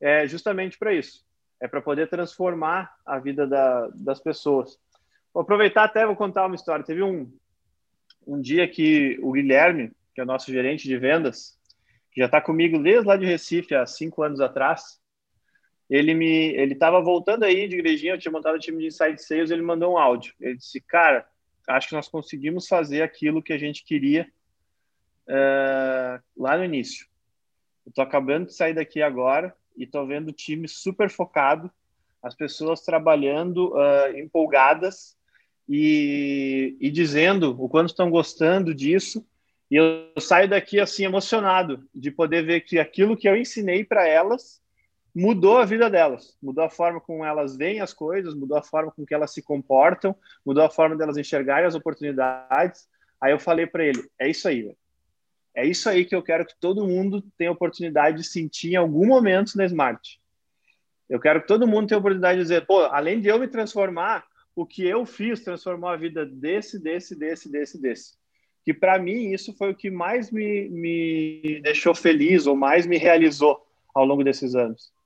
É 0.00 0.26
justamente 0.26 0.78
para 0.78 0.94
isso. 0.94 1.24
É 1.60 1.66
para 1.66 1.82
poder 1.82 2.08
transformar 2.08 2.94
a 3.04 3.18
vida 3.18 3.46
da, 3.46 3.88
das 3.94 4.20
pessoas. 4.20 4.78
Vou 5.34 5.42
aproveitar 5.42 5.84
até 5.84 6.06
vou 6.06 6.16
contar 6.16 6.46
uma 6.46 6.54
história. 6.54 6.84
Teve 6.84 7.02
um, 7.02 7.30
um 8.26 8.40
dia 8.40 8.66
que 8.68 9.18
o 9.22 9.32
Guilherme, 9.32 9.92
que 10.14 10.20
é 10.20 10.24
o 10.24 10.26
nosso 10.26 10.52
gerente 10.52 10.86
de 10.86 10.96
vendas, 10.96 11.58
que 12.12 12.20
já 12.20 12.26
está 12.26 12.40
comigo 12.40 12.82
desde 12.82 13.06
lá 13.06 13.16
de 13.16 13.26
Recife, 13.26 13.74
há 13.74 13.86
cinco 13.86 14.22
anos 14.22 14.40
atrás, 14.40 15.00
ele 15.88 16.12
me 16.14 16.52
ele 16.54 16.74
estava 16.74 17.00
voltando 17.00 17.44
aí 17.44 17.66
de 17.66 17.76
igrejinha, 17.76 18.14
eu 18.14 18.18
tinha 18.18 18.32
montado 18.32 18.56
o 18.56 18.60
time 18.60 18.78
de 18.78 18.86
Inside 18.88 19.22
Sales, 19.22 19.50
ele 19.50 19.62
mandou 19.62 19.94
um 19.94 19.98
áudio. 19.98 20.34
Ele 20.40 20.56
disse, 20.56 20.80
cara, 20.80 21.26
acho 21.66 21.88
que 21.88 21.94
nós 21.94 22.08
conseguimos 22.08 22.68
fazer 22.68 23.02
aquilo 23.02 23.42
que 23.42 23.52
a 23.52 23.58
gente 23.58 23.84
queria 23.84 24.30
uh, 25.28 26.22
lá 26.36 26.56
no 26.58 26.64
início. 26.64 27.06
Eu 27.86 27.92
tô 27.92 28.02
acabando 28.02 28.46
de 28.46 28.54
sair 28.54 28.74
daqui 28.74 29.00
agora 29.00 29.54
e 29.76 29.86
tô 29.86 30.04
vendo 30.06 30.28
o 30.28 30.32
time 30.32 30.68
super 30.68 31.08
focado, 31.08 31.70
as 32.22 32.34
pessoas 32.34 32.82
trabalhando 32.82 33.72
uh, 33.72 34.18
empolgadas 34.18 35.16
e, 35.68 36.76
e 36.80 36.90
dizendo 36.90 37.56
o 37.62 37.68
quanto 37.68 37.90
estão 37.90 38.10
gostando 38.10 38.74
disso. 38.74 39.24
E 39.70 39.76
eu 39.76 40.12
saio 40.18 40.48
daqui 40.48 40.80
assim 40.80 41.04
emocionado 41.04 41.88
de 41.94 42.10
poder 42.10 42.42
ver 42.42 42.62
que 42.62 42.78
aquilo 42.78 43.16
que 43.16 43.28
eu 43.28 43.36
ensinei 43.36 43.84
para 43.84 44.06
elas 44.06 44.60
mudou 45.18 45.58
a 45.58 45.64
vida 45.64 45.90
delas, 45.90 46.38
mudou 46.40 46.62
a 46.62 46.70
forma 46.70 47.00
como 47.00 47.24
elas 47.24 47.56
veem 47.56 47.80
as 47.80 47.92
coisas, 47.92 48.36
mudou 48.36 48.56
a 48.56 48.62
forma 48.62 48.92
com 48.92 49.04
que 49.04 49.12
elas 49.12 49.34
se 49.34 49.42
comportam, 49.42 50.14
mudou 50.46 50.62
a 50.62 50.70
forma 50.70 50.94
delas 50.94 51.16
enxergarem 51.16 51.66
as 51.66 51.74
oportunidades. 51.74 52.88
Aí 53.20 53.32
eu 53.32 53.38
falei 53.40 53.66
para 53.66 53.84
ele: 53.84 54.08
é 54.16 54.30
isso 54.30 54.46
aí, 54.46 54.72
é 55.56 55.66
isso 55.66 55.88
aí 55.88 56.04
que 56.04 56.14
eu 56.14 56.22
quero 56.22 56.46
que 56.46 56.54
todo 56.60 56.86
mundo 56.86 57.20
tenha 57.36 57.50
oportunidade 57.50 58.18
de 58.18 58.24
sentir 58.24 58.74
em 58.74 58.76
algum 58.76 59.04
momento 59.08 59.56
na 59.56 59.64
Smart. 59.64 60.20
Eu 61.10 61.18
quero 61.18 61.40
que 61.40 61.48
todo 61.48 61.66
mundo 61.66 61.88
tenha 61.88 61.98
oportunidade 61.98 62.38
de 62.38 62.44
dizer, 62.44 62.64
pô, 62.64 62.82
além 62.82 63.20
de 63.20 63.26
eu 63.26 63.40
me 63.40 63.48
transformar, 63.48 64.24
o 64.54 64.64
que 64.64 64.86
eu 64.86 65.04
fiz 65.04 65.40
transformou 65.42 65.90
a 65.90 65.96
vida 65.96 66.24
desse, 66.24 66.78
desse, 66.78 67.18
desse, 67.18 67.50
desse, 67.50 67.80
desse. 67.80 68.18
Que 68.64 68.72
para 68.72 69.00
mim 69.00 69.32
isso 69.32 69.52
foi 69.54 69.72
o 69.72 69.74
que 69.74 69.90
mais 69.90 70.30
me, 70.30 70.68
me 70.68 71.60
deixou 71.60 71.92
feliz 71.92 72.46
ou 72.46 72.54
mais 72.54 72.86
me 72.86 72.98
realizou 72.98 73.66
ao 73.92 74.04
longo 74.04 74.22
desses 74.22 74.54
anos. 74.54 74.96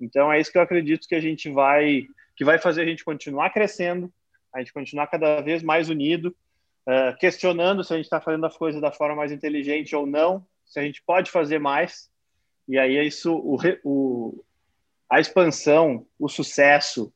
Então 0.00 0.32
é 0.32 0.40
isso 0.40 0.50
que 0.50 0.58
eu 0.58 0.62
acredito 0.62 1.08
que 1.08 1.14
a 1.14 1.20
gente 1.20 1.50
vai 1.50 2.06
que 2.36 2.44
vai 2.44 2.58
fazer 2.58 2.82
a 2.82 2.86
gente 2.86 3.04
continuar 3.04 3.50
crescendo, 3.50 4.12
a 4.54 4.60
gente 4.60 4.72
continuar 4.72 5.08
cada 5.08 5.40
vez 5.40 5.60
mais 5.60 5.88
unido, 5.88 6.34
uh, 6.86 7.16
questionando 7.18 7.82
se 7.82 7.92
a 7.92 7.96
gente 7.96 8.06
está 8.06 8.20
fazendo 8.20 8.46
as 8.46 8.56
coisas 8.56 8.80
da 8.80 8.92
forma 8.92 9.16
mais 9.16 9.32
inteligente 9.32 9.96
ou 9.96 10.06
não, 10.06 10.46
se 10.64 10.78
a 10.78 10.82
gente 10.82 11.02
pode 11.04 11.32
fazer 11.32 11.58
mais. 11.58 12.08
E 12.68 12.78
aí 12.78 12.96
é 12.96 13.04
isso, 13.04 13.34
o, 13.34 13.58
o 13.82 14.44
a 15.10 15.18
expansão, 15.18 16.06
o 16.18 16.28
sucesso, 16.28 17.12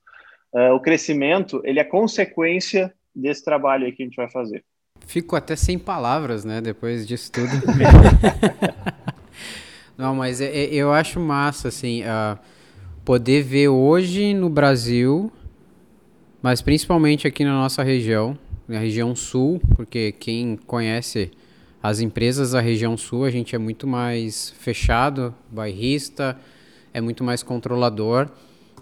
uh, 0.53 0.75
o 0.75 0.81
crescimento, 0.81 1.61
ele 1.65 1.79
é 1.79 1.85
consequência 1.85 2.93
desse 3.15 3.45
trabalho 3.45 3.85
aí 3.85 3.93
que 3.93 4.03
a 4.03 4.07
gente 4.07 4.17
vai 4.17 4.31
fazer. 4.31 4.65
Fico 5.07 5.37
até 5.37 5.55
sem 5.55 5.79
palavras, 5.79 6.45
né, 6.45 6.61
depois 6.61 7.07
disso 7.07 7.31
tudo. 7.31 7.49
Não, 9.97 10.15
mas 10.15 10.41
é, 10.41 10.65
eu 10.67 10.93
acho 10.93 11.21
massa, 11.21 11.69
assim, 11.69 12.03
uh, 12.03 12.39
poder 13.05 13.43
ver 13.43 13.69
hoje 13.69 14.35
no 14.35 14.49
Brasil, 14.49 15.33
mas 16.41 16.63
principalmente 16.63 17.27
aqui 17.27 17.45
na 17.45 17.53
nossa 17.53 17.83
região, 17.83 18.39
na 18.67 18.79
região 18.79 19.15
sul, 19.15 19.61
porque 19.77 20.13
quem 20.13 20.57
conhece 20.67 21.31
as 21.83 22.01
empresas 22.01 22.53
da 22.53 22.61
região 22.61 22.97
sul, 22.97 23.25
a 23.25 23.31
gente 23.31 23.57
é 23.57 23.59
muito 23.59 23.87
mais 23.87 24.51
fechado, 24.59 25.35
bairrista, 25.51 26.39
é 26.95 27.01
muito 27.01 27.25
mais 27.25 27.43
controlador 27.43 28.29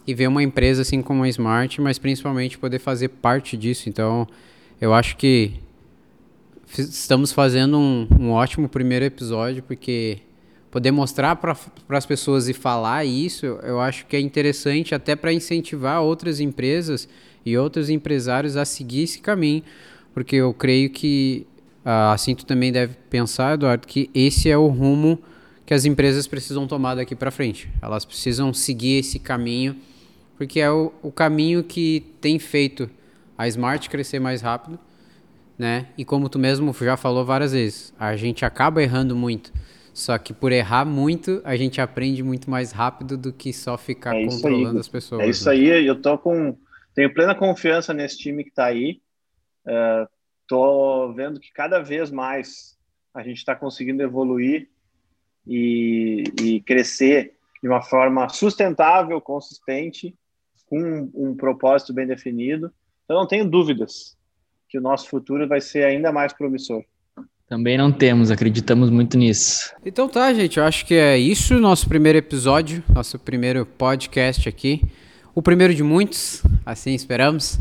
e 0.07 0.14
ver 0.14 0.29
uma 0.29 0.43
empresa 0.43 0.83
assim 0.83 1.01
como 1.01 1.23
a 1.23 1.29
Smart, 1.29 1.81
mas 1.81 1.99
principalmente 1.99 2.59
poder 2.59 2.79
fazer 2.79 3.09
parte 3.09 3.57
disso. 3.57 3.89
Então, 3.89 4.27
eu 4.81 4.93
acho 4.93 5.16
que 5.16 5.55
estamos 6.79 7.33
fazendo 7.33 7.79
um, 7.79 8.07
um 8.18 8.31
ótimo 8.31 8.68
primeiro 8.68 9.05
episódio, 9.05 9.62
porque 9.62 10.18
poder 10.71 10.91
mostrar 10.91 11.37
para 11.37 11.57
as 11.89 12.07
pessoas 12.07 12.49
e 12.49 12.53
falar 12.53 13.05
isso, 13.05 13.45
eu 13.45 13.81
acho 13.81 14.07
que 14.07 14.16
é 14.16 14.21
interessante 14.21 14.95
até 14.95 15.16
para 15.16 15.33
incentivar 15.33 16.01
outras 16.03 16.41
empresas 16.41 17.09
e 17.45 17.57
outros 17.57 17.91
empresários 17.91 18.57
a 18.57 18.64
seguir 18.64 19.03
esse 19.03 19.21
caminho, 19.21 19.62
porque 20.14 20.37
eu 20.37 20.55
creio 20.55 20.91
que, 20.91 21.47
ah, 21.85 22.12
assim 22.12 22.35
tu 22.35 22.47
também 22.47 22.71
deve 22.71 22.95
pensar, 23.09 23.55
Eduardo, 23.55 23.87
que 23.87 24.11
esse 24.14 24.49
é 24.49 24.57
o 24.57 24.68
rumo 24.68 25.18
que 25.66 25.75
as 25.75 25.85
empresas 25.85 26.27
precisam 26.27 26.66
tomar 26.66 26.95
daqui 26.95 27.14
para 27.14 27.31
frente. 27.31 27.68
Elas 27.81 28.05
precisam 28.05 28.53
seguir 28.53 28.99
esse 28.99 29.18
caminho 29.18 29.77
porque 30.41 30.59
é 30.59 30.71
o, 30.71 30.91
o 31.03 31.12
caminho 31.12 31.62
que 31.62 32.14
tem 32.18 32.39
feito 32.39 32.89
a 33.37 33.47
Smart 33.47 33.91
crescer 33.91 34.18
mais 34.18 34.41
rápido, 34.41 34.79
né? 35.59 35.89
E 35.99 36.03
como 36.03 36.31
tu 36.31 36.39
mesmo 36.39 36.75
já 36.81 36.97
falou 36.97 37.27
várias 37.27 37.53
vezes, 37.53 37.93
a 38.01 38.16
gente 38.16 38.43
acaba 38.43 38.83
errando 38.83 39.14
muito. 39.14 39.53
Só 40.01 40.16
que 40.16 40.32
por 40.32 40.51
errar 40.51 40.86
muito, 40.86 41.42
a 41.44 41.55
gente 41.57 41.78
aprende 41.78 42.22
muito 42.22 42.48
mais 42.48 42.72
rápido 42.72 43.18
do 43.18 43.34
que 43.34 43.53
só 43.53 43.76
ficar 43.76 44.16
é 44.16 44.24
controlando 44.24 44.76
aí, 44.76 44.80
as 44.80 44.88
pessoas. 44.88 45.20
É 45.20 45.28
isso 45.28 45.44
né? 45.44 45.53
aí, 45.53 45.86
eu 45.86 46.01
tô 46.01 46.16
com 46.16 46.57
tenho 46.94 47.12
plena 47.12 47.34
confiança 47.34 47.92
nesse 47.92 48.16
time 48.16 48.42
que 48.42 48.48
está 48.48 48.64
aí. 48.64 49.03
Uh, 49.66 50.09
tô 50.48 51.12
vendo 51.12 51.38
que 51.38 51.53
cada 51.53 51.80
vez 51.80 52.11
mais 52.11 52.78
a 53.12 53.22
gente 53.22 53.36
está 53.36 53.55
conseguindo 53.55 54.03
evoluir 54.03 54.70
e, 55.46 56.24
e 56.42 56.61
crescer 56.62 57.34
de 57.62 57.68
uma 57.68 57.82
forma 57.82 58.26
sustentável, 58.30 59.20
consistente 59.20 60.16
com 60.64 60.80
um, 60.80 61.11
um 61.14 61.36
propósito 61.36 61.92
bem 61.92 62.07
definido. 62.07 62.72
Eu 63.07 63.16
não 63.16 63.26
tenho 63.26 63.46
dúvidas 63.48 64.16
que 64.66 64.78
o 64.78 64.80
nosso 64.80 65.11
futuro 65.11 65.46
vai 65.46 65.61
ser 65.61 65.84
ainda 65.84 66.11
mais 66.11 66.32
promissor. 66.32 66.82
Também 67.51 67.76
não 67.76 67.90
temos, 67.90 68.30
acreditamos 68.30 68.90
muito 68.90 69.18
nisso. 69.18 69.72
Então 69.84 70.09
tá, 70.09 70.32
gente, 70.32 70.61
eu 70.61 70.64
acho 70.64 70.86
que 70.86 70.94
é 70.94 71.18
isso, 71.18 71.59
nosso 71.59 71.88
primeiro 71.88 72.16
episódio, 72.16 72.80
nosso 72.94 73.18
primeiro 73.18 73.66
podcast 73.66 74.48
aqui. 74.48 74.80
O 75.34 75.42
primeiro 75.42 75.74
de 75.74 75.82
muitos, 75.82 76.44
assim 76.64 76.94
esperamos. 76.94 77.59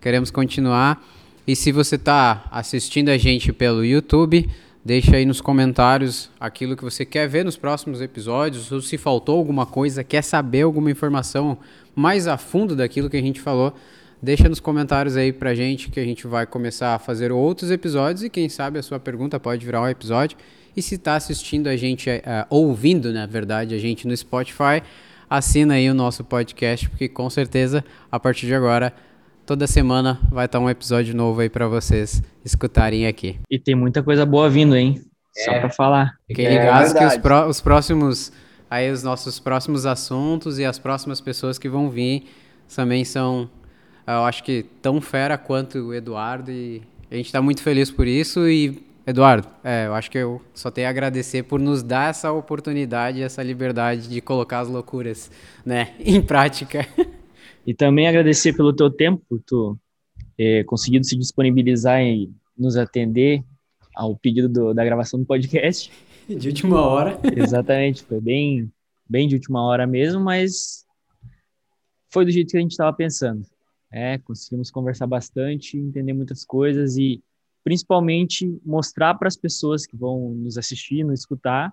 Queremos 0.00 0.30
continuar. 0.30 1.04
E 1.44 1.56
se 1.56 1.72
você 1.72 1.96
está 1.96 2.44
assistindo 2.52 3.08
a 3.08 3.18
gente 3.18 3.52
pelo 3.52 3.84
YouTube, 3.84 4.48
deixa 4.84 5.16
aí 5.16 5.26
nos 5.26 5.40
comentários 5.40 6.30
aquilo 6.38 6.76
que 6.76 6.84
você 6.84 7.04
quer 7.04 7.28
ver 7.28 7.44
nos 7.44 7.56
próximos 7.56 8.00
episódios, 8.00 8.70
ou 8.70 8.80
se 8.80 8.96
faltou 8.96 9.38
alguma 9.38 9.66
coisa, 9.66 10.04
quer 10.04 10.22
saber 10.22 10.62
alguma 10.62 10.88
informação 10.88 11.58
mais 11.96 12.28
a 12.28 12.38
fundo 12.38 12.76
daquilo 12.76 13.10
que 13.10 13.16
a 13.16 13.20
gente 13.20 13.40
falou, 13.40 13.74
deixa 14.22 14.48
nos 14.48 14.60
comentários 14.60 15.16
aí 15.16 15.32
pra 15.32 15.54
gente 15.54 15.90
que 15.90 15.98
a 15.98 16.04
gente 16.04 16.26
vai 16.26 16.46
começar 16.46 16.94
a 16.94 16.98
fazer 16.98 17.32
outros 17.32 17.70
episódios 17.70 18.22
e 18.22 18.30
quem 18.30 18.48
sabe 18.48 18.78
a 18.78 18.82
sua 18.82 19.00
pergunta 19.00 19.40
pode 19.40 19.66
virar 19.66 19.82
um 19.82 19.88
episódio. 19.88 20.38
E 20.76 20.80
se 20.80 20.94
está 20.94 21.16
assistindo 21.16 21.66
a 21.66 21.76
gente, 21.76 22.08
uh, 22.08 22.46
ouvindo, 22.48 23.12
na 23.12 23.26
verdade, 23.26 23.74
a 23.74 23.78
gente 23.78 24.06
no 24.06 24.16
Spotify, 24.16 24.82
assina 25.28 25.74
aí 25.74 25.90
o 25.90 25.94
nosso 25.94 26.22
podcast, 26.22 26.88
porque 26.88 27.08
com 27.08 27.28
certeza, 27.28 27.84
a 28.10 28.20
partir 28.20 28.46
de 28.46 28.54
agora, 28.54 28.92
toda 29.44 29.66
semana 29.66 30.18
vai 30.30 30.46
estar 30.46 30.60
um 30.60 30.70
episódio 30.70 31.14
novo 31.14 31.40
aí 31.40 31.50
para 31.50 31.66
vocês 31.66 32.22
escutarem 32.44 33.06
aqui. 33.06 33.38
E 33.50 33.58
tem 33.58 33.74
muita 33.74 34.02
coisa 34.02 34.24
boa 34.24 34.48
vindo, 34.48 34.76
hein? 34.76 35.02
Só 35.44 35.50
para 35.52 35.70
falar. 35.70 36.14
Fiquem 36.26 36.48
ligados 36.48 36.92
que 36.92 37.04
os, 37.04 37.16
pró 37.16 37.48
os 37.48 37.60
próximos, 37.60 38.32
aí 38.70 38.90
os 38.90 39.02
nossos 39.02 39.40
próximos 39.40 39.84
assuntos 39.84 40.58
e 40.58 40.64
as 40.64 40.78
próximas 40.78 41.20
pessoas 41.20 41.58
que 41.58 41.68
vão 41.68 41.90
vir 41.90 42.24
também 42.74 43.04
são, 43.04 43.50
eu 44.06 44.24
acho 44.24 44.42
que 44.42 44.64
tão 44.80 45.00
fera 45.00 45.38
quanto 45.38 45.78
o 45.78 45.94
Eduardo 45.94 46.50
e 46.50 46.82
a 47.10 47.14
gente 47.14 47.26
está 47.26 47.42
muito 47.42 47.62
feliz 47.62 47.90
por 47.90 48.06
isso 48.06 48.48
e 48.48 48.82
Eduardo, 49.04 49.48
é, 49.64 49.86
eu 49.86 49.94
acho 49.94 50.08
que 50.10 50.18
eu 50.18 50.40
só 50.54 50.70
tenho 50.70 50.86
a 50.86 50.90
agradecer 50.90 51.42
por 51.42 51.58
nos 51.58 51.82
dar 51.82 52.10
essa 52.10 52.30
oportunidade, 52.30 53.20
essa 53.20 53.42
liberdade 53.42 54.08
de 54.08 54.20
colocar 54.20 54.60
as 54.60 54.68
loucuras, 54.68 55.30
né, 55.66 55.94
em 55.98 56.22
prática. 56.22 56.86
E 57.66 57.74
também 57.74 58.06
agradecer 58.06 58.52
pelo 58.52 58.72
teu 58.72 58.90
tempo, 58.90 59.20
por 59.28 59.40
tu 59.44 59.76
é, 60.38 60.62
conseguido 60.64 61.04
se 61.04 61.16
disponibilizar 61.16 62.00
e 62.00 62.30
nos 62.56 62.76
atender 62.76 63.42
ao 63.94 64.16
pedido 64.16 64.48
do, 64.48 64.72
da 64.72 64.84
gravação 64.84 65.18
do 65.18 65.26
podcast. 65.26 65.90
De 66.28 66.48
última 66.48 66.80
hora. 66.80 67.18
Exatamente, 67.36 68.04
foi 68.04 68.20
bem, 68.20 68.70
bem 69.10 69.26
de 69.26 69.34
última 69.34 69.60
hora 69.66 69.86
mesmo, 69.88 70.20
mas 70.20 70.86
foi 72.12 72.24
do 72.24 72.30
jeito 72.30 72.52
que 72.52 72.56
a 72.56 72.60
gente 72.60 72.70
estava 72.70 72.92
pensando. 72.92 73.44
É, 73.92 74.18
conseguimos 74.18 74.70
conversar 74.70 75.06
bastante, 75.06 75.76
entender 75.76 76.14
muitas 76.14 76.44
coisas 76.44 76.96
e 76.96 77.22
principalmente 77.62 78.58
mostrar 78.64 79.14
para 79.14 79.28
as 79.28 79.36
pessoas 79.36 79.86
que 79.86 79.96
vão 79.96 80.30
nos 80.30 80.56
assistir, 80.56 81.04
nos 81.04 81.20
escutar, 81.20 81.72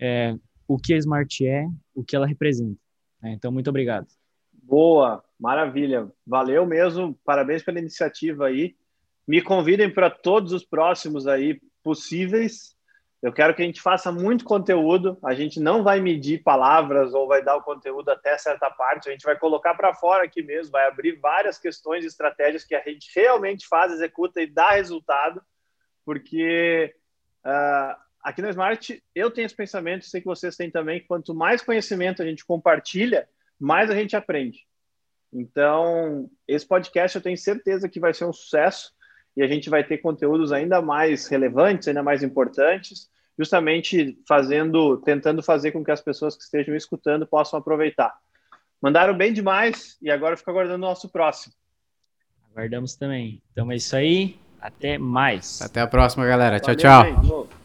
é, 0.00 0.34
o 0.66 0.78
que 0.78 0.94
a 0.94 0.96
Smart 0.96 1.46
é, 1.46 1.66
o 1.94 2.02
que 2.02 2.16
ela 2.16 2.26
representa. 2.26 2.78
É, 3.22 3.32
então, 3.32 3.52
muito 3.52 3.68
obrigado. 3.68 4.06
Boa, 4.52 5.24
maravilha. 5.38 6.10
Valeu 6.26 6.66
mesmo, 6.66 7.18
parabéns 7.24 7.62
pela 7.62 7.78
iniciativa 7.78 8.46
aí. 8.46 8.76
Me 9.26 9.42
convidem 9.42 9.92
para 9.92 10.10
todos 10.10 10.52
os 10.52 10.64
próximos 10.64 11.26
aí 11.26 11.60
possíveis. 11.82 12.74
Eu 13.20 13.32
quero 13.32 13.52
que 13.54 13.62
a 13.62 13.64
gente 13.64 13.82
faça 13.82 14.12
muito 14.12 14.44
conteúdo. 14.44 15.18
A 15.24 15.34
gente 15.34 15.58
não 15.58 15.82
vai 15.82 16.00
medir 16.00 16.42
palavras 16.42 17.12
ou 17.12 17.26
vai 17.26 17.42
dar 17.42 17.56
o 17.56 17.62
conteúdo 17.62 18.10
até 18.10 18.38
certa 18.38 18.70
parte. 18.70 19.08
A 19.08 19.12
gente 19.12 19.24
vai 19.24 19.36
colocar 19.36 19.74
para 19.74 19.92
fora 19.92 20.24
aqui 20.24 20.40
mesmo, 20.40 20.72
vai 20.72 20.86
abrir 20.86 21.18
várias 21.18 21.58
questões 21.58 22.04
e 22.04 22.06
estratégias 22.06 22.64
que 22.64 22.76
a 22.76 22.82
gente 22.82 23.10
realmente 23.14 23.66
faz, 23.66 23.92
executa 23.92 24.40
e 24.40 24.46
dá 24.46 24.70
resultado. 24.70 25.42
Porque 26.04 26.94
uh, 27.44 28.00
aqui 28.22 28.40
no 28.40 28.48
Smart 28.50 29.02
eu 29.14 29.30
tenho 29.32 29.46
esse 29.46 29.56
pensamento, 29.56 30.04
sei 30.04 30.20
que 30.20 30.26
vocês 30.26 30.56
têm 30.56 30.70
também. 30.70 31.04
Quanto 31.04 31.34
mais 31.34 31.60
conhecimento 31.60 32.22
a 32.22 32.24
gente 32.24 32.44
compartilha, 32.44 33.28
mais 33.58 33.90
a 33.90 33.94
gente 33.94 34.14
aprende. 34.14 34.64
Então, 35.32 36.30
esse 36.46 36.66
podcast 36.66 37.16
eu 37.16 37.22
tenho 37.22 37.36
certeza 37.36 37.88
que 37.88 37.98
vai 37.98 38.14
ser 38.14 38.26
um 38.26 38.32
sucesso 38.32 38.92
e 39.38 39.42
a 39.42 39.46
gente 39.46 39.70
vai 39.70 39.84
ter 39.84 39.98
conteúdos 39.98 40.50
ainda 40.50 40.82
mais 40.82 41.28
relevantes, 41.28 41.86
ainda 41.86 42.02
mais 42.02 42.24
importantes, 42.24 43.08
justamente 43.38 44.18
fazendo, 44.26 44.96
tentando 44.96 45.44
fazer 45.44 45.70
com 45.70 45.84
que 45.84 45.92
as 45.92 46.00
pessoas 46.00 46.36
que 46.36 46.42
estejam 46.42 46.74
escutando 46.74 47.24
possam 47.24 47.56
aproveitar. 47.56 48.18
Mandaram 48.82 49.16
bem 49.16 49.32
demais 49.32 49.96
e 50.02 50.10
agora 50.10 50.36
fico 50.36 50.50
aguardando 50.50 50.84
o 50.84 50.88
nosso 50.88 51.08
próximo. 51.08 51.54
Aguardamos 52.50 52.96
também. 52.96 53.40
Então 53.52 53.70
é 53.70 53.76
isso 53.76 53.94
aí. 53.94 54.36
Até 54.60 54.98
mais. 54.98 55.62
Até 55.62 55.82
a 55.82 55.86
próxima, 55.86 56.26
galera. 56.26 56.58
Tchau, 56.58 56.74
Valeu, 56.74 57.22
tchau. 57.22 57.44
Gente. 57.44 57.57